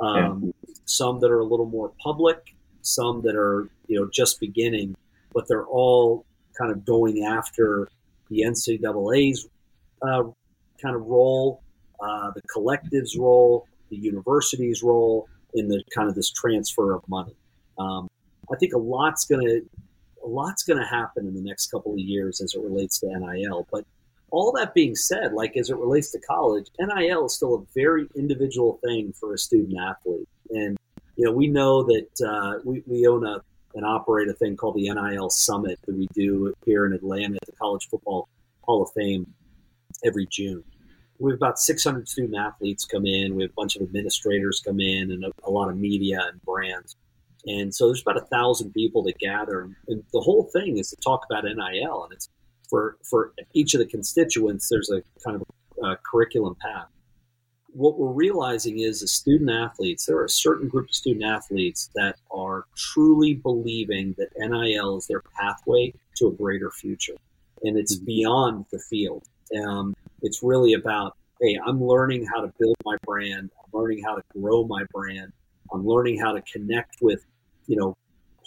[0.00, 0.74] Um, yeah.
[0.84, 4.96] Some that are a little more public, some that are you know just beginning,
[5.32, 6.24] but they're all
[6.56, 7.88] kind of going after
[8.30, 9.48] the NCAA's
[10.02, 10.22] uh,
[10.80, 11.62] kind of role,
[12.00, 17.34] uh, the collective's role, the university's role in the kind of this transfer of money.
[17.78, 18.08] Um,
[18.52, 19.60] I think a lot's gonna
[20.24, 23.66] a lot's gonna happen in the next couple of years as it relates to NIL.
[23.70, 23.84] But
[24.30, 28.06] all that being said, like as it relates to college, NIL is still a very
[28.14, 30.28] individual thing for a student athlete.
[30.50, 30.76] And
[31.16, 33.42] you know, we know that uh, we, we own a
[33.74, 37.46] and operate a thing called the NIL Summit that we do here in Atlanta at
[37.46, 38.28] the College Football
[38.62, 39.26] Hall of Fame
[40.04, 40.64] every June.
[41.18, 43.34] We have about 600 student athletes come in.
[43.34, 46.40] We have a bunch of administrators come in and a, a lot of media and
[46.42, 46.96] brands.
[47.46, 49.70] And so there's about a thousand people that gather.
[49.88, 52.04] And the whole thing is to talk about NIL.
[52.04, 52.28] And it's
[52.68, 55.42] for, for each of the constituents, there's a kind of
[55.84, 56.88] a curriculum path
[57.72, 61.90] what we're realizing is the student athletes, there are a certain group of student athletes
[61.94, 67.14] that are truly believing that NIL is their pathway to a greater future.
[67.62, 68.06] And it's mm-hmm.
[68.06, 69.24] beyond the field.
[69.64, 73.50] Um, it's really about, hey, I'm learning how to build my brand.
[73.58, 75.32] I'm learning how to grow my brand.
[75.72, 77.24] I'm learning how to connect with,
[77.66, 77.96] you know,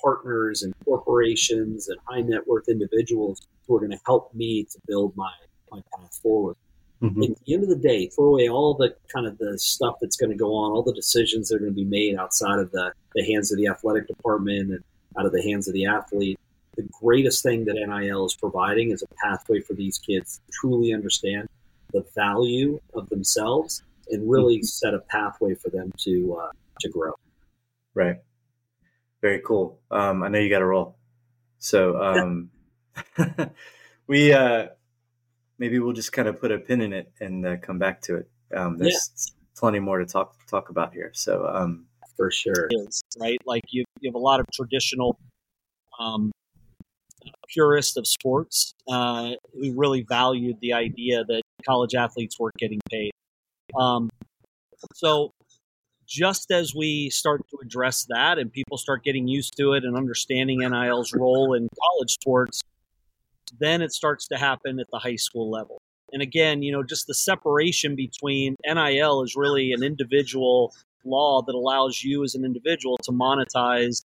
[0.04, 4.80] partners and corporations and high net worth individuals who are going to help me to
[4.88, 5.32] build my,
[5.72, 6.56] my path forward.
[7.02, 7.24] Mm-hmm.
[7.24, 10.18] At the end of the day, throw away all the kind of the stuff that's
[10.18, 12.72] going to go on, all the decisions that are going to be made outside of
[12.72, 14.84] the, the hands of the athletic department and
[15.18, 16.40] out of the hands of the athlete.
[16.76, 20.94] The greatest thing that NIL is providing is a pathway for these kids to truly
[20.94, 21.50] understand
[21.92, 24.66] the value of themselves and really mm-hmm.
[24.66, 27.14] set a pathway for them to uh, to grow.
[27.94, 28.18] Right.
[29.22, 29.80] Very cool.
[29.92, 30.98] Um, I know you got to roll,
[31.60, 32.50] so um,
[34.08, 34.68] we uh,
[35.60, 38.16] maybe we'll just kind of put a pin in it and uh, come back to
[38.16, 38.30] it.
[38.56, 39.34] Um, there's yeah.
[39.56, 41.12] plenty more to talk talk about here.
[41.14, 41.86] So um,
[42.18, 43.38] for sure, is, right?
[43.46, 45.20] Like you, you have a lot of traditional
[47.48, 53.12] purists of sports uh, who really valued the idea that college athletes weren't getting paid.
[53.80, 54.10] Um,
[54.94, 55.32] so
[56.08, 59.96] just as we start to address that and people start getting used to it and
[59.96, 62.62] understanding NIL's role in college sports,
[63.60, 65.82] then it starts to happen at the high school level.
[66.12, 70.74] And again, you know, just the separation between NIL is really an individual
[71.06, 74.04] law that allows you as an individual to monetize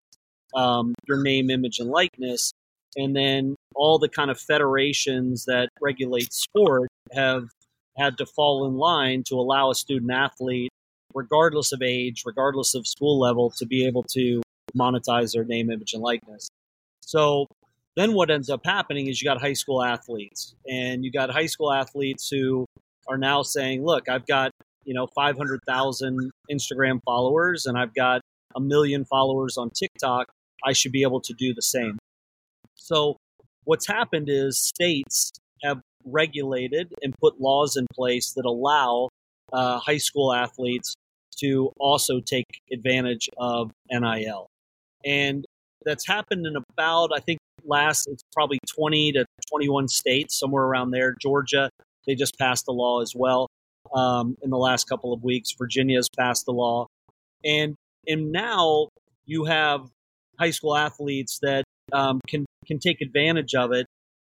[0.54, 2.52] um, your name, image, and likeness.
[2.96, 7.44] And then all the kind of federations that regulate sport have
[7.96, 10.70] had to fall in line to allow a student athlete,
[11.14, 14.42] regardless of age, regardless of school level, to be able to
[14.76, 16.48] monetize their name, image, and likeness.
[17.00, 17.46] So
[17.96, 21.46] then what ends up happening is you got high school athletes and you got high
[21.46, 22.66] school athletes who
[23.08, 24.50] are now saying, look, I've got,
[24.84, 28.20] you know, 500,000 Instagram followers and I've got
[28.56, 30.26] a million followers on TikTok.
[30.64, 31.98] I should be able to do the same.
[32.84, 33.16] So
[33.64, 35.32] what's happened is states
[35.62, 39.08] have regulated and put laws in place that allow
[39.54, 40.94] uh, high school athletes
[41.38, 44.48] to also take advantage of NIL.
[45.02, 45.46] And
[45.86, 50.90] that's happened in about, I think, last it's probably 20 to 21 states somewhere around
[50.90, 51.16] there.
[51.18, 51.70] Georgia
[52.06, 53.48] they just passed the law as well
[53.94, 55.54] um, in the last couple of weeks.
[55.56, 56.86] Virginia has passed the law.
[57.42, 57.76] And
[58.06, 58.88] and now
[59.24, 59.88] you have
[60.38, 61.64] high school athletes that
[61.94, 63.86] um, can can take advantage of it.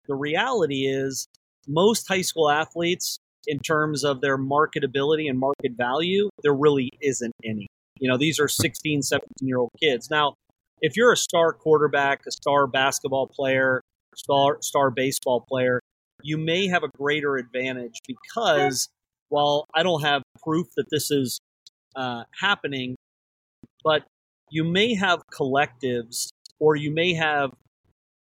[0.06, 1.26] The reality is
[1.66, 7.32] most high school athletes in terms of their marketability and market value there really isn't
[7.44, 7.66] any.
[7.98, 10.10] You know these are 16 17 year old kids.
[10.10, 10.34] Now
[10.80, 13.80] if you're a star quarterback, a star basketball player,
[14.16, 15.80] star star baseball player,
[16.22, 18.88] you may have a greater advantage because
[19.28, 21.38] while I don't have proof that this is
[21.96, 22.96] uh, happening,
[23.82, 24.02] but
[24.50, 26.28] you may have collectives
[26.64, 27.50] or you may have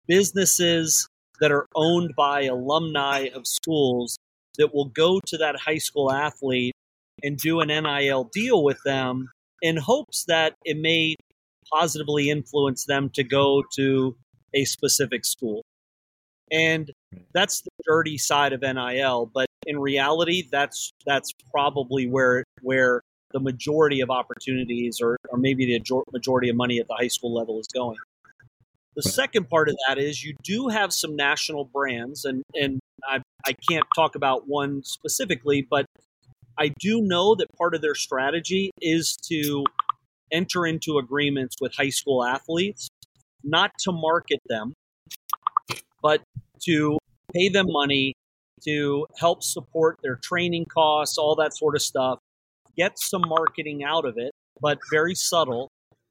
[0.07, 1.07] businesses
[1.39, 4.17] that are owned by alumni of schools
[4.59, 6.75] that will go to that high school athlete
[7.23, 9.27] and do an NIL deal with them
[9.63, 11.15] in hopes that it may
[11.73, 14.15] positively influence them to go to
[14.53, 15.63] a specific school.
[16.51, 16.91] And
[17.33, 23.39] that's the dirty side of NIL, but in reality that's that's probably where where the
[23.39, 27.59] majority of opportunities or, or maybe the majority of money at the high school level
[27.59, 27.97] is going.
[28.97, 33.21] The second part of that is you do have some national brands, and, and I,
[33.45, 35.85] I can't talk about one specifically, but
[36.57, 39.63] I do know that part of their strategy is to
[40.31, 42.89] enter into agreements with high school athletes,
[43.43, 44.73] not to market them,
[46.01, 46.23] but
[46.63, 46.97] to
[47.35, 48.15] pay them money
[48.63, 52.17] to help support their training costs, all that sort of stuff,
[52.75, 55.69] get some marketing out of it, but very subtle,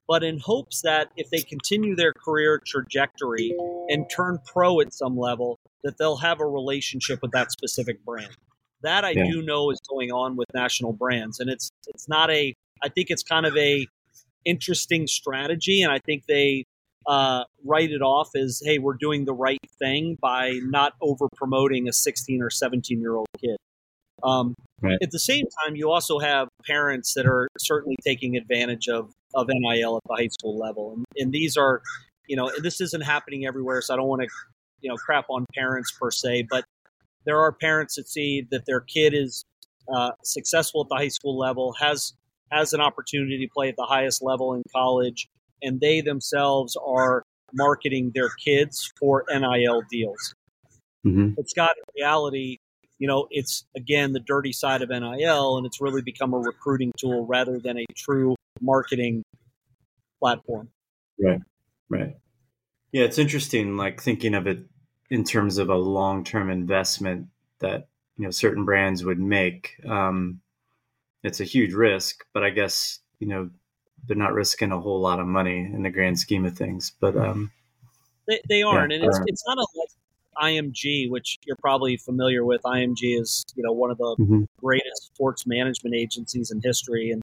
[0.08, 3.54] but in hopes that if they continue their career trajectory
[3.88, 8.36] and turn pro at some level, that they'll have a relationship with that specific brand.
[8.82, 9.24] That I yeah.
[9.24, 12.54] do know is going on with national brands, and it's it's not a.
[12.82, 13.86] I think it's kind of a
[14.44, 16.64] interesting strategy, and I think they
[17.06, 21.88] uh, write it off as, "Hey, we're doing the right thing by not over promoting
[21.88, 23.56] a 16 or 17 year old kid."
[24.22, 24.98] Um, right.
[25.02, 29.48] At the same time, you also have parents that are certainly taking advantage of of
[29.48, 31.82] NIL at the high school level, and, and these are,
[32.26, 34.28] you know, this isn't happening everywhere, so I don't want to,
[34.80, 36.64] you know, crap on parents per se, but
[37.26, 39.44] there are parents that see that their kid is
[39.94, 42.14] uh, successful at the high school level, has
[42.50, 45.28] has an opportunity to play at the highest level in college,
[45.62, 50.34] and they themselves are marketing their kids for NIL deals.
[51.06, 51.30] Mm-hmm.
[51.36, 52.58] But Scott, in reality,
[52.98, 56.92] you know, it's again the dirty side of NIL, and it's really become a recruiting
[56.98, 59.22] tool rather than a true marketing
[60.18, 60.68] platform.
[61.18, 61.40] Right,
[61.88, 62.16] right.
[62.92, 64.60] Yeah, it's interesting, like thinking of it
[65.10, 67.26] in terms of a long term investment
[67.60, 69.74] that you know certain brands would make.
[69.86, 70.40] Um,
[71.22, 73.50] it's a huge risk, but I guess you know
[74.06, 76.92] they're not risking a whole lot of money in the grand scheme of things.
[77.00, 77.50] But um,
[78.28, 79.66] they, they aren't, yeah, and it's, it's not a
[80.40, 82.62] IMG, which you're probably familiar with.
[82.62, 84.44] IMG is you know one of the mm-hmm.
[84.58, 87.22] greatest sports management agencies in history, and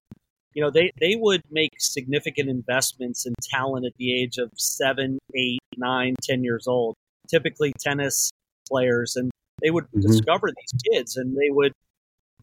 [0.53, 5.19] you know they they would make significant investments in talent at the age of seven,
[5.35, 6.95] eight, nine, ten years old.
[7.29, 8.31] Typically tennis
[8.67, 10.01] players, and they would mm-hmm.
[10.01, 11.73] discover these kids, and they would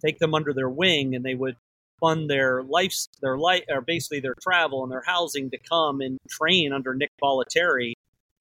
[0.04, 1.56] take them under their wing, and they would
[2.00, 6.18] fund their life, their life, or basically their travel and their housing to come and
[6.28, 7.92] train under Nick Bollettieri.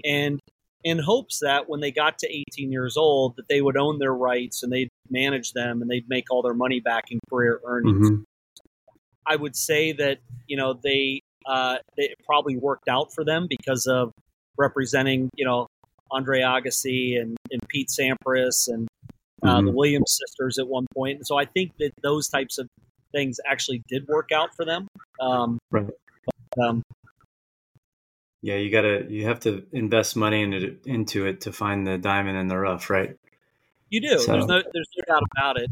[0.05, 0.39] And
[0.83, 4.13] in hopes that when they got to 18 years old that they would own their
[4.13, 8.09] rights and they'd manage them and they'd make all their money back in career earnings.
[8.09, 8.21] Mm-hmm.
[9.27, 13.85] I would say that you know they uh, it probably worked out for them because
[13.85, 14.11] of
[14.57, 15.67] representing you know
[16.11, 18.87] Andre Agassi and, and Pete Sampras and
[19.43, 19.67] uh, mm-hmm.
[19.67, 21.17] the Williams sisters at one point.
[21.17, 22.67] And so I think that those types of
[23.11, 24.87] things actually did work out for them.
[25.19, 25.85] Um, right.
[25.85, 26.83] But, um,
[28.41, 31.97] yeah, you gotta you have to invest money into it, into it to find the
[31.97, 33.15] diamond in the rough, right?
[33.89, 34.19] You do.
[34.19, 34.33] So.
[34.33, 35.69] There's no there's no doubt about it.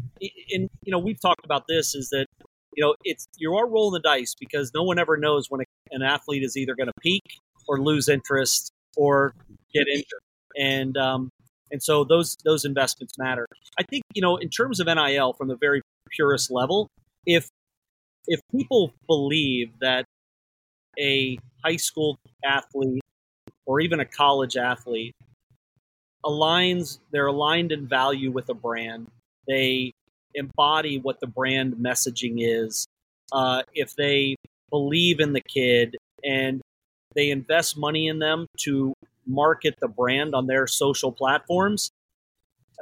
[0.52, 2.26] And you know we've talked about this is that
[2.74, 5.64] you know it's you are rolling the dice because no one ever knows when a,
[5.92, 7.22] an athlete is either going to peak
[7.68, 9.34] or lose interest or
[9.72, 10.22] get injured,
[10.58, 11.30] and um,
[11.70, 13.46] and so those those investments matter.
[13.78, 16.88] I think you know in terms of NIL from the very purest level,
[17.24, 17.48] if
[18.26, 20.04] if people believe that
[20.98, 23.02] a high school athlete
[23.66, 25.14] or even a college athlete
[26.24, 29.06] aligns they're aligned in value with a brand.
[29.46, 29.92] They
[30.34, 32.86] embody what the brand messaging is.
[33.32, 34.36] Uh, if they
[34.70, 36.60] believe in the kid and
[37.14, 38.94] they invest money in them to
[39.26, 41.90] market the brand on their social platforms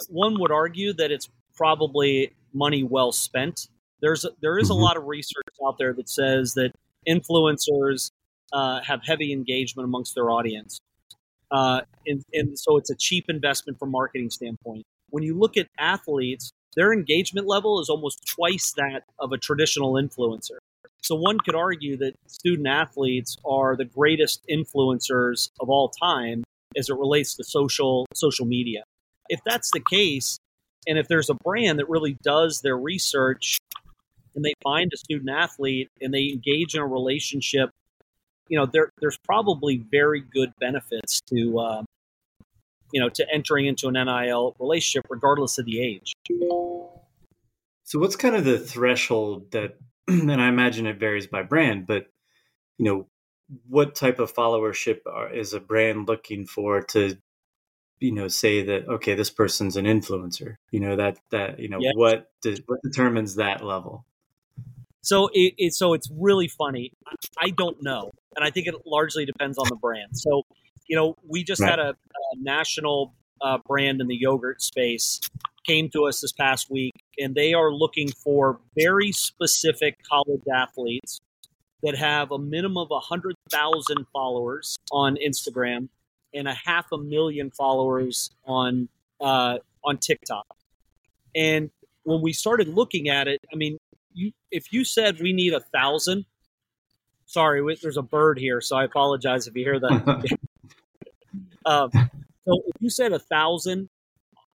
[0.08, 3.68] one would argue that it's probably money well spent.
[4.00, 4.82] There's there is a mm-hmm.
[4.82, 6.72] lot of research out there that says that
[7.08, 8.10] influencers
[8.52, 10.78] uh, have heavy engagement amongst their audience.
[11.50, 14.84] Uh, and, and so it's a cheap investment from marketing standpoint.
[15.10, 19.94] When you look at athletes, their engagement level is almost twice that of a traditional
[19.94, 20.58] influencer.
[21.02, 26.42] So one could argue that student athletes are the greatest influencers of all time
[26.76, 28.82] as it relates to social social media.
[29.28, 30.38] If that's the case,
[30.86, 33.58] and if there's a brand that really does their research
[34.36, 37.70] and they find a student athlete and they engage in a relationship
[38.48, 41.82] you know, there there's probably very good benefits to uh,
[42.92, 46.12] you know to entering into an NIL relationship, regardless of the age.
[47.84, 49.76] So, what's kind of the threshold that,
[50.08, 52.06] and I imagine it varies by brand, but
[52.78, 53.06] you know,
[53.68, 57.16] what type of followership are, is a brand looking for to,
[58.00, 60.56] you know, say that okay, this person's an influencer?
[60.70, 62.30] You know that that you know what
[62.66, 64.04] what determines that level?
[65.06, 66.90] So it, it, so it's really funny.
[67.38, 70.18] I don't know, and I think it largely depends on the brand.
[70.18, 70.42] So
[70.88, 71.70] you know, we just right.
[71.70, 75.20] had a, a national uh, brand in the yogurt space
[75.64, 81.20] came to us this past week, and they are looking for very specific college athletes
[81.84, 85.88] that have a minimum of 100,000 followers on Instagram
[86.34, 88.88] and a half a million followers on
[89.20, 90.46] uh, on TikTok.
[91.36, 91.70] And
[92.02, 93.78] when we started looking at it, I mean,
[94.16, 96.24] you, if you said we need a thousand,
[97.26, 100.38] sorry, there's a bird here, so I apologize if you hear that.
[101.66, 103.88] um, so if you said a thousand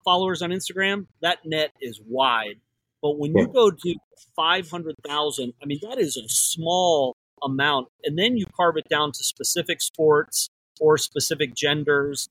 [0.04, 2.56] followers on Instagram, that net is wide.
[3.02, 3.94] But when you go to
[4.36, 7.88] 500,000, I mean, that is a small amount.
[8.04, 10.50] And then you carve it down to specific sports
[10.80, 12.28] or specific genders.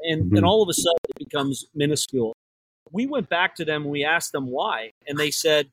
[0.00, 0.36] And, mm-hmm.
[0.36, 2.34] and all of a sudden it becomes minuscule.
[2.90, 4.92] We went back to them and we asked them why.
[5.06, 5.70] And they said,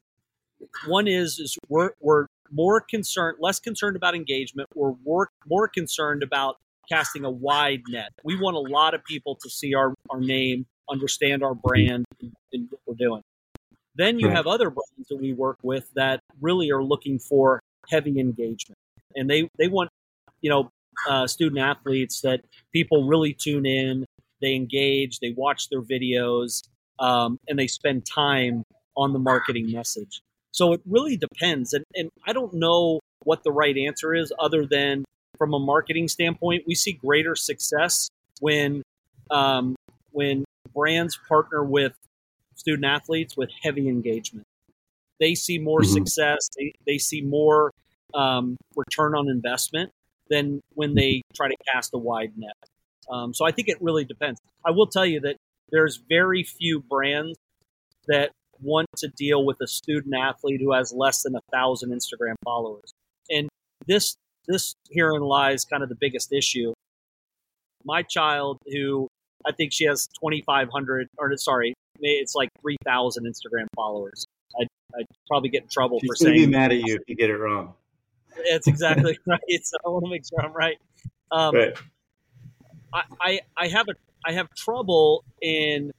[0.87, 4.69] one is, is we're, we're more concerned, less concerned about engagement.
[4.75, 6.57] We're more, more concerned about
[6.89, 8.11] casting a wide net.
[8.23, 12.69] We want a lot of people to see our, our name understand our brand and
[12.69, 13.21] what we're doing.
[13.95, 14.35] Then you right.
[14.35, 18.77] have other brands that we work with that really are looking for heavy engagement,
[19.15, 19.89] and they they want
[20.41, 20.69] you know
[21.07, 22.41] uh, student athletes that
[22.73, 24.05] people really tune in,
[24.41, 26.63] they engage, they watch their videos,
[26.99, 28.63] um, and they spend time
[28.97, 30.21] on the marketing message.
[30.55, 34.65] So it really depends, and and I don't know what the right answer is, other
[34.65, 35.03] than
[35.37, 38.81] from a marketing standpoint, we see greater success when
[39.29, 39.75] um,
[40.11, 41.93] when brands partner with
[42.55, 44.45] student athletes with heavy engagement.
[45.19, 45.91] They see more mm-hmm.
[45.91, 47.71] success, they, they see more
[48.13, 49.91] um, return on investment
[50.29, 52.55] than when they try to cast a wide net.
[53.09, 54.39] Um, so I think it really depends.
[54.65, 55.35] I will tell you that
[55.69, 57.37] there's very few brands
[58.07, 58.31] that
[58.61, 62.93] want to deal with a student athlete who has less than a thousand Instagram followers.
[63.29, 63.49] And
[63.87, 64.15] this
[64.47, 66.73] this herein lies kind of the biggest issue.
[67.83, 69.07] My child, who
[69.45, 74.25] I think she has 2,500, or sorry, it's like 3,000 Instagram followers.
[74.59, 76.35] I'd, I'd, probably get in trouble She's for saying.
[76.35, 77.73] be mad at you if you get it wrong.
[78.51, 79.39] That's exactly right.
[79.63, 80.77] So I want to make sure I'm right.
[81.31, 81.77] Um, right.
[82.93, 83.93] I, I, I have a
[84.27, 85.91] I have trouble in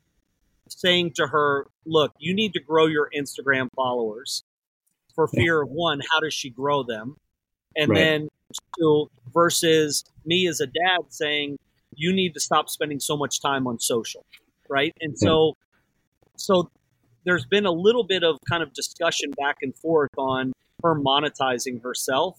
[0.68, 4.42] saying to her, "Look, you need to grow your Instagram followers."
[5.14, 7.16] For fear of one, how does she grow them?
[7.74, 7.98] And right.
[7.98, 8.28] then
[8.78, 11.56] two, versus me as a dad saying,
[11.94, 14.24] you need to stop spending so much time on social,
[14.68, 14.92] right?
[15.00, 15.56] And so,
[16.36, 16.70] so
[17.24, 20.52] there's been a little bit of kind of discussion back and forth on
[20.82, 22.38] her monetizing herself.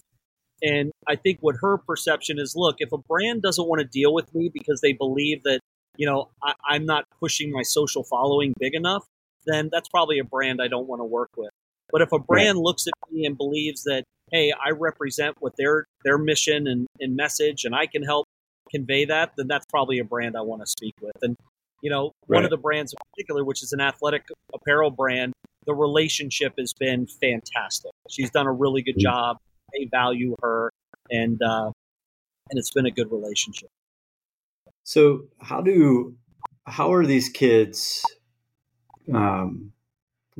[0.61, 4.13] And I think what her perception is look, if a brand doesn't want to deal
[4.13, 5.59] with me because they believe that,
[5.97, 9.05] you know, I, am not pushing my social following big enough,
[9.45, 11.49] then that's probably a brand I don't want to work with.
[11.91, 12.63] But if a brand right.
[12.63, 17.15] looks at me and believes that, hey, I represent what their their mission and, and
[17.15, 18.25] message and I can help
[18.69, 21.15] convey that, then that's probably a brand I want to speak with.
[21.21, 21.35] And
[21.81, 22.37] you know, right.
[22.37, 24.23] one of the brands in particular, which is an athletic
[24.53, 25.33] apparel brand,
[25.65, 27.91] the relationship has been fantastic.
[28.09, 29.01] She's done a really good mm-hmm.
[29.01, 29.37] job.
[29.73, 30.71] They value her,
[31.11, 31.71] and uh,
[32.49, 33.69] and it's been a good relationship.
[34.87, 36.15] So, how do
[36.65, 38.05] how are these kids
[39.13, 39.73] um,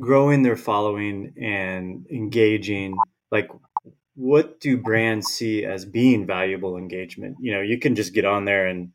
[0.00, 2.96] growing their following and engaging?
[3.30, 3.50] Like,
[4.14, 7.36] what do brands see as being valuable engagement?
[7.42, 8.92] You know, you can just get on there and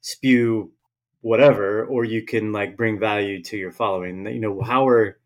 [0.00, 0.72] spew
[1.20, 4.26] whatever, or you can like bring value to your following.
[4.26, 5.20] You know, how are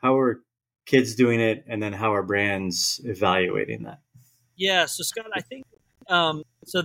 [0.00, 0.40] how are
[0.86, 4.00] kids doing it, and then how are brands evaluating that?
[4.56, 5.66] Yeah, so Scott, I think
[6.08, 6.84] um, so.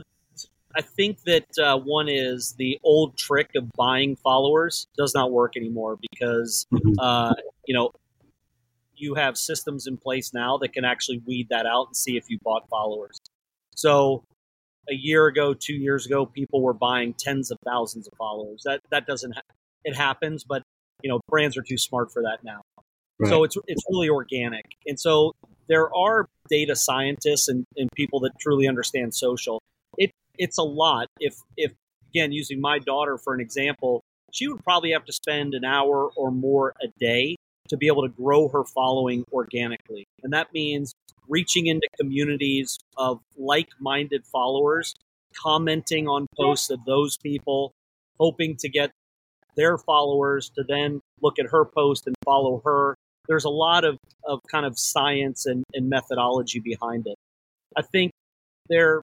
[0.78, 5.58] I think that uh, one is the old trick of buying followers does not work
[5.58, 6.94] anymore because mm-hmm.
[7.00, 7.34] uh,
[7.66, 7.92] you know
[8.96, 12.30] you have systems in place now that can actually weed that out and see if
[12.30, 13.18] you bought followers.
[13.76, 14.24] So
[14.88, 18.62] a year ago, two years ago, people were buying tens of thousands of followers.
[18.64, 19.42] That that doesn't ha-
[19.84, 20.62] it happens, but
[21.02, 22.62] you know brands are too smart for that now.
[23.18, 23.30] Right.
[23.30, 25.34] So it's it's really organic, and so
[25.68, 29.60] there are data scientists and, and people that truly understand social.
[29.98, 31.08] It it's a lot.
[31.20, 31.74] If if
[32.10, 36.10] again using my daughter for an example, she would probably have to spend an hour
[36.16, 37.36] or more a day
[37.70, 40.06] to be able to grow her following organically.
[40.24, 40.94] And that means
[41.28, 44.94] reaching into communities of like minded followers,
[45.36, 47.74] commenting on posts of those people,
[48.20, 48.92] hoping to get
[49.56, 52.96] their followers to then look at her post and follow her.
[53.28, 57.16] There's a lot of, of kind of science and, and methodology behind it.
[57.76, 58.12] I think
[58.70, 59.02] they're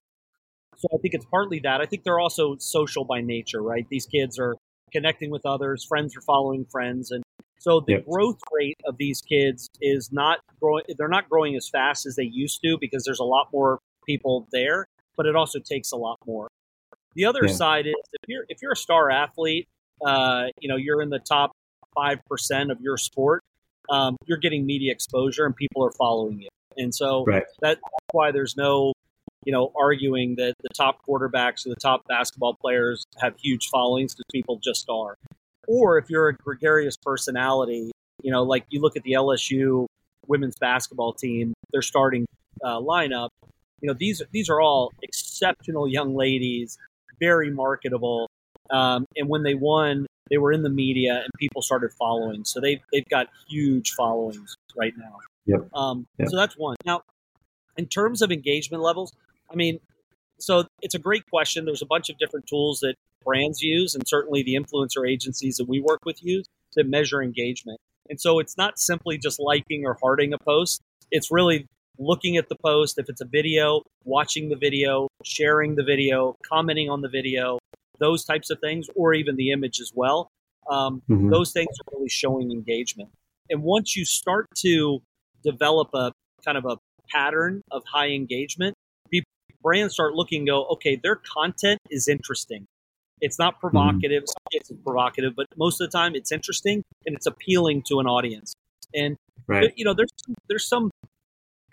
[0.76, 1.80] so I think it's partly that.
[1.80, 3.86] I think they're also social by nature, right?
[3.88, 4.54] These kids are
[4.92, 7.22] connecting with others, friends are following friends, and
[7.58, 8.06] so the yep.
[8.06, 10.84] growth rate of these kids is not growing.
[10.98, 14.46] They're not growing as fast as they used to because there's a lot more people
[14.52, 16.48] there, but it also takes a lot more.
[17.14, 17.52] The other yeah.
[17.52, 19.66] side is if you're if you're a star athlete,
[20.04, 21.52] uh, you know you're in the top
[21.94, 23.42] five percent of your sport.
[23.90, 27.44] Um, you're getting media exposure and people are following you, and so right.
[27.60, 27.80] that's
[28.12, 28.92] why there's no
[29.44, 34.14] you know, arguing that the top quarterbacks or the top basketball players have huge followings
[34.14, 35.16] because people just are.
[35.66, 37.90] Or if you're a gregarious personality,
[38.22, 39.86] you know, like you look at the LSU
[40.26, 42.26] women's basketball team, their starting
[42.62, 43.28] uh, lineup.
[43.80, 46.78] You know, these these are all exceptional young ladies,
[47.20, 48.28] very marketable.
[48.70, 52.44] Um, and when they won, they were in the media and people started following.
[52.44, 55.18] So they've they've got huge followings right now.
[55.46, 55.68] Yep.
[55.74, 56.28] Um, yep.
[56.30, 56.76] So that's one.
[56.86, 57.02] Now,
[57.76, 59.12] in terms of engagement levels,
[59.50, 59.78] I mean,
[60.38, 61.64] so it's a great question.
[61.64, 65.68] There's a bunch of different tools that brands use, and certainly the influencer agencies that
[65.68, 67.78] we work with use to measure engagement.
[68.08, 71.66] And so it's not simply just liking or hearting a post, it's really
[71.98, 72.98] looking at the post.
[72.98, 77.58] If it's a video, watching the video, sharing the video, commenting on the video,
[77.98, 80.28] those types of things, or even the image as well.
[80.68, 81.30] Um, mm-hmm.
[81.30, 83.10] Those things are really showing engagement.
[83.50, 85.00] And once you start to
[85.42, 86.12] develop a
[86.44, 86.78] kind of a
[87.10, 88.74] pattern of high engagement,
[89.64, 92.66] brands start looking go, okay, their content is interesting.
[93.20, 93.60] It's not mm-hmm.
[93.60, 94.22] provocative.
[94.22, 94.48] Mm-hmm.
[94.52, 98.54] It's provocative, but most of the time it's interesting and it's appealing to an audience.
[98.94, 99.16] And
[99.48, 99.72] right.
[99.76, 100.12] you know, there's
[100.48, 100.90] there's some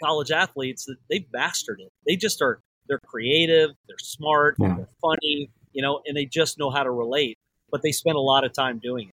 [0.01, 1.89] college athletes that they've mastered it.
[2.07, 4.75] They just are they're creative, they're smart, yeah.
[4.75, 7.37] they're funny, you know, and they just know how to relate.
[7.69, 9.13] But they spend a lot of time doing it.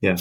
[0.00, 0.16] Yeah,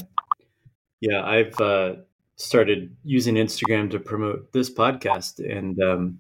[1.01, 1.23] yeah.
[1.23, 1.95] I've uh,
[2.38, 6.19] started using Instagram to promote this podcast, and um,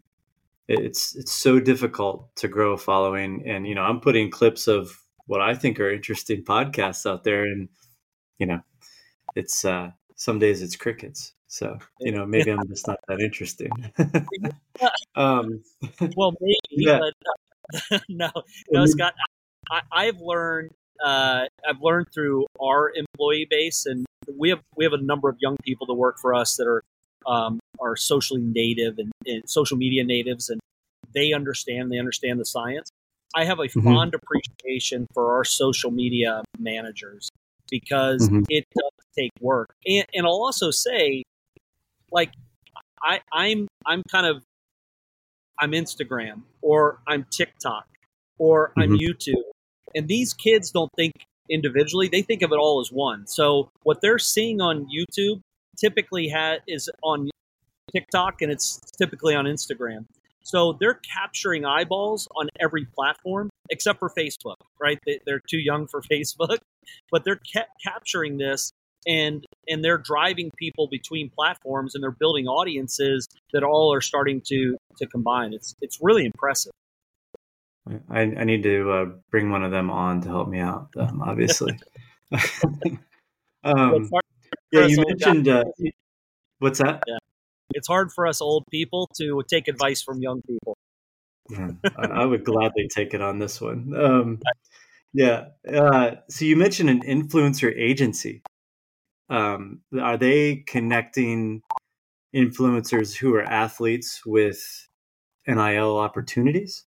[0.67, 3.43] it's it's so difficult to grow a following.
[3.45, 4.97] And you know i'm putting clips of
[5.27, 7.43] what i think are interesting podcasts out there.
[7.43, 7.69] And
[8.39, 8.61] you know
[9.35, 11.33] it's uh some days it's crickets.
[11.47, 13.71] So you know maybe i'm just not that interesting.
[15.15, 15.63] Um
[16.17, 16.99] well maybe yeah.
[16.99, 18.29] but no.
[18.71, 19.13] No scott
[19.71, 20.71] I, i've learned
[21.03, 25.37] uh, I've learned through our employee base, and we have we have a number of
[25.39, 26.83] young people that work for us that are
[27.25, 30.59] um, are socially native and, and, social media natives, and
[31.13, 31.91] they understand.
[31.91, 32.89] They understand the science.
[33.35, 33.83] I have a mm-hmm.
[33.83, 37.29] fond appreciation for our social media managers
[37.69, 38.43] because mm-hmm.
[38.49, 39.73] it does take work.
[39.85, 41.23] And, and I'll also say,
[42.11, 42.31] like,
[43.01, 44.43] I, I'm I'm kind of
[45.59, 47.85] I'm Instagram or I'm TikTok
[48.37, 49.11] or I'm mm-hmm.
[49.11, 49.43] YouTube,
[49.93, 51.13] and these kids don't think
[51.49, 53.27] individually; they think of it all as one.
[53.27, 55.41] So what they're seeing on YouTube
[55.77, 57.29] typically ha- is on
[57.91, 60.05] TikTok and it's typically on Instagram.
[60.43, 64.99] So they're capturing eyeballs on every platform except for Facebook, right?
[65.05, 66.59] They, are too young for Facebook,
[67.11, 68.71] but they're ca- capturing this
[69.07, 74.41] and and they're driving people between platforms and they're building audiences that all are starting
[74.47, 75.53] to to combine.
[75.53, 76.71] It's it's really impressive.
[78.09, 80.89] I, I need to uh, bring one of them on to help me out.
[80.97, 81.79] Um, obviously.
[83.63, 84.09] um,
[84.81, 85.47] yeah, you mentioned.
[85.47, 85.63] Uh,
[86.59, 87.03] what's that?
[87.07, 87.17] Yeah,
[87.73, 90.77] it's hard for us old people to take advice from young people.
[91.49, 93.93] Yeah, I would gladly take it on this one.
[93.95, 94.41] Um,
[95.13, 95.45] yeah.
[95.71, 98.41] Uh, so you mentioned an influencer agency.
[99.29, 101.61] Um, are they connecting
[102.35, 104.87] influencers who are athletes with
[105.47, 106.85] NIL opportunities?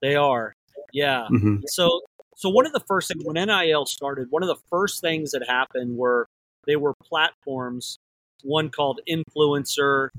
[0.00, 0.54] They are.
[0.92, 1.26] Yeah.
[1.30, 1.56] Mm-hmm.
[1.66, 2.00] So
[2.36, 5.44] so one of the first things when NIL started, one of the first things that
[5.46, 6.28] happened were
[6.68, 7.98] they were platforms,
[8.44, 10.10] one called Influencer,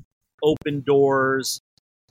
[0.44, 1.62] Opendorse,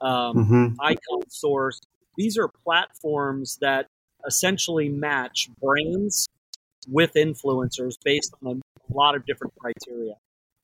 [0.00, 0.80] um, mm-hmm.
[0.80, 1.80] Icon Source.
[2.16, 3.86] These are platforms that
[4.26, 6.28] essentially match brands
[6.88, 10.14] with influencers based on a lot of different criteria.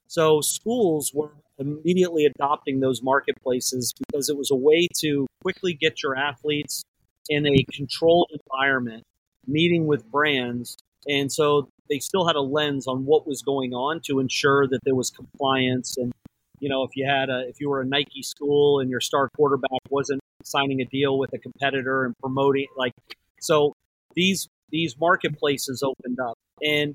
[0.06, 6.02] So schools were immediately adopting those marketplaces because it was a way to quickly get
[6.02, 6.84] your athletes
[7.28, 9.02] in a controlled environment,
[9.46, 10.76] meeting with brands.
[11.08, 14.80] And so they still had a lens on what was going on to ensure that
[14.84, 15.96] there was compliance.
[15.96, 16.12] And
[16.60, 19.28] you know if you had a if you were a Nike school and your star
[19.36, 22.92] quarterback wasn't signing a deal with a competitor and promoting like
[23.40, 23.74] so
[24.14, 26.94] these these marketplaces opened up and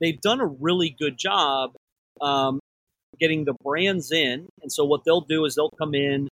[0.00, 1.72] they've done a really good job
[2.20, 2.60] um,
[3.18, 4.48] getting the brands in.
[4.62, 6.28] And so what they'll do is they'll come in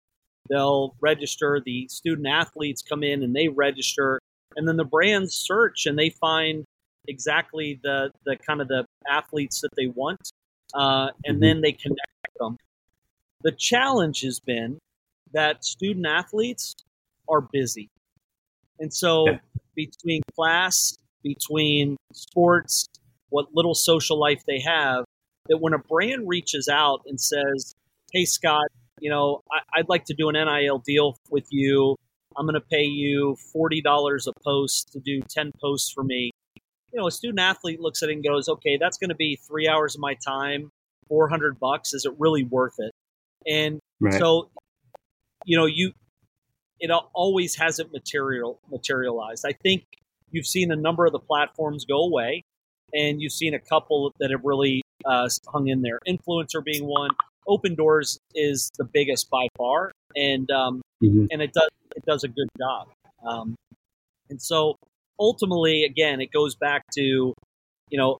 [0.48, 4.20] they'll register the student athletes come in and they register
[4.56, 6.64] and then the brands search and they find
[7.08, 10.30] exactly the the kind of the athletes that they want,
[10.74, 11.40] uh, and mm-hmm.
[11.40, 12.00] then they connect
[12.38, 12.56] them.
[13.42, 14.78] The challenge has been
[15.32, 16.74] that student athletes
[17.28, 17.88] are busy,
[18.78, 19.38] and so yeah.
[19.74, 22.86] between class, between sports,
[23.30, 25.04] what little social life they have,
[25.48, 27.74] that when a brand reaches out and says,
[28.12, 28.66] "Hey, Scott,
[29.00, 31.96] you know, I, would like to do an NIL deal with you.
[32.36, 36.32] I'm going to pay you forty dollars a post to do ten posts for me."
[36.96, 39.36] You know, a student athlete looks at it and goes, "Okay, that's going to be
[39.36, 40.70] three hours of my time,
[41.08, 41.92] four hundred bucks.
[41.92, 42.90] Is it really worth it?"
[43.46, 44.14] And right.
[44.14, 44.48] so,
[45.44, 45.92] you know, you
[46.80, 49.44] it always hasn't material materialized.
[49.46, 49.84] I think
[50.30, 52.44] you've seen a number of the platforms go away,
[52.94, 55.98] and you've seen a couple that have really uh, hung in there.
[56.08, 57.10] Influencer being one.
[57.46, 61.26] Opendorse is the biggest by far, and um, mm-hmm.
[61.30, 62.88] and it does it does a good job.
[63.22, 63.54] Um,
[64.30, 64.76] and so
[65.18, 67.34] ultimately, again, it goes back to
[67.88, 68.18] you know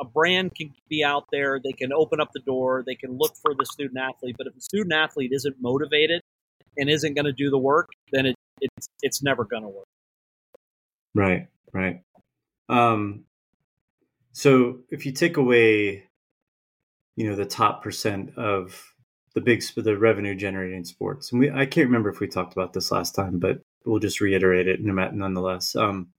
[0.00, 3.34] a brand can be out there, they can open up the door, they can look
[3.42, 6.20] for the student athlete, but if the student athlete isn't motivated
[6.76, 9.86] and isn't going to do the work, then it, it's it's never going to work.
[11.14, 12.02] Right, right.
[12.68, 13.24] Um,
[14.32, 16.08] so if you take away
[17.18, 18.94] you know the top percent of
[19.34, 21.32] the big the revenue generating sports.
[21.32, 24.20] And we I can't remember if we talked about this last time, but we'll just
[24.20, 25.74] reiterate it nonetheless.
[25.74, 26.10] Um,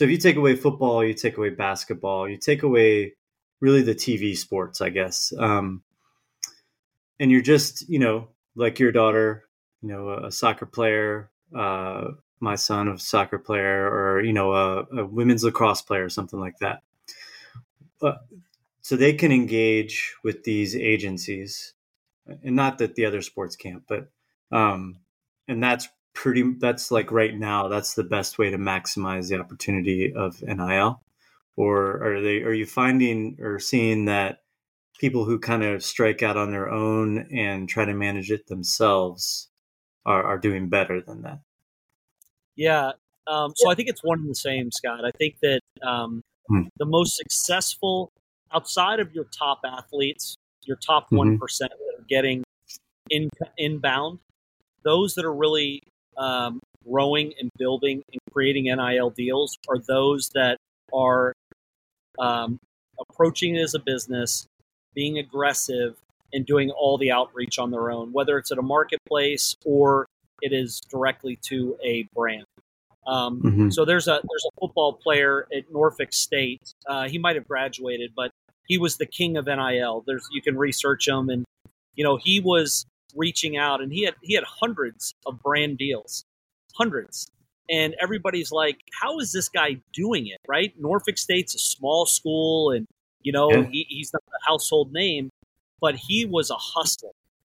[0.00, 3.12] so if you take away football, you take away basketball, you take away
[3.60, 5.82] really the TV sports, I guess, um,
[7.18, 9.44] and you're just you know like your daughter,
[9.82, 14.84] you know, a, soccer player, uh, my son, a soccer player, or you know, a,
[15.00, 16.80] a women's lacrosse player, or something like that.
[18.00, 18.14] Uh,
[18.80, 21.74] so they can engage with these agencies
[22.42, 24.08] and not that the other sports can't but
[24.50, 24.96] um
[25.46, 30.12] and that's pretty that's like right now that's the best way to maximize the opportunity
[30.14, 31.00] of nil
[31.56, 34.42] or are they are you finding or seeing that
[34.98, 39.48] people who kind of strike out on their own and try to manage it themselves
[40.04, 41.40] are, are doing better than that
[42.56, 42.90] yeah
[43.26, 46.62] um, so i think it's one and the same scott i think that um, hmm.
[46.78, 48.12] the most successful
[48.52, 51.16] outside of your top athletes, your top mm-hmm.
[51.16, 51.44] one mm-hmm.
[51.60, 52.44] that are getting
[53.08, 54.18] in inbound,
[54.84, 55.82] those that are really
[56.16, 60.58] um, growing and building and creating NIL deals are those that
[60.92, 61.32] are
[62.18, 62.58] um,
[62.98, 64.46] approaching it as a business,
[64.94, 65.96] being aggressive,
[66.32, 70.06] and doing all the outreach on their own, whether it's at a marketplace or
[70.42, 72.44] it is directly to a brand.
[73.06, 73.70] Um, mm-hmm.
[73.70, 76.60] So there's a there's a football player at Norfolk State.
[76.86, 78.30] Uh, he might have graduated, but
[78.66, 80.04] he was the king of NIL.
[80.06, 81.44] There's you can research him, and
[81.94, 82.86] you know he was
[83.16, 86.24] reaching out, and he had he had hundreds of brand deals,
[86.74, 87.28] hundreds,
[87.68, 90.38] and everybody's like, how is this guy doing it?
[90.48, 90.72] Right?
[90.78, 92.86] Norfolk State's a small school, and
[93.22, 93.66] you know yeah.
[93.70, 95.30] he, he's not a household name,
[95.80, 97.12] but he was a hustler,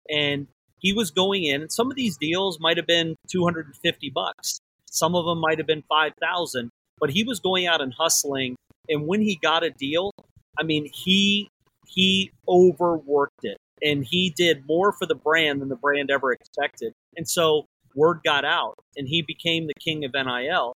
[0.08, 0.46] and
[0.78, 5.14] he was going in, and some of these deals might have been 250 bucks, some
[5.14, 8.56] of them might have been 5,000, but he was going out and hustling.
[8.88, 10.12] And when he got a deal,
[10.58, 11.50] I mean, he
[11.86, 16.92] he overworked it and he did more for the brand than the brand ever expected.
[17.16, 20.74] And so word got out and he became the king of NIL.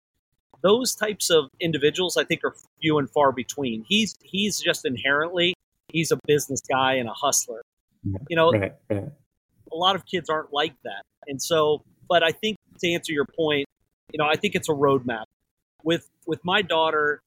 [0.61, 3.85] Those types of individuals I think are few and far between.
[3.88, 5.53] He's he's just inherently
[5.91, 7.61] he's a business guy and a hustler.
[8.30, 9.09] You know, right, right.
[9.71, 11.03] a lot of kids aren't like that.
[11.27, 13.67] And so but I think to answer your point,
[14.11, 15.26] you know, I think it's a roadmap.
[15.84, 17.21] With with my daughter,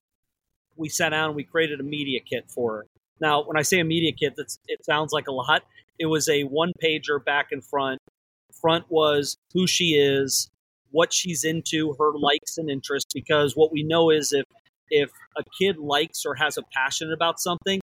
[0.76, 2.86] we sat down and we created a media kit for her.
[3.22, 5.62] Now, when I say a media kit, that's, it sounds like a lot.
[6.00, 8.00] It was a one pager back and front.
[8.60, 10.50] Front was who she is,
[10.90, 13.12] what she's into, her likes and interests.
[13.14, 14.44] Because what we know is if
[14.90, 17.80] if a kid likes or has a passion about something,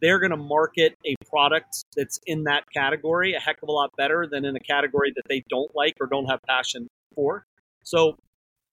[0.00, 3.90] they're going to market a product that's in that category a heck of a lot
[3.96, 7.44] better than in a category that they don't like or don't have passion for.
[7.84, 8.16] So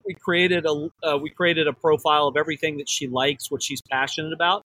[0.05, 3.81] we created a uh, we created a profile of everything that she likes, what she's
[3.91, 4.63] passionate about,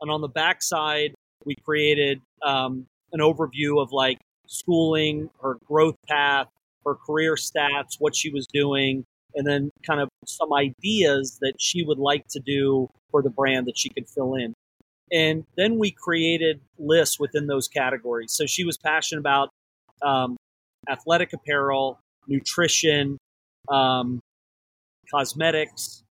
[0.00, 1.14] and on the back side
[1.44, 6.48] we created um, an overview of like schooling, her growth path,
[6.84, 9.04] her career stats, what she was doing,
[9.34, 13.66] and then kind of some ideas that she would like to do for the brand
[13.66, 14.54] that she could fill in.
[15.12, 18.32] And then we created lists within those categories.
[18.32, 19.50] So she was passionate about
[20.02, 20.36] um,
[20.88, 23.18] athletic apparel, nutrition,
[23.70, 24.20] um,
[25.10, 26.02] cosmetics,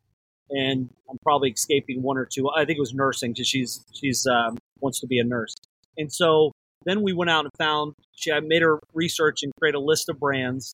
[0.49, 2.49] and I'm probably escaping one or two.
[2.49, 5.55] I think it was nursing because she's she's um, wants to be a nurse.
[5.97, 6.51] And so
[6.85, 10.09] then we went out and found she I made her research and create a list
[10.09, 10.73] of brands,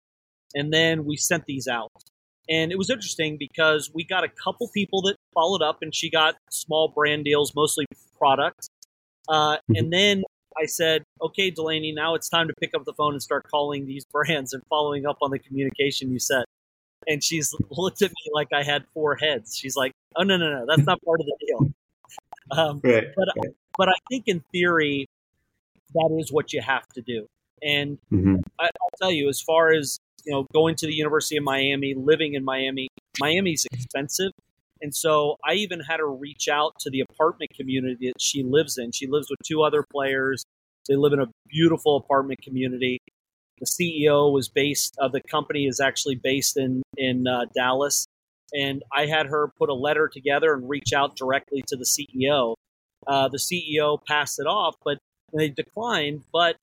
[0.55, 1.91] and then we sent these out.
[2.49, 6.09] And it was interesting because we got a couple people that followed up, and she
[6.09, 7.85] got small brand deals, mostly
[8.17, 8.67] product.
[9.29, 9.77] Uh, Mhm.
[9.77, 10.23] and then
[10.61, 13.85] I said, "Okay, Delaney, now it's time to pick up the phone and start calling
[13.85, 16.45] these brands and following up on the communication you set."
[17.07, 19.57] And she's looked at me like I had four heads.
[19.57, 21.71] She's like, "Oh no, no, no, that's not part of the deal."
[22.51, 23.07] Um, Right.
[23.15, 23.29] but
[23.77, 25.07] but I think in theory,
[25.93, 27.25] that is what you have to do.
[27.61, 31.37] And hmm I, I'll tell you, as far as you know, going to the University
[31.37, 32.89] of Miami, living in Miami,
[33.19, 34.31] Miami's expensive,
[34.81, 38.77] and so I even had her reach out to the apartment community that she lives
[38.77, 38.91] in.
[38.91, 40.43] She lives with two other players.
[40.89, 42.99] They live in a beautiful apartment community.
[43.59, 44.97] The CEO was based.
[44.99, 48.07] Uh, the company is actually based in in uh, Dallas,
[48.53, 52.55] and I had her put a letter together and reach out directly to the CEO.
[53.07, 54.97] Uh, the CEO passed it off, but
[55.33, 56.23] they declined.
[56.31, 56.55] But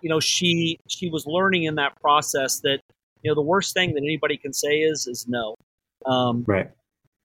[0.00, 2.80] you know, she she was learning in that process that
[3.22, 5.54] you know the worst thing that anybody can say is is no.
[6.06, 6.70] Um, Right.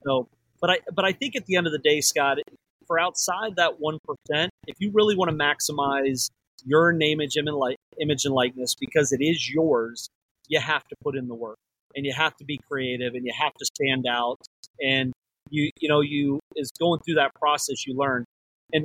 [0.06, 0.28] so,
[0.62, 2.38] but I but I think at the end of the day, Scott,
[2.86, 6.30] for outside that one percent, if you really want to maximize
[6.66, 10.10] your name, image, and like image and likeness because it is yours,
[10.48, 11.58] you have to put in the work
[11.96, 14.38] and you have to be creative and you have to stand out
[14.82, 15.14] and
[15.50, 18.26] you you know you is going through that process you learn
[18.74, 18.84] and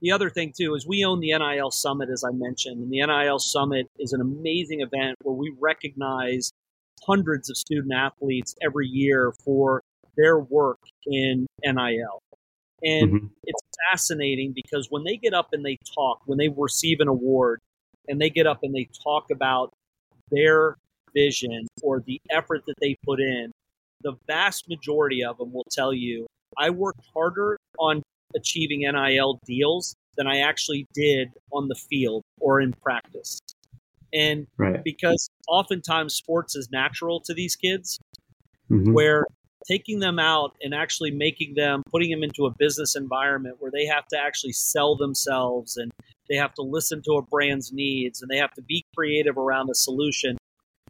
[0.00, 3.04] the other thing too is we own the NIL Summit, as I mentioned, and the
[3.04, 6.52] NIL Summit is an amazing event where we recognize
[7.06, 9.82] hundreds of student athletes every year for
[10.16, 12.20] their work in NIL.
[12.82, 13.30] And Mhm.
[13.44, 17.60] it's fascinating because when they get up and they talk, when they receive an award,
[18.08, 19.72] and they get up and they talk about
[20.30, 20.76] their
[21.14, 23.52] vision or the effort that they put in,
[24.02, 26.26] the vast majority of them will tell you,
[26.58, 28.02] I worked harder on
[28.34, 33.38] achieving NIL deals than I actually did on the field or in practice.
[34.12, 34.82] And Right.
[34.82, 37.98] because oftentimes sports is natural to these kids,
[38.70, 38.92] Mhm.
[38.92, 39.24] where
[39.66, 43.84] taking them out and actually making them putting them into a business environment where they
[43.86, 45.92] have to actually sell themselves and
[46.28, 49.68] they have to listen to a brand's needs and they have to be creative around
[49.70, 50.36] a solution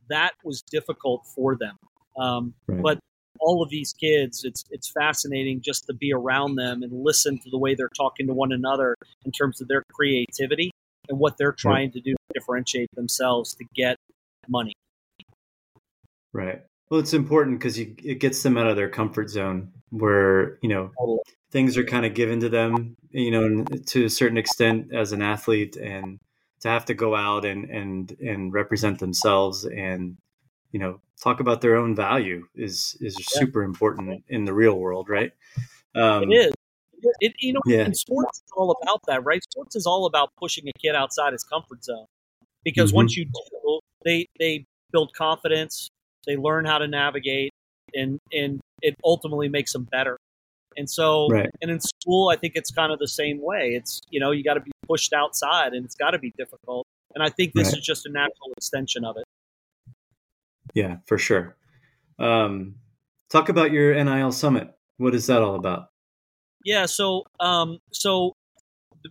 [0.09, 1.77] that was difficult for them
[2.19, 2.83] um, Right.
[2.83, 2.99] but
[3.41, 7.51] all of these kids it's it's fascinating just to be around them and listen to
[7.51, 8.95] the way they're talking to one another
[9.25, 10.71] in terms of their creativity
[11.09, 13.97] and what they're trying to do to differentiate themselves to get
[14.49, 14.75] money
[16.33, 16.63] Right.
[16.91, 20.91] Well, it's important because it gets them out of their comfort zone where, you know,
[21.53, 25.23] things are kind of given to them, you know, to a certain extent as an
[25.23, 26.19] athlete and
[26.61, 30.17] to have to go out and, and, and represent themselves and,
[30.73, 33.25] you know, talk about their own value is, is Yeah.
[33.39, 35.09] super important in the real world.
[35.09, 35.33] Right.
[35.95, 36.53] Um, it is
[37.21, 37.85] it, you know Yeah.
[37.85, 41.33] and sports is all about that right sports is all about pushing a kid outside
[41.33, 42.05] his comfort zone
[42.63, 42.97] because Mhm.
[42.97, 45.89] once you do they they build confidence
[46.27, 47.51] they learn how to navigate
[47.95, 50.17] and and it ultimately makes them better
[50.77, 51.51] and so Right.
[51.61, 54.45] and in school i think it's kind of the same way it's you know you
[54.45, 57.69] got to be pushed outside and it's got to be difficult and i think this
[57.69, 57.79] Right.
[57.79, 59.25] is just a natural extension of it
[60.75, 61.57] Yeah, for sure.
[62.19, 62.77] Um,
[63.29, 64.73] talk about your NIL summit.
[64.99, 65.89] What is that all about?
[66.65, 68.35] Yeah, so um, so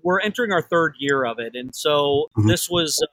[0.04, 2.48] we're entering our third year of it, and so Mhm.
[2.48, 3.08] this was uh,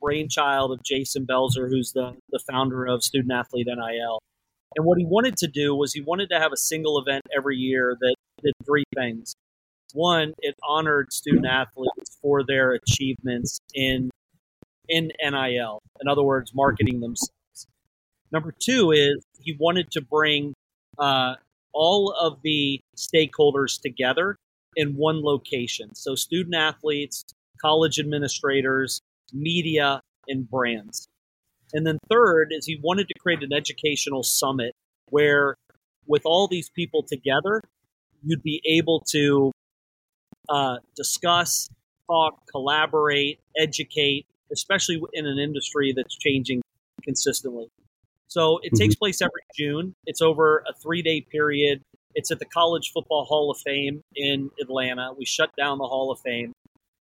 [0.00, 4.20] brainchild of Jason Belzer, who's the the founder of Student Athlete NIL.
[4.76, 7.56] And what he wanted to do was he wanted to have a single event every
[7.56, 9.34] year that did three things.
[9.92, 14.10] One, it honored student athletes for their achievements in
[14.88, 15.80] in NIL.
[16.00, 17.66] In other words, marketing themselves.
[18.32, 20.54] Number two is he wanted to bring
[20.98, 21.34] uh,
[21.72, 24.36] all of the stakeholders together
[24.76, 25.94] in one location.
[25.94, 27.24] So, student athletes,
[27.60, 29.00] college administrators,
[29.32, 31.08] media, and brands.
[31.72, 34.74] And then, third is he wanted to create an educational summit
[35.10, 35.56] where,
[36.06, 37.62] with all these people together,
[38.22, 39.52] you'd be able to
[40.48, 41.68] uh, discuss,
[42.08, 46.60] talk, collaborate, educate, especially in an industry that's changing
[47.02, 47.68] consistently.
[48.28, 49.94] So it takes place every June.
[50.06, 51.82] It's over a three day period.
[52.14, 55.12] It's at the College Football Hall of Fame in Atlanta.
[55.16, 56.52] We shut down the Hall of Fame.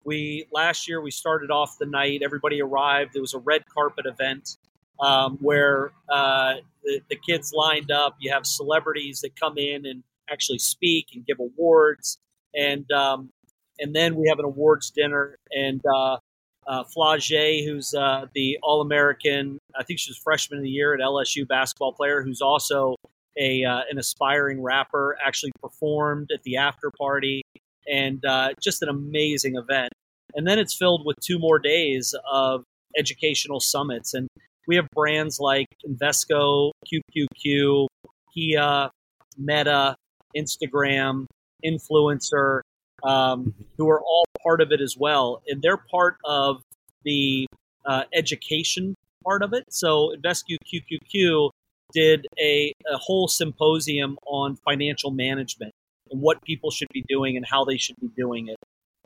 [0.05, 2.23] We last year we started off the night.
[2.23, 3.16] Everybody arrived.
[3.16, 4.57] It was a red carpet event
[5.01, 6.55] um, where uh,
[6.85, 8.16] the, the kids lined up.
[8.20, 12.19] You have celebrities that come in and actually speak and give awards,
[12.55, 13.31] and um,
[13.79, 15.37] and then we have an awards dinner.
[15.51, 16.19] And uh,
[16.66, 20.95] uh, Flau'jae, who's uh, the All American, I think she was freshman of the year
[20.95, 22.97] at LSU basketball player, who's also
[23.39, 27.43] a uh, an aspiring rapper, actually performed at the after party,
[27.88, 29.92] and uh, just an amazing event.
[30.34, 32.64] And then it's filled with two more days of
[32.96, 34.28] educational summits, and
[34.66, 37.86] we have brands like Invesco, QQQ,
[38.34, 38.90] Kia,
[39.36, 39.96] Meta,
[40.36, 41.26] Instagram,
[41.64, 42.60] Influencer,
[43.02, 45.42] um, who are all part of it as well.
[45.48, 46.62] And they're part of
[47.04, 47.46] the
[47.84, 48.94] uh, education
[49.24, 49.64] part of it.
[49.70, 51.50] So Invesco QQQ
[51.92, 55.72] did a, a whole symposium on financial management
[56.12, 58.56] and what people should be doing and how they should be doing it.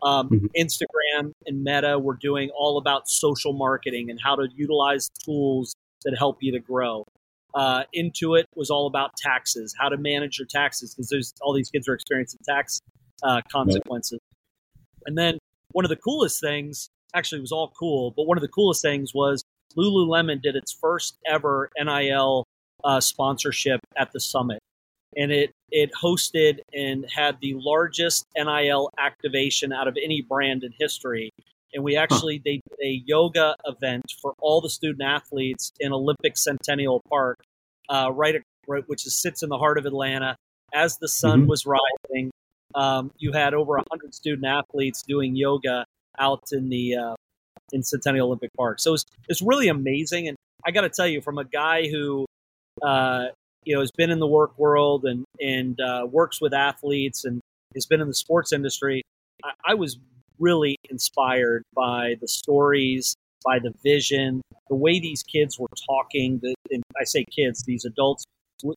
[0.02, 0.46] Um, mm-hmm.
[0.56, 5.74] Instagram and Meta were doing all about social marketing and how to utilize tools
[6.04, 7.04] that help you to grow.
[7.54, 11.70] Uh, Intuit was all about taxes, how to manage your taxes, because there's all these
[11.70, 12.80] kids are experiencing tax
[13.22, 14.18] uh, consequences.
[15.06, 15.38] And then
[15.72, 19.12] one of the coolest things, actually, was all cool, but one of the coolest things
[19.14, 19.42] was
[19.76, 22.44] Lululemon did its first ever NIL
[22.84, 24.58] uh, sponsorship at the summit,
[25.16, 30.72] and it it hosted and had the largest NIL activation out of any brand in
[30.78, 31.30] history.
[31.74, 37.02] And we actually did a yoga event for all the student athletes in Olympic Centennial
[37.08, 37.38] Park,
[37.88, 40.36] uh, right, right, which is, sits in the heart of Atlanta.
[40.72, 41.50] As the sun mm-hmm.
[41.50, 42.30] was rising,
[42.74, 45.84] um, you had over 100 student athletes doing yoga
[46.18, 47.14] out in the uh,
[47.72, 48.78] in Centennial Olympic Park.
[48.78, 50.28] So it's it's really amazing.
[50.28, 52.26] And I got to tell you, from a guy who
[52.82, 53.26] uh,
[53.66, 57.40] you know has been in the work world and and uh, works with athletes and
[57.74, 59.02] has been in the sports industry,
[59.44, 59.98] I, I was
[60.38, 66.38] really inspired by the stories, by the vision, the way these kids were talking.
[66.42, 68.24] The, and I say kids, these adults,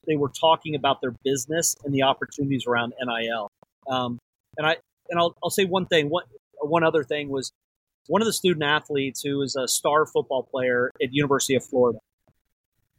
[0.05, 3.49] they were talking about their business and the opportunities around NIL.
[3.87, 4.19] Um,
[4.57, 4.77] and I
[5.09, 6.09] and I'll, I'll say one thing.
[6.09, 6.25] One
[6.61, 7.51] one other thing was
[8.07, 11.99] one of the student athletes who is a star football player at University of Florida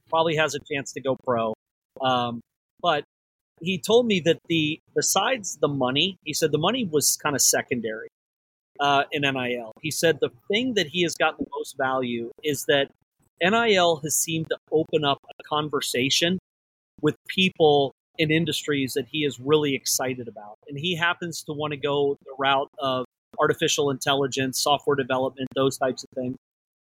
[0.09, 1.55] probably has a chance to go pro.
[2.01, 2.41] Um,
[2.81, 3.05] but
[3.61, 7.43] he told me that the besides the money, he said the money was kind of
[7.43, 8.09] secondary
[8.81, 9.73] uh, in NIL.
[9.81, 12.91] He said the thing that he has gotten the most value is that
[13.43, 16.39] NIL has seemed to open up a conversation
[17.01, 20.57] with people in industries that he is really excited about.
[20.69, 23.07] And he happens to want to go the route of
[23.39, 26.37] artificial intelligence, software development, those types of things.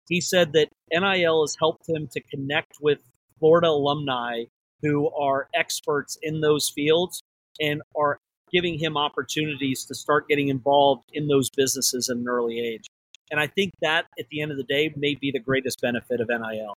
[0.08, 3.00] He said that NIL has helped him to connect with
[3.40, 4.46] Florida alumni
[4.82, 7.22] who are experts in those fields
[7.60, 8.20] and are
[8.52, 12.88] giving him opportunities to start getting involved in those businesses at an early age.
[13.32, 16.20] And I think that at the end of the day may be the greatest benefit
[16.20, 16.74] of NIL.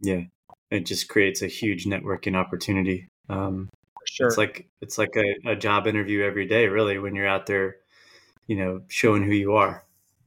[0.00, 0.22] Yeah.
[0.70, 3.70] It just creates a huge networking opportunity um,
[4.06, 4.26] sure.
[4.26, 7.76] It's like it's like a, a job interview every day, really, when you're out there,
[8.46, 9.84] you know, showing who you are.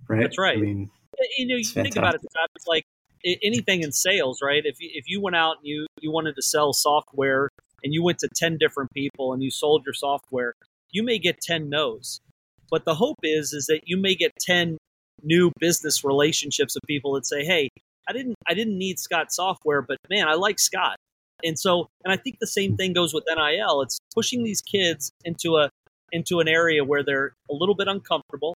[0.08, 0.22] Right.
[0.22, 0.58] That's right.
[0.58, 0.90] I mean,
[1.38, 2.22] you know, you think about it,
[2.56, 2.86] it's like
[3.26, 4.64] anything in sales, right?
[4.66, 7.50] If you, if you went out and you you wanted to sell software
[7.84, 10.54] and you went to ten different people and you sold your software,
[10.92, 12.22] you may get ten no's.
[12.70, 14.78] But the hope is is that you may get ten
[15.22, 17.70] new business relationships of people that say, "Hey,
[18.08, 20.98] I didn't I didn't need Scott software, but man, I like Scott.
[21.44, 23.82] And so, and I think the same thing goes with NIL.
[23.82, 25.70] It's pushing these kids into a
[26.12, 28.56] into an area where they're a little bit uncomfortable,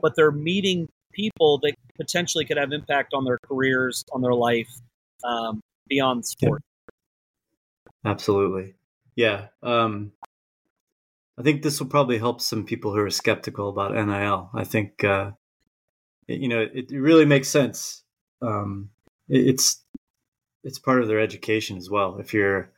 [0.00, 4.70] but they're meeting people that potentially could have impact on their careers, on their life
[5.24, 6.62] um, beyond sport.
[6.62, 8.10] Yeah.
[8.12, 8.74] Absolutely,
[9.14, 9.48] yeah.
[9.62, 10.12] Um,
[11.38, 14.50] I think this will probably help some people who are skeptical about NIL.
[14.54, 15.32] I think uh,
[16.26, 18.02] you know it, it really makes sense.
[18.40, 18.90] Um,
[19.28, 19.82] it, it's
[20.64, 22.18] it's part of their education as well.
[22.18, 22.70] If you're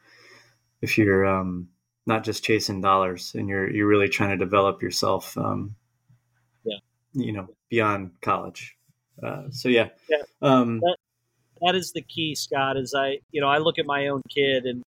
[0.81, 1.69] if you're um,
[2.07, 5.82] not just chasing dollars and you're you're really trying to develop yourself, um, yeah,
[7.15, 8.77] you know, beyond college.
[9.23, 10.23] Uh, so yeah, yeah.
[10.41, 10.97] Um, that,
[11.61, 12.77] that is the key, Scott.
[12.77, 14.83] Is I you know I look at my own kid and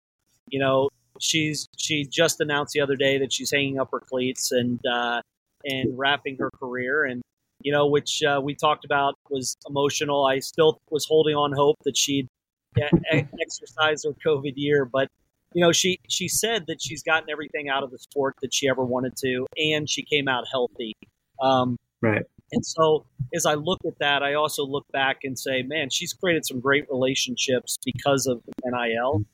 [0.50, 0.90] you know
[1.20, 5.22] she's she just announced the other day that she's hanging up her cleats and uh,
[5.66, 7.22] and wrapping her career and
[7.62, 10.26] you know which uh, we talked about was emotional.
[10.26, 12.28] I still was holding on hope that she'd
[13.42, 15.08] exercise her COVID year, but
[15.54, 18.68] you know, she she said that she's gotten everything out of the sport that she
[18.68, 20.94] ever wanted to, and she came out healthy.
[21.42, 22.24] Um, right.
[22.52, 26.14] And so, as I look at that, I also look back and say, man, she's
[26.14, 29.26] created some great relationships because of NIL,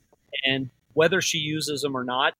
[0.44, 2.32] and whether she uses them or not,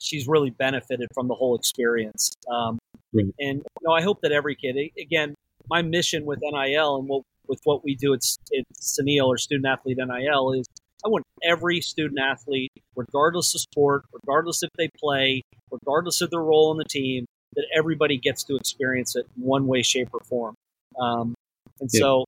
[0.00, 2.32] she's really benefited from the whole experience.
[2.50, 2.78] Um,
[3.14, 3.24] right.
[3.40, 5.34] And you know, I hope that every kid, again,
[5.70, 8.20] my mission with NIL and what with what we do at,
[8.58, 10.66] at SANIL or Student Athlete NIL is
[11.04, 16.42] I want every student athlete, regardless of sport, regardless if they play, regardless of their
[16.42, 20.20] role in the team, that everybody gets to experience it in one way, shape, or
[20.20, 20.54] form.
[21.00, 21.34] Um,
[21.80, 22.00] and yeah.
[22.00, 22.24] so,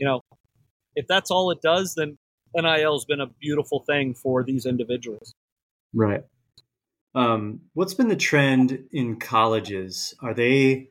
[0.00, 0.20] you know,
[0.94, 2.16] if that's all it does, then
[2.54, 5.34] NIL has been a beautiful thing for these individuals.
[5.94, 6.22] Right.
[7.14, 10.14] Um, what's been the trend in colleges?
[10.20, 10.88] Are they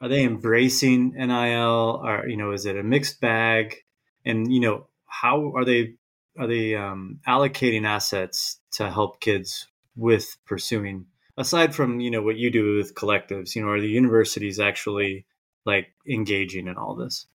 [0.00, 2.02] are they embracing NIL?
[2.04, 3.76] Or you know, is it a mixed bag?
[4.24, 5.94] And you know, how are they
[6.38, 9.66] are they um, allocating assets to help kids
[9.96, 11.06] with pursuing
[11.36, 15.26] aside from you know what you do with collectives you know are the universities actually
[15.66, 17.26] like engaging in all this?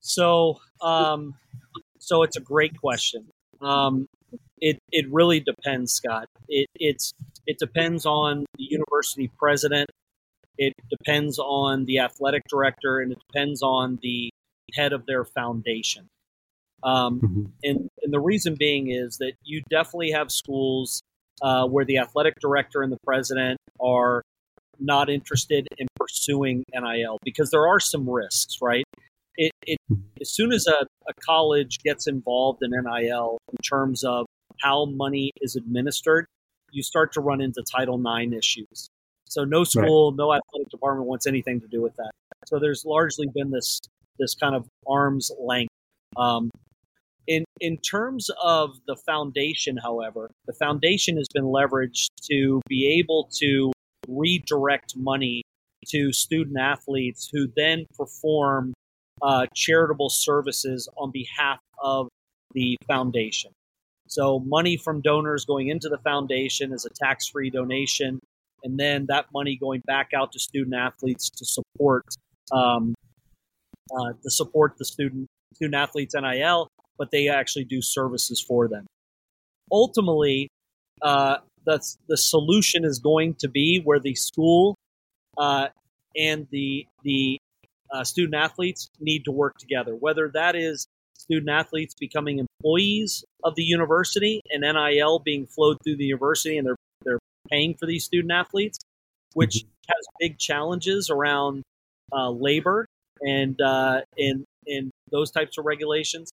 [0.00, 1.34] So um
[1.98, 3.26] so it's a great question.
[3.60, 4.06] Um
[4.60, 6.26] it it really depends scott.
[6.48, 7.12] It it's
[7.46, 9.90] it depends on the university president.
[10.58, 14.30] It depends on the athletic director and it depends on the
[14.74, 16.08] head of their foundation.
[16.84, 17.42] Um, mm-hmm.
[17.62, 21.02] and, and the reason being is that you definitely have schools
[21.40, 24.22] uh, where the athletic director and the president are
[24.78, 28.84] not interested in pursuing NIL because there are some risks, right?
[29.36, 29.78] It, it,
[30.20, 34.26] as soon as a, a college gets involved in NIL in terms of
[34.60, 36.26] how money is administered,
[36.70, 38.88] you start to run into Title IX issues.
[39.24, 40.18] So no school, right.
[40.18, 42.10] no athletic department wants anything to do with that.
[42.46, 43.80] So there's largely been this
[44.18, 45.72] this kind of arm's length
[46.16, 46.50] um,
[47.26, 53.28] in in terms of the foundation, however, the foundation has been leveraged to be able
[53.38, 53.72] to
[54.08, 55.42] redirect money
[55.88, 58.72] to student athletes who then perform
[59.22, 62.08] uh, charitable services on behalf of
[62.54, 63.52] the foundation.
[64.08, 68.18] So, money from donors going into the foundation is a tax free donation,
[68.64, 72.04] and then that money going back out to student athletes to support
[72.52, 72.94] um,
[73.96, 76.68] uh, to support the student student athletes NIL
[77.02, 78.86] but they actually do services for them.
[79.72, 80.46] Ultimately,
[81.02, 84.76] uh, the, the solution is going to be where the school
[85.36, 85.66] uh,
[86.16, 87.38] and the the
[87.92, 89.96] uh, student athletes need to work together.
[89.96, 90.86] Whether that is
[91.18, 96.64] student athletes becoming employees of the university and NIL being flowed through the university and
[96.64, 97.18] they're they're
[97.50, 98.78] paying for these student athletes,
[99.34, 99.68] which mm-hmm.
[99.88, 101.64] has big challenges around
[102.12, 102.86] uh, labor
[103.26, 106.30] and uh, and and those types of regulations.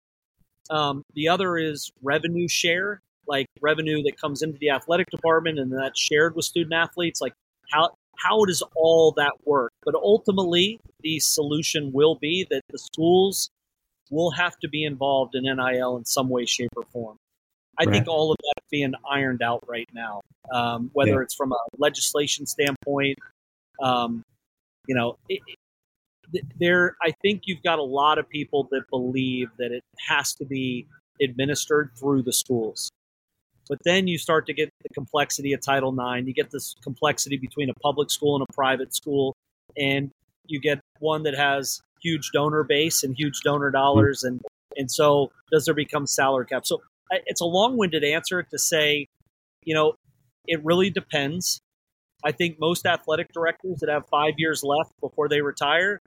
[0.71, 5.73] Um, the other is revenue share, like revenue that comes into the athletic department and
[5.73, 7.21] that's shared with student athletes.
[7.21, 7.35] Like
[7.71, 9.73] how how does all that work?
[9.85, 13.51] But ultimately, the solution will be that the schools
[14.11, 17.17] will have to be involved in NIL in some way, shape, or form.
[17.79, 17.93] I right.
[17.93, 20.21] think all of that being ironed out right now,
[20.53, 21.23] um, whether yeah.
[21.23, 23.19] it's from a legislation standpoint.
[23.83, 24.23] Um,
[24.87, 25.41] you know, it,
[26.59, 30.45] there i think you've got a lot of people that believe that it has to
[30.45, 30.87] be
[31.21, 32.91] administered through the schools.
[33.69, 37.39] But then you start to get the complexity of title ix you get this complexity
[37.39, 39.35] between a public school and a private school.
[39.77, 40.11] And
[40.47, 44.23] you get one that has huge donor base and huge donor dollars.
[44.23, 44.43] And
[44.77, 46.67] and so does there become salary cap?
[46.67, 49.07] So it's a long-winded answer to say
[49.65, 49.95] you know
[50.47, 51.61] it really depends.
[52.23, 56.01] I think most athletic directors that have five years left before they retire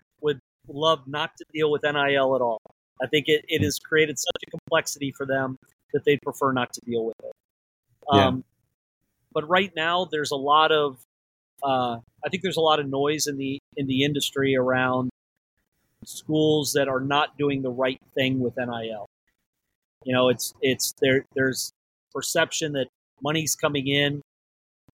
[0.68, 2.61] love not to deal with NIL at all.
[3.02, 5.57] I think it, it has created such a complexity for them
[5.94, 7.31] that they'd prefer not to deal with it.
[8.11, 8.27] Yeah.
[8.27, 8.44] Um,
[9.34, 10.98] but right now, there's a lot of,
[11.64, 15.10] uh, I think there's a lot of noise in the in the industry around
[16.06, 19.06] schools that are not doing the right thing with NIL.
[20.03, 21.26] You know, it's it's there.
[21.35, 21.72] There's
[22.14, 22.88] perception that
[23.22, 24.22] money's coming in,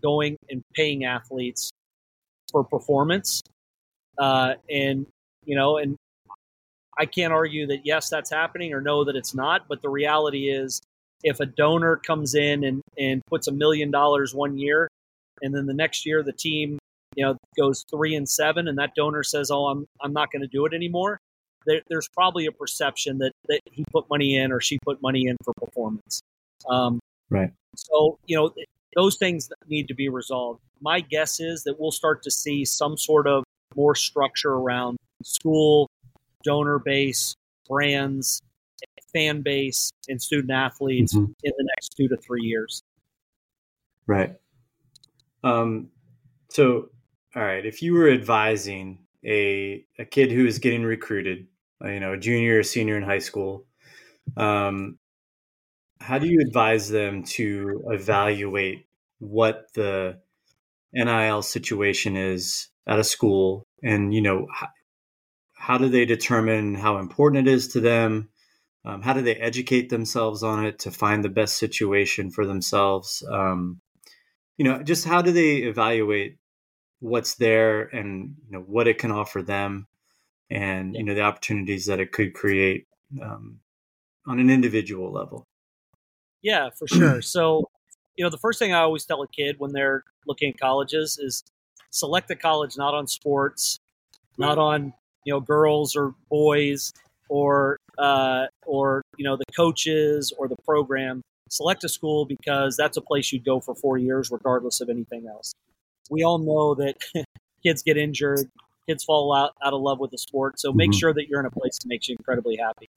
[0.02, 1.72] going and paying athletes
[2.52, 3.42] for performance,
[4.18, 5.06] uh, and
[5.46, 5.96] you know, and
[6.98, 9.68] I can't argue that yes, that's happening or no, that it's not.
[9.68, 10.82] But the reality is,
[11.24, 14.88] if a donor comes in and, and puts a million dollars one year,
[15.42, 16.78] and then the next year the team,
[17.16, 20.42] you know, goes three and seven, and that donor says, "Oh, I'm I'm not going
[20.42, 21.20] to do it anymore,"
[21.66, 25.28] there, there's probably a perception that that he put money in or she put money
[25.28, 26.22] in for performance.
[26.70, 27.00] Um,
[27.30, 27.52] right.
[27.76, 28.54] So you know,
[28.96, 30.60] those things need to be resolved.
[30.82, 33.44] My guess is that we'll start to see some sort of
[33.76, 35.90] more structure around school,
[36.44, 37.36] donor base,
[37.68, 38.42] brands,
[39.14, 41.32] fan base, and student athletes mm-hmm.
[41.44, 42.84] in the next two to three years.
[44.08, 44.36] Right.
[45.44, 45.90] Um,
[46.50, 46.90] so,
[47.36, 51.48] all right, if you were advising a a kid who is getting recruited,
[51.84, 53.66] uh, you know, a junior or senior in high school,
[54.38, 54.98] um,
[56.00, 58.86] how do you advise them to evaluate
[59.20, 60.20] what the
[60.94, 64.68] NIL situation is at a school and you know how,
[65.54, 68.30] how do they determine how important it is to them?
[68.86, 73.24] Um, how do they educate themselves on it to find the best situation for themselves?
[73.30, 73.82] Um,
[74.58, 76.38] you know just how do they evaluate
[77.00, 79.88] what's there and you know what it can offer them
[80.50, 82.88] and you know the opportunities that it could create
[83.22, 83.60] um,
[84.28, 85.48] on an individual level?
[86.42, 87.22] Yeah for sure.
[87.22, 87.70] So
[88.16, 91.18] you know the first thing i always tell a kid when they're looking at colleges
[91.18, 91.44] is
[91.94, 93.80] select a college not on sports,
[94.38, 94.94] not on
[95.26, 96.92] you know girls or boys
[97.30, 101.22] or uh, or you know the coaches or the program.
[101.50, 105.28] Select a school because that's a place you'd go for four years regardless of anything
[105.28, 105.54] else.
[106.10, 106.98] We all know that
[107.64, 108.50] kids get injured
[108.88, 110.98] kids fall out, out of love with the sport so make mm-hmm.
[110.98, 112.90] sure that you're in a place that makes you incredibly happy.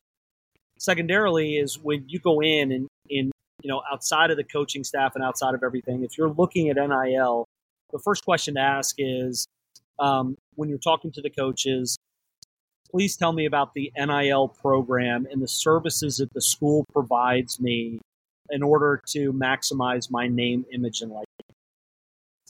[0.78, 3.30] Secondarily is when you go in and in
[3.62, 6.76] you know outside of the coaching staff and outside of everything if you're looking at
[6.76, 7.46] nil
[7.92, 9.46] the first question to ask is
[9.98, 11.96] um, when you're talking to the coaches
[12.90, 17.98] please tell me about the nil program and the services that the school provides me
[18.50, 21.26] in order to maximize my name image and likeness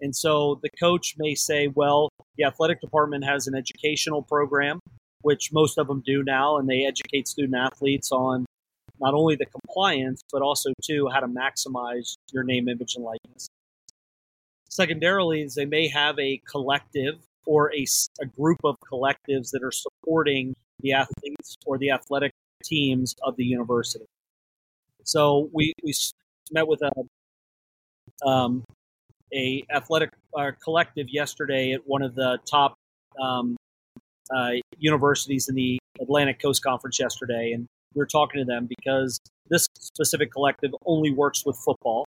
[0.00, 4.78] and so the coach may say well the athletic department has an educational program
[5.26, 8.46] which most of them do now, and they educate student athletes on
[9.00, 13.48] not only the compliance, but also too how to maximize your name, image, and likeness.
[14.76, 17.14] Secondarily, is they may have a collective
[17.46, 17.86] or a,
[18.20, 22.30] a group of collectives that are supporting the athletes or the athletic
[22.62, 24.04] teams of the university.
[25.02, 25.94] So we, we
[26.52, 28.64] met with a um,
[29.32, 32.74] a athletic uh, collective yesterday at one of the top
[33.18, 33.56] um,
[34.36, 39.18] uh, universities in the Atlantic Coast Conference yesterday, and we were talking to them because
[39.48, 42.04] this specific collective only works with football.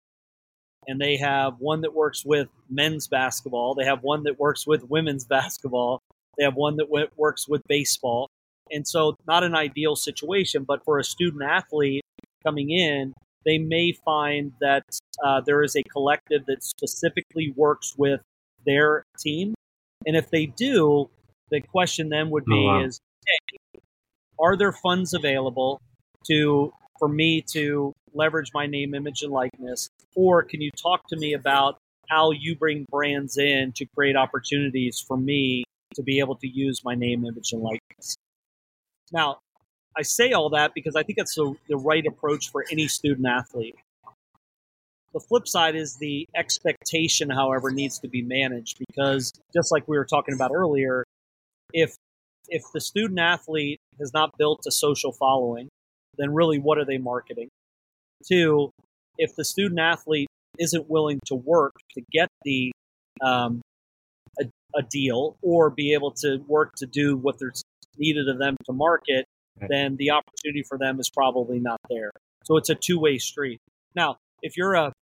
[0.87, 3.75] And they have one that works with men's basketball.
[3.75, 6.01] They have one that works with women's basketball.
[6.37, 8.29] They have one that w- works with baseball.
[8.71, 12.03] And so, not an ideal situation, but for a student athlete
[12.43, 13.13] coming in,
[13.45, 14.83] they may find that
[15.23, 18.21] uh, there is a collective that specifically works with
[18.65, 19.53] their team.
[20.05, 21.09] And if they do,
[21.49, 22.83] the question then would be: oh, wow.
[22.83, 23.79] Is hey,
[24.39, 25.81] are there funds available
[26.27, 31.17] to for me to leverage my name, image, and likeness, or can you talk to
[31.17, 31.77] me about
[32.09, 35.63] how you bring brands in to create opportunities for me
[35.93, 38.15] to be able to use my name, image, and likeness?
[39.11, 39.39] Now,
[39.97, 43.27] I say all that because I think it's the, the right approach for any student
[43.27, 43.75] athlete.
[45.13, 49.97] The flip side is the expectation, however, needs to be managed because just like we
[49.97, 51.03] were talking about earlier,
[51.73, 51.95] if
[52.49, 55.69] if the student athlete has not built a social following,
[56.17, 57.49] then really what are they marketing?
[58.27, 58.71] Two,
[59.17, 60.27] if the student athlete
[60.59, 62.71] isn't willing to work to get the
[63.21, 63.61] um,
[64.39, 64.45] a,
[64.75, 67.63] a, deal or be able to work to do what there's
[67.97, 69.25] needed of them to market,
[69.69, 72.11] then the opportunity for them is probably not there.
[72.43, 73.59] So it's a two way street.
[73.95, 74.93] Now, if you're a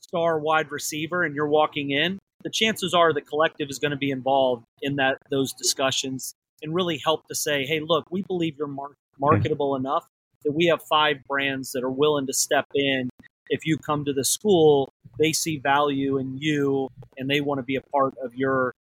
[0.00, 3.96] star wide receiver and you're walking in, the chances are the collective is going to
[3.96, 8.56] be involved in that those discussions and really help to say, hey, look, we believe
[8.58, 9.86] you're mar- marketable mm-hmm.
[9.86, 10.06] enough
[10.44, 13.10] that we have five brands that are willing to step in.
[13.48, 16.88] If you come to the school, they see value in you
[17.18, 18.74] and they want to be a part of your,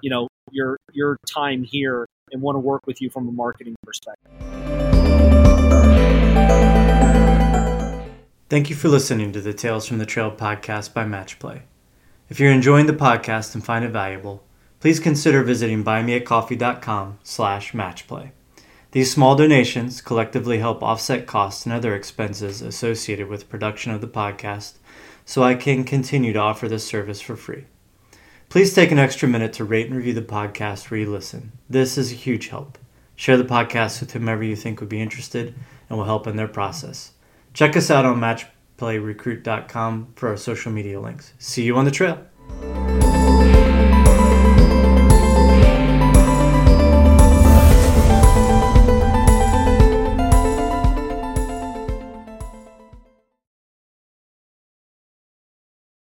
[0.00, 3.76] you know, your your time here and want to work with you from a marketing
[3.84, 4.32] perspective.
[8.48, 11.62] Thank you for listening to the Tales from the Trail podcast by Matchplay.
[12.28, 14.44] If you're enjoying the podcast and find it valuable,
[14.78, 18.30] please consider visiting buymeacoffee.com slash matchplay.
[18.96, 24.06] These small donations collectively help offset costs and other expenses associated with production of the
[24.06, 24.76] podcast
[25.26, 27.66] so I can continue to offer this service for free.
[28.48, 31.52] Please take an extra minute to rate and review the podcast where you listen.
[31.68, 32.78] This is a huge help.
[33.16, 35.54] Share the podcast with whomever you think would be interested
[35.90, 37.12] and will help in their process.
[37.52, 41.34] Check us out on matchplayrecruit.com for our social media links.
[41.38, 42.24] See you on the trail.